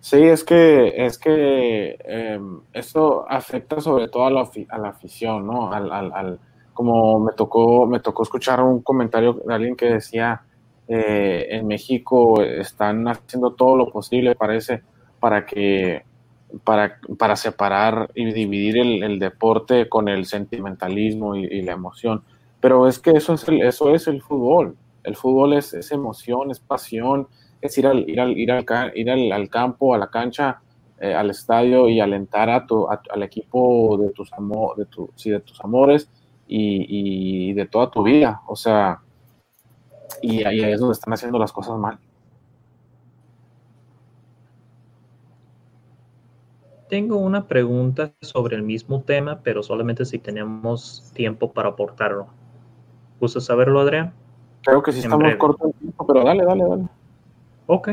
Sí, 0.00 0.22
es 0.22 0.44
que, 0.44 1.04
es 1.04 1.18
que 1.18 1.98
em, 2.04 2.60
esto 2.72 3.26
afecta 3.28 3.80
sobre 3.80 4.08
todo 4.08 4.26
a 4.26 4.30
la, 4.30 4.48
a 4.70 4.78
la 4.78 4.88
afición, 4.88 5.46
¿no? 5.46 5.72
Al, 5.72 5.90
al, 5.92 6.38
como 6.72 7.20
me 7.20 7.32
tocó, 7.32 7.86
me 7.86 8.00
tocó 8.00 8.22
escuchar 8.22 8.62
un 8.62 8.80
comentario 8.80 9.34
de 9.34 9.52
alguien 9.52 9.76
que 9.76 9.86
decía, 9.86 10.42
eh, 10.88 11.48
en 11.50 11.66
México 11.66 12.42
están 12.42 13.06
haciendo 13.08 13.52
todo 13.52 13.76
lo 13.76 13.90
posible, 13.90 14.34
parece, 14.34 14.82
para 15.20 15.46
que, 15.46 16.02
para, 16.64 16.98
para 17.18 17.36
separar 17.36 18.10
y 18.14 18.32
dividir 18.32 18.78
el, 18.78 19.18
deporte 19.18 19.88
con 19.88 20.08
el 20.08 20.26
sentimentalismo 20.26 21.36
y, 21.36 21.62
la 21.62 21.72
emoción. 21.72 22.22
Pero 22.60 22.88
es 22.88 22.98
que 22.98 23.10
eso 23.10 23.34
es 23.34 23.46
el, 23.48 23.62
eso 23.62 23.94
es 23.94 24.08
el 24.08 24.22
fútbol. 24.22 24.76
El 25.04 25.16
fútbol 25.16 25.54
es, 25.54 25.72
es 25.72 25.92
emoción, 25.92 26.50
es 26.50 26.60
pasión, 26.60 27.28
es 27.60 27.76
ir 27.78 27.86
al, 27.86 28.08
ir 28.08 28.20
al, 28.20 28.36
ir 28.36 28.52
al, 29.32 29.48
campo, 29.48 29.94
a 29.94 29.98
la 29.98 30.08
cancha, 30.08 30.60
eh, 30.98 31.14
al 31.14 31.30
estadio 31.30 31.88
y 31.88 32.00
alentar 32.00 32.50
a 32.50 32.66
tu, 32.66 32.86
al 32.88 33.22
equipo 33.22 33.96
de 33.98 34.10
tus, 34.10 34.32
amo, 34.32 34.74
de, 34.76 34.86
tu, 34.86 35.10
sí, 35.14 35.30
de 35.30 35.40
tus 35.40 35.60
amores 35.62 36.08
y, 36.46 37.52
de 37.52 37.66
toda 37.66 37.90
tu 37.90 38.02
vida. 38.02 38.42
O 38.46 38.56
sea, 38.56 39.00
y 40.22 40.44
ahí 40.44 40.60
es 40.60 40.80
donde 40.80 40.94
están 40.94 41.12
haciendo 41.14 41.38
las 41.38 41.52
cosas 41.52 41.78
mal. 41.78 41.98
Tengo 46.90 47.18
una 47.18 47.46
pregunta 47.46 48.12
sobre 48.20 48.56
el 48.56 48.64
mismo 48.64 49.02
tema, 49.02 49.42
pero 49.44 49.62
solamente 49.62 50.04
si 50.04 50.18
tenemos 50.18 51.08
tiempo 51.14 51.52
para 51.52 51.68
aportarlo. 51.68 52.26
¿Gusta 53.20 53.40
saberlo, 53.40 53.78
Adrián? 53.78 54.12
Creo 54.62 54.82
que 54.82 54.90
sí 54.90 54.98
estamos 54.98 55.36
cortos 55.36 55.68
de 55.68 55.78
tiempo, 55.78 56.04
pero 56.04 56.24
dale, 56.24 56.44
dale, 56.44 56.64
dale. 56.68 56.88
Ok. 57.68 57.90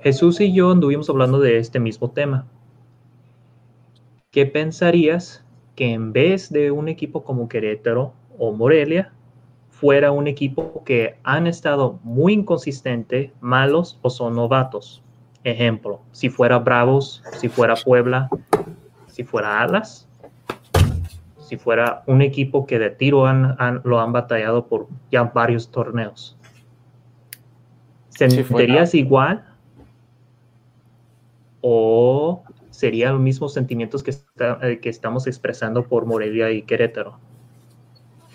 Jesús 0.00 0.40
y 0.40 0.54
yo 0.54 0.70
anduvimos 0.70 1.10
hablando 1.10 1.38
de 1.38 1.58
este 1.58 1.78
mismo 1.78 2.10
tema. 2.10 2.46
¿Qué 4.30 4.46
pensarías 4.46 5.44
que 5.74 5.92
en 5.92 6.14
vez 6.14 6.50
de 6.50 6.70
un 6.70 6.88
equipo 6.88 7.24
como 7.24 7.46
Querétaro 7.46 8.14
o 8.38 8.52
Morelia, 8.52 9.12
fuera 9.68 10.12
un 10.12 10.28
equipo 10.28 10.82
que 10.86 11.18
han 11.24 11.46
estado 11.46 11.98
muy 12.02 12.32
inconsistente, 12.32 13.34
malos 13.42 13.98
o 14.00 14.08
son 14.08 14.34
novatos? 14.34 15.02
Ejemplo, 15.46 16.00
si 16.10 16.28
fuera 16.28 16.58
Bravos, 16.58 17.22
si 17.38 17.48
fuera 17.48 17.76
Puebla, 17.76 18.28
si 19.06 19.22
fuera 19.22 19.62
Atlas, 19.62 20.08
si 21.38 21.56
fuera 21.56 22.02
un 22.06 22.20
equipo 22.20 22.66
que 22.66 22.80
de 22.80 22.90
tiro 22.90 23.32
lo 23.84 24.00
han 24.00 24.12
batallado 24.12 24.66
por 24.66 24.88
ya 25.12 25.22
varios 25.22 25.70
torneos. 25.70 26.36
¿Sentirías 28.08 28.92
igual? 28.96 29.46
¿O 31.60 32.42
serían 32.70 33.12
los 33.12 33.22
mismos 33.22 33.52
sentimientos 33.52 34.02
que, 34.02 34.16
eh, 34.62 34.80
que 34.82 34.88
estamos 34.88 35.28
expresando 35.28 35.86
por 35.86 36.06
Morelia 36.06 36.50
y 36.50 36.62
Querétaro? 36.62 37.20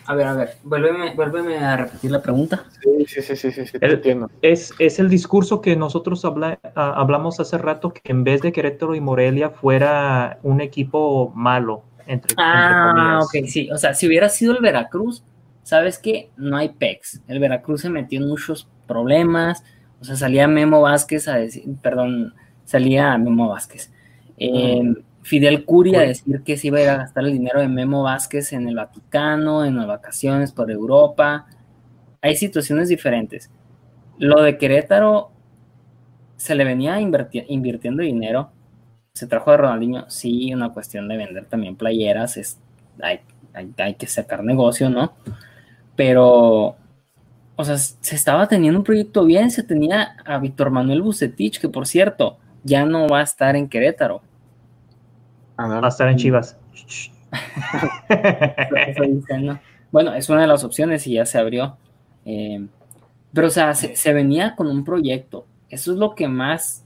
A 0.06 0.16
ver, 0.16 0.28
a 0.28 0.34
ver, 0.34 0.58
vuélveme, 0.64 1.58
a 1.58 1.78
repetir 1.78 2.12
la 2.12 2.22
pregunta. 2.22 2.66
Sí, 2.82 3.22
sí, 3.22 3.36
sí, 3.36 3.52
sí, 3.52 3.66
sí, 3.66 3.78
entiendo. 3.80 4.30
Es, 4.42 4.74
es, 4.80 5.00
el 5.00 5.10
discurso 5.10 5.62
que 5.62 5.76
nosotros 5.76 6.26
hablamos 6.26 7.40
hace 7.40 7.58
rato, 7.58 7.94
que 7.94 8.12
en 8.12 8.24
vez 8.24 8.42
de 8.42 8.52
Querétaro 8.52 8.96
y 8.96 9.02
Morelia 9.02 9.50
fuera 9.50 10.40
un 10.44 10.62
equipo 10.62 11.32
malo, 11.36 11.84
entre, 12.08 12.36
ah, 12.38 13.20
ok, 13.22 13.48
sí. 13.48 13.70
O 13.72 13.78
sea, 13.78 13.94
si 13.94 14.08
hubiera 14.08 14.28
sido 14.30 14.54
el 14.54 14.62
Veracruz, 14.62 15.24
¿sabes 15.64 16.00
qué? 16.00 16.32
No 16.36 16.58
hay 16.58 16.70
PEX. 16.70 17.22
El 17.28 17.40
Veracruz 17.40 17.82
se 17.82 17.90
metió 17.90 18.20
en 18.20 18.28
muchos 18.28 18.68
problemas. 18.88 19.64
O 20.00 20.04
sea, 20.04 20.16
salía 20.16 20.48
Memo 20.48 20.82
Vázquez 20.82 21.28
a 21.28 21.36
decir, 21.36 21.64
perdón, 21.82 22.34
salía 22.66 23.18
Memo 23.18 23.50
Vázquez. 23.50 23.92
Em, 24.38 24.96
Fidel 25.24 25.66
Curi 25.66 25.96
a 25.96 26.02
decir 26.02 26.42
que 26.44 26.58
se 26.58 26.68
iba 26.68 26.80
a 26.80 26.82
ir 26.82 26.90
a 26.90 26.98
gastar 26.98 27.24
el 27.24 27.34
dinero 27.34 27.60
de 27.60 27.68
Memo 27.68 28.04
Vázquez 28.04 28.54
en 28.54 28.68
el 28.68 28.76
Vaticano, 28.76 29.66
en 29.66 29.78
las 29.78 29.88
vacaciones 29.88 30.52
por 30.52 30.72
Europa. 30.72 31.46
Hay 32.22 32.36
situaciones 32.36 32.90
diferentes. 32.90 33.52
Lo 34.18 34.42
de 34.42 34.58
Querétaro 34.58 35.32
se 36.38 36.56
le 36.56 36.64
venía 36.64 37.00
invirtiendo 37.00 38.04
dinero. 38.04 38.52
Se 39.14 39.28
trajo 39.28 39.52
de 39.52 39.58
Ronaldinho, 39.58 40.10
sí, 40.10 40.54
una 40.54 40.74
cuestión 40.74 41.08
de 41.08 41.18
vender 41.18 41.46
también 41.46 41.76
playeras, 41.76 42.38
es, 42.38 42.60
hay, 43.02 43.20
hay 43.54 43.96
que 43.96 44.08
sacar 44.08 44.44
negocio, 44.44 44.90
¿no? 44.90 45.14
Pero 45.96 46.78
o 47.62 47.64
sea, 47.64 47.78
se 47.78 48.16
estaba 48.16 48.48
teniendo 48.48 48.80
un 48.80 48.84
proyecto 48.84 49.24
bien, 49.24 49.52
se 49.52 49.62
tenía 49.62 50.16
a 50.26 50.40
Víctor 50.40 50.72
Manuel 50.72 51.04
Bucetich, 51.04 51.60
que 51.60 51.70
por 51.70 51.86
cierto, 51.86 52.38
ya 52.64 52.86
no 52.86 53.08
va 53.08 53.20
a 53.20 53.24
estar 53.24 53.56
en 53.56 53.70
Querétaro. 53.70 54.24
Va 55.68 55.86
a 55.86 55.90
estar 55.90 56.08
en 56.08 56.18
Chivas. 56.18 56.58
bueno, 59.92 60.14
es 60.14 60.30
una 60.30 60.42
de 60.42 60.48
las 60.48 60.64
opciones 60.64 61.06
y 61.08 61.14
ya 61.14 61.26
se 61.26 61.38
abrió. 61.38 61.78
Eh, 62.26 62.66
pero, 63.34 63.48
o 63.48 63.50
sea, 63.50 63.74
se, 63.74 64.14
venía 64.14 64.56
con 64.56 64.68
un 64.68 64.84
proyecto. 64.84 65.46
Eso 65.70 65.94
es 65.94 65.98
lo 65.98 66.16
que 66.16 66.28
más, 66.28 66.84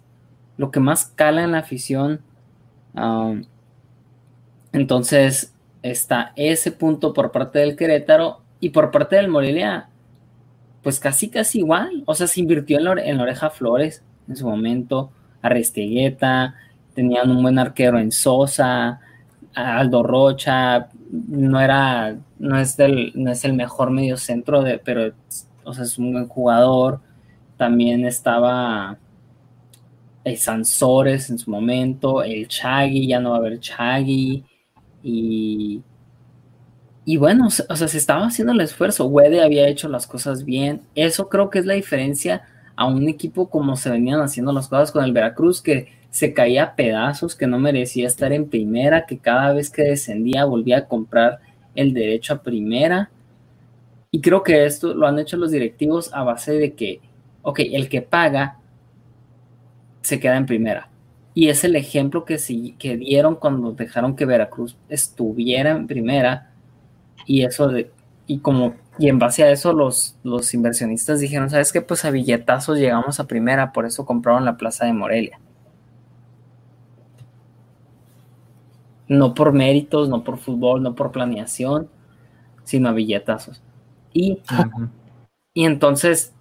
lo 0.58 0.72
que 0.72 0.80
más 0.80 1.06
cala 1.06 1.44
en 1.44 1.52
la 1.54 1.60
afición. 1.60 2.22
Um, 2.94 3.44
entonces, 4.72 5.54
está 5.82 6.34
ese 6.36 6.72
punto 6.72 7.14
por 7.14 7.32
parte 7.32 7.60
del 7.60 7.76
Querétaro 7.76 8.42
y 8.60 8.70
por 8.70 8.92
parte 8.92 9.16
del 9.16 9.28
Morelia 9.28 9.90
pues 10.86 11.00
casi 11.00 11.30
casi 11.30 11.60
igual. 11.60 12.04
O 12.06 12.14
sea, 12.14 12.28
se 12.28 12.40
invirtió 12.40 12.78
en 12.78 12.84
la, 12.84 12.92
en 12.94 13.20
oreja 13.20 13.50
Flores 13.50 14.04
en 14.28 14.36
su 14.36 14.48
momento, 14.48 15.10
Arrestegueta, 15.42 16.54
tenían 16.96 17.30
un 17.30 17.44
buen 17.44 17.60
arquero 17.60 18.00
en 18.00 18.12
Sosa, 18.12 19.00
Aldo 19.54 20.02
Rocha, 20.02 20.90
no 21.12 21.60
era, 21.60 22.16
no 22.40 22.58
es 22.58 22.78
no 23.14 23.32
es 23.32 23.46
el 23.46 23.54
mejor 23.54 23.92
medio 23.92 24.18
centro, 24.18 24.64
de, 24.64 24.80
pero 24.80 25.14
o 25.64 25.74
sea, 25.74 25.84
es 25.84 25.98
un 25.98 26.14
buen 26.14 26.28
jugador. 26.28 27.02
También 27.58 28.06
estaba 28.06 28.98
el 30.24 30.38
Sansores 30.38 31.30
en 31.30 31.38
su 31.38 31.52
momento, 31.52 32.24
el 32.24 32.48
Chagui, 32.48 33.08
ya 33.08 33.20
no 33.20 33.32
va 33.32 33.38
a 33.38 33.40
haber 33.40 33.60
Chagui. 33.60 34.44
Y, 35.04 35.82
y 37.06 37.18
bueno, 37.18 37.48
o 37.48 37.76
sea, 37.76 37.88
se 37.88 37.98
estaba 37.98 38.26
haciendo 38.26 38.54
el 38.54 38.62
esfuerzo. 38.62 39.06
Wede 39.06 39.44
había 39.44 39.68
hecho 39.68 39.88
las 39.88 40.08
cosas 40.08 40.44
bien. 40.44 40.82
Eso 40.96 41.30
creo 41.30 41.50
que 41.50 41.60
es 41.60 41.66
la 41.66 41.76
diferencia 41.76 42.44
a 42.76 42.86
un 42.88 43.08
equipo 43.08 43.50
como 43.50 43.78
se 43.78 43.90
venían 43.90 44.20
haciendo 44.20 44.52
las 44.52 44.68
cosas 44.68 44.92
con 44.92 45.04
el 45.04 45.14
Veracruz, 45.14 45.62
que 45.62 45.88
se 46.16 46.34
caía 46.34 46.64
a 46.64 46.76
pedazos, 46.78 47.36
que 47.36 47.46
no 47.46 47.60
merecía 47.60 48.08
estar 48.08 48.32
en 48.32 48.48
primera, 48.48 49.06
que 49.06 49.18
cada 49.18 49.52
vez 49.52 49.70
que 49.70 49.82
descendía 49.82 50.46
volvía 50.46 50.78
a 50.78 50.88
comprar 50.88 51.40
el 51.76 51.94
derecho 51.94 52.36
a 52.36 52.42
primera. 52.42 53.10
Y 54.12 54.22
creo 54.22 54.42
que 54.42 54.66
esto 54.66 54.94
lo 54.94 55.08
han 55.08 55.20
hecho 55.20 55.36
los 55.36 55.52
directivos 55.52 56.14
a 56.14 56.24
base 56.24 56.54
de 56.54 56.74
que, 56.74 57.02
ok, 57.42 57.60
el 57.70 57.90
que 57.90 58.02
paga 58.02 58.60
se 60.04 60.18
queda 60.22 60.38
en 60.38 60.46
primera. 60.46 60.88
Y 61.34 61.50
es 61.50 61.66
el 61.66 61.76
ejemplo 61.76 62.24
que, 62.24 62.38
que 62.80 62.96
dieron 62.96 63.36
cuando 63.36 63.74
dejaron 63.74 64.16
que 64.16 64.24
Veracruz 64.24 64.78
estuviera 64.88 65.72
en 65.72 65.86
primera. 65.86 66.54
Y 67.26 67.44
eso 67.44 67.68
de, 67.68 67.92
y 68.26 68.40
como, 68.40 68.76
y 68.98 69.10
en 69.10 69.20
base 69.20 69.44
a 69.44 69.52
eso 69.52 69.74
los, 69.74 70.16
los 70.24 70.54
inversionistas 70.54 71.20
dijeron, 71.20 71.50
¿sabes 71.50 71.74
qué? 71.74 71.82
Pues 71.82 72.06
a 72.06 72.12
billetazos 72.12 72.78
llegamos 72.78 73.20
a 73.20 73.28
primera, 73.28 73.74
por 73.74 73.86
eso 73.86 74.06
compraron 74.06 74.46
la 74.46 74.56
plaza 74.56 74.86
de 74.86 74.94
Morelia. 74.94 75.42
No 79.08 79.34
por 79.34 79.54
méritos, 79.54 80.10
no 80.10 80.24
por 80.24 80.38
fútbol, 80.38 80.82
no 80.82 80.96
por 80.96 81.12
planeación, 81.12 81.90
sino 82.64 82.90
a 82.90 82.94
billetazos. 82.94 83.62
Y, 84.14 84.42
y 85.54 85.66
entonces, 85.66 86.34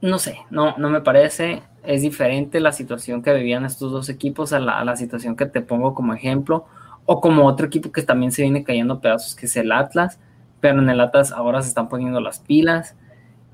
no 0.00 0.18
sé, 0.18 0.38
no, 0.50 0.76
no 0.78 0.90
me 0.90 1.00
parece, 1.00 1.62
es 1.82 2.02
diferente 2.02 2.60
la 2.60 2.72
situación 2.72 3.22
que 3.22 3.34
vivían 3.34 3.64
estos 3.64 3.92
dos 3.92 4.08
equipos 4.08 4.52
a 4.52 4.60
la, 4.60 4.78
a 4.78 4.84
la 4.84 4.96
situación 4.96 5.36
que 5.36 5.46
te 5.46 5.60
pongo 5.60 5.94
como 5.94 6.14
ejemplo, 6.14 6.66
o 7.10 7.20
como 7.20 7.46
otro 7.46 7.66
equipo 7.66 7.90
que 7.90 8.02
también 8.02 8.32
se 8.32 8.42
viene 8.42 8.64
cayendo 8.64 8.94
a 8.94 9.00
pedazos, 9.00 9.34
que 9.34 9.46
es 9.46 9.56
el 9.56 9.72
Atlas, 9.72 10.20
pero 10.60 10.80
en 10.80 10.90
el 10.90 11.00
Atlas 11.00 11.32
ahora 11.32 11.62
se 11.62 11.68
están 11.68 11.88
poniendo 11.88 12.20
las 12.20 12.38
pilas. 12.40 12.96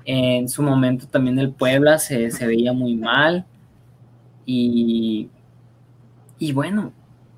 En 0.03 0.49
su 0.49 0.61
momento 0.61 1.07
también 1.07 1.39
el 1.39 1.51
Puebla 1.51 1.97
se, 1.97 2.31
se 2.31 2.47
veía 2.47 2.73
muy 2.73 2.95
mal. 2.95 3.45
Y 4.45 5.29
y 6.37 6.53
bueno, 6.53 6.93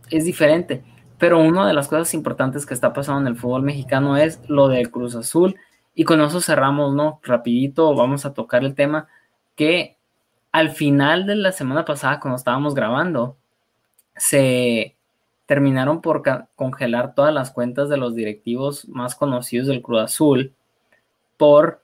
es 0.09 0.25
diferente. 0.25 0.83
Pero 1.17 1.39
una 1.39 1.67
de 1.67 1.73
las 1.73 1.87
cosas 1.87 2.13
importantes 2.13 2.65
que 2.65 2.73
está 2.73 2.93
pasando 2.93 3.21
en 3.21 3.27
el 3.27 3.35
fútbol 3.35 3.63
mexicano 3.63 4.17
es 4.17 4.39
lo 4.47 4.67
del 4.67 4.91
Cruz 4.91 5.15
Azul. 5.15 5.55
Y 5.95 6.03
con 6.03 6.21
eso 6.21 6.41
cerramos, 6.41 6.93
¿no? 6.93 7.19
Rapidito 7.23 7.95
vamos 7.95 8.25
a 8.25 8.33
tocar 8.33 8.63
el 8.63 8.75
tema 8.75 9.07
que 9.55 9.97
al 10.51 10.69
final 10.69 11.25
de 11.25 11.35
la 11.35 11.51
semana 11.51 11.85
pasada, 11.85 12.19
cuando 12.19 12.37
estábamos 12.37 12.75
grabando, 12.75 13.37
se 14.15 14.95
terminaron 15.47 16.01
por 16.01 16.23
congelar 16.55 17.15
todas 17.15 17.33
las 17.33 17.51
cuentas 17.51 17.89
de 17.89 17.97
los 17.97 18.15
directivos 18.15 18.87
más 18.89 19.15
conocidos 19.15 19.67
del 19.67 19.81
Cruz 19.81 20.01
Azul 20.01 20.53
por 21.37 21.83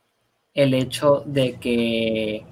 el 0.53 0.73
hecho 0.73 1.23
de 1.25 1.55
que 1.55 2.45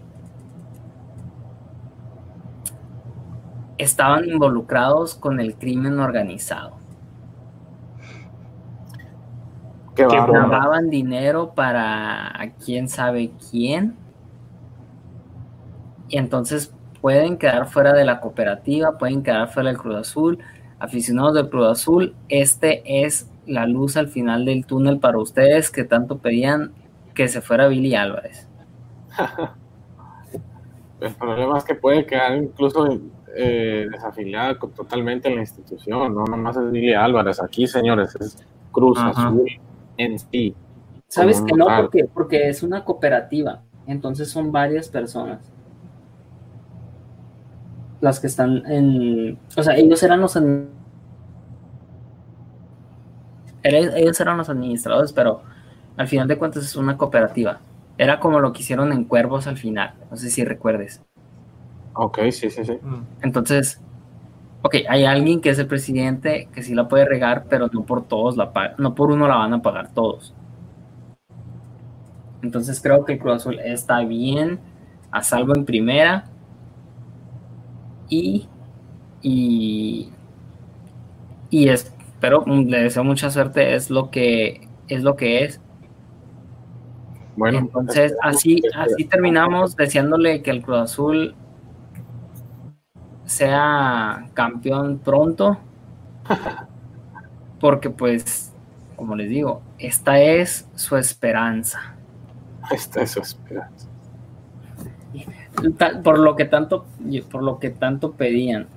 estaban 3.81 4.29
involucrados 4.29 5.15
con 5.15 5.39
el 5.39 5.55
crimen 5.55 5.99
organizado. 5.99 6.79
que 9.95 10.05
daban 10.05 10.89
dinero 10.89 11.53
para 11.53 12.31
quién 12.63 12.87
sabe 12.87 13.31
quién. 13.49 13.95
Y 16.07 16.17
entonces 16.17 16.73
pueden 17.01 17.37
quedar 17.37 17.67
fuera 17.67 17.93
de 17.93 18.05
la 18.05 18.19
cooperativa, 18.19 18.97
pueden 18.97 19.21
quedar 19.21 19.49
fuera 19.49 19.69
del 19.69 19.77
Cruz 19.77 19.95
Azul. 19.97 20.39
Aficionados 20.79 21.35
del 21.35 21.49
Cruz 21.49 21.67
Azul, 21.67 22.15
este 22.29 23.03
es 23.03 23.29
la 23.45 23.67
luz 23.67 23.97
al 23.97 24.07
final 24.07 24.45
del 24.45 24.65
túnel 24.65 24.99
para 24.99 25.17
ustedes 25.17 25.69
que 25.69 25.83
tanto 25.83 26.19
pedían 26.19 26.71
que 27.13 27.27
se 27.27 27.41
fuera 27.41 27.67
Billy 27.67 27.95
Álvarez. 27.95 28.47
El 31.01 31.15
problema 31.15 31.57
es 31.57 31.63
que 31.63 31.73
puede 31.73 32.05
quedar 32.05 32.35
incluso 32.35 32.99
eh, 33.35 33.87
desafiliada 33.91 34.57
totalmente 34.57 35.29
en 35.29 35.35
la 35.35 35.41
institución, 35.41 36.13
no 36.13 36.25
nomás 36.25 36.57
es 36.57 36.63
Lili 36.63 36.93
Álvarez, 36.93 37.41
aquí 37.41 37.67
señores, 37.67 38.15
es 38.19 38.37
Cruz 38.71 38.99
Azul 38.99 39.45
en 39.97 40.19
sí. 40.19 40.55
¿Sabes 41.07 41.41
que 41.41 41.53
no? 41.53 41.65
Porque, 41.65 42.05
porque 42.05 42.49
es 42.49 42.63
una 42.63 42.85
cooperativa, 42.85 43.63
entonces 43.85 44.29
son 44.29 44.51
varias 44.51 44.89
personas 44.89 45.51
las 48.01 48.19
que 48.19 48.27
están 48.27 48.65
en, 48.65 49.37
o 49.55 49.63
sea, 49.63 49.75
ellos 49.77 50.01
eran 50.03 50.19
los 50.19 50.37
ellos 53.63 54.19
eran 54.19 54.37
los 54.37 54.49
administradores, 54.49 55.13
pero 55.13 55.43
al 55.95 56.07
final 56.07 56.27
de 56.27 56.37
cuentas 56.37 56.65
es 56.65 56.75
una 56.75 56.97
cooperativa. 56.97 57.59
Era 57.97 58.19
como 58.19 58.39
lo 58.39 58.51
que 58.51 58.61
hicieron 58.61 58.91
en 58.91 59.05
Cuervos 59.05 59.45
al 59.45 59.57
final, 59.57 59.93
no 60.09 60.17
sé 60.17 60.31
si 60.31 60.43
recuerdes. 60.43 61.01
Ok, 61.93 62.19
sí, 62.31 62.49
sí, 62.49 62.63
sí. 62.63 62.73
Mm. 62.81 63.03
Entonces, 63.21 63.81
ok, 64.61 64.75
hay 64.87 65.05
alguien 65.05 65.41
que 65.41 65.49
es 65.49 65.59
el 65.59 65.67
presidente 65.67 66.47
que 66.53 66.63
sí 66.63 66.73
la 66.73 66.87
puede 66.87 67.05
regar, 67.05 67.45
pero 67.49 67.69
no 67.71 67.83
por 67.83 68.03
todos 68.03 68.37
la 68.37 68.51
no 68.77 68.95
por 68.95 69.11
uno 69.11 69.27
la 69.27 69.35
van 69.35 69.53
a 69.53 69.61
pagar 69.61 69.93
todos. 69.93 70.33
Entonces 72.41 72.81
creo 72.81 73.05
que 73.05 73.13
el 73.13 73.19
Cruz 73.19 73.35
Azul 73.35 73.59
está 73.59 73.99
bien, 74.01 74.59
a 75.11 75.21
salvo 75.21 75.55
en 75.55 75.65
primera. 75.65 76.25
Y, 78.09 78.47
y, 79.21 80.09
y 81.49 81.69
espero, 81.69 82.43
le 82.45 82.83
deseo 82.83 83.03
mucha 83.03 83.29
suerte, 83.29 83.75
es 83.75 83.89
lo 83.89 84.09
que 84.09 84.67
es. 84.87 85.03
Lo 85.03 85.15
que 85.15 85.45
es. 85.45 85.61
Bueno, 87.37 87.59
entonces 87.59 88.13
así, 88.21 88.61
así 88.75 89.05
terminamos 89.05 89.75
deseándole 89.75 90.41
que 90.41 90.51
el 90.51 90.61
Cruz 90.61 90.79
Azul 90.79 91.35
sea 93.31 94.27
campeón 94.33 94.99
pronto. 94.99 95.57
Porque 97.59 97.89
pues, 97.89 98.51
como 98.95 99.15
les 99.15 99.29
digo, 99.29 99.61
esta 99.79 100.19
es 100.19 100.67
su 100.75 100.97
esperanza. 100.97 101.95
Esta 102.71 103.01
es 103.01 103.11
su 103.11 103.21
esperanza. 103.21 103.87
Por 106.03 106.19
lo 106.19 106.35
que 106.35 106.45
tanto, 106.45 106.85
por 107.29 107.43
lo 107.43 107.59
que 107.59 107.69
tanto 107.69 108.13
pedían. 108.13 108.67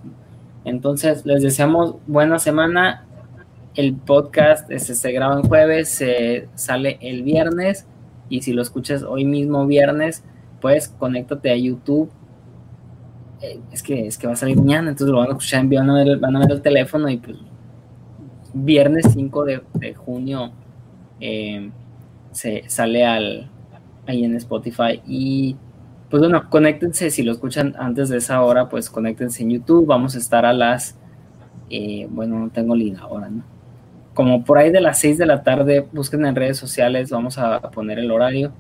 Entonces, 0.64 1.24
les 1.26 1.42
deseamos 1.42 1.96
buena 2.06 2.38
semana. 2.38 3.06
El 3.74 3.94
podcast 3.94 4.70
este, 4.70 4.94
se 4.94 5.12
graba 5.12 5.34
en 5.40 5.42
jueves, 5.42 5.88
se 5.88 6.48
sale 6.54 6.98
el 7.00 7.22
viernes. 7.22 7.86
Y 8.28 8.42
si 8.42 8.52
lo 8.52 8.62
escuchas 8.62 9.02
hoy 9.02 9.24
mismo 9.24 9.66
viernes, 9.66 10.22
pues 10.60 10.88
conéctate 10.88 11.50
a 11.50 11.56
YouTube 11.56 12.10
es 13.72 13.82
que, 13.82 14.06
es 14.06 14.18
que 14.18 14.26
va 14.26 14.32
a 14.32 14.36
salir 14.36 14.56
mañana, 14.56 14.90
entonces 14.90 15.12
lo 15.12 15.18
van 15.18 15.28
a 15.28 15.32
escuchar 15.32 15.60
en 15.60 15.68
ver, 15.68 16.18
van 16.18 16.36
a 16.36 16.40
ver 16.40 16.52
el 16.52 16.62
teléfono 16.62 17.08
y 17.08 17.18
pues 17.18 17.36
viernes 18.52 19.06
5 19.12 19.44
de, 19.44 19.94
junio 19.94 20.52
eh, 21.20 21.70
se 22.30 22.62
sale 22.68 23.04
al, 23.04 23.50
ahí 24.06 24.24
en 24.24 24.36
Spotify 24.36 25.02
y 25.06 25.56
pues 26.10 26.20
bueno, 26.20 26.48
conéctense, 26.48 27.10
si 27.10 27.22
lo 27.22 27.32
escuchan 27.32 27.74
antes 27.78 28.08
de 28.08 28.18
esa 28.18 28.40
hora, 28.42 28.68
pues 28.68 28.88
conéctense 28.88 29.42
en 29.42 29.50
YouTube, 29.50 29.86
vamos 29.86 30.14
a 30.14 30.18
estar 30.18 30.46
a 30.46 30.52
las, 30.52 30.96
eh, 31.70 32.06
bueno, 32.10 32.38
no 32.38 32.50
tengo 32.50 32.76
la 32.76 33.00
ahora, 33.00 33.30
¿no? 33.30 33.42
Como 34.12 34.44
por 34.44 34.58
ahí 34.58 34.70
de 34.70 34.80
las 34.80 35.00
6 35.00 35.18
de 35.18 35.26
la 35.26 35.42
tarde, 35.42 35.88
busquen 35.92 36.24
en 36.24 36.36
redes 36.36 36.56
sociales, 36.56 37.10
vamos 37.10 37.36
a 37.38 37.60
poner 37.72 37.98
el 37.98 38.12
horario 38.12 38.52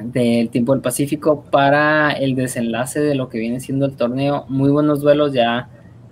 del 0.00 0.50
tiempo 0.50 0.72
del 0.72 0.82
Pacífico 0.82 1.44
para 1.50 2.12
el 2.12 2.34
desenlace 2.34 3.00
de 3.00 3.14
lo 3.14 3.28
que 3.28 3.38
viene 3.38 3.60
siendo 3.60 3.86
el 3.86 3.96
torneo. 3.96 4.44
Muy 4.48 4.70
buenos 4.70 5.00
duelos, 5.00 5.32
ya, 5.32 5.68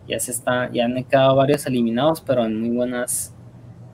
ya 0.09 0.19
se 0.21 0.31
está, 0.31 0.71
ya 0.73 0.85
han 0.85 1.03
quedado 1.05 1.37
varios 1.37 1.67
eliminados, 1.67 2.21
pero 2.21 2.45
en 2.45 2.61
muy 2.61 2.71
buenas, 2.71 3.35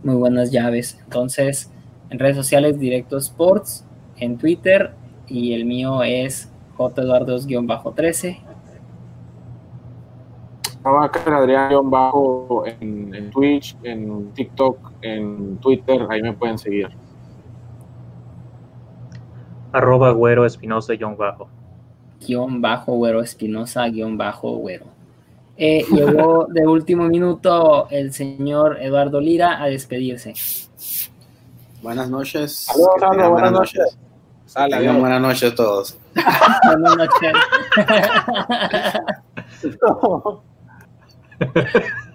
muy 0.02 0.16
buenas 0.16 0.50
llaves. 0.50 0.98
Entonces, 1.04 1.72
en 2.10 2.18
redes 2.18 2.36
sociales, 2.36 2.78
Directo 2.78 3.16
Sports, 3.18 3.86
en 4.16 4.38
Twitter, 4.38 4.92
y 5.26 5.52
el 5.54 5.64
mío 5.64 6.02
es 6.02 6.50
J-13. 6.76 8.38
Adrián-bajo 10.84 12.64
en, 12.66 13.14
en 13.14 13.30
Twitch, 13.30 13.76
en 13.82 14.32
TikTok, 14.32 14.92
en 15.02 15.58
Twitter, 15.58 16.06
ahí 16.08 16.22
me 16.22 16.32
pueden 16.32 16.56
seguir 16.56 16.88
arroba 19.72 20.10
güero 20.12 20.44
espinosa 20.46 20.94
guion 20.94 21.16
bajo. 21.16 21.48
Guión 22.26 22.60
bajo 22.60 22.92
güero 22.92 23.20
espinosa 23.22 23.86
guion 23.88 24.16
bajo 24.16 24.56
güero. 24.56 24.86
Eh, 25.56 25.84
llegó 25.90 26.46
de 26.48 26.66
último 26.66 27.04
minuto 27.04 27.88
el 27.90 28.12
señor 28.12 28.78
Eduardo 28.80 29.20
Lira 29.20 29.62
a 29.62 29.66
despedirse. 29.66 30.34
Buenas 31.82 32.08
noches. 32.10 32.66
buenas, 32.76 33.52
noches. 33.52 33.98
buenas 34.54 35.20
noches 35.20 35.52
a 35.52 35.54
todos. 35.54 35.98
buenas 36.64 36.96
noches. 36.96 37.32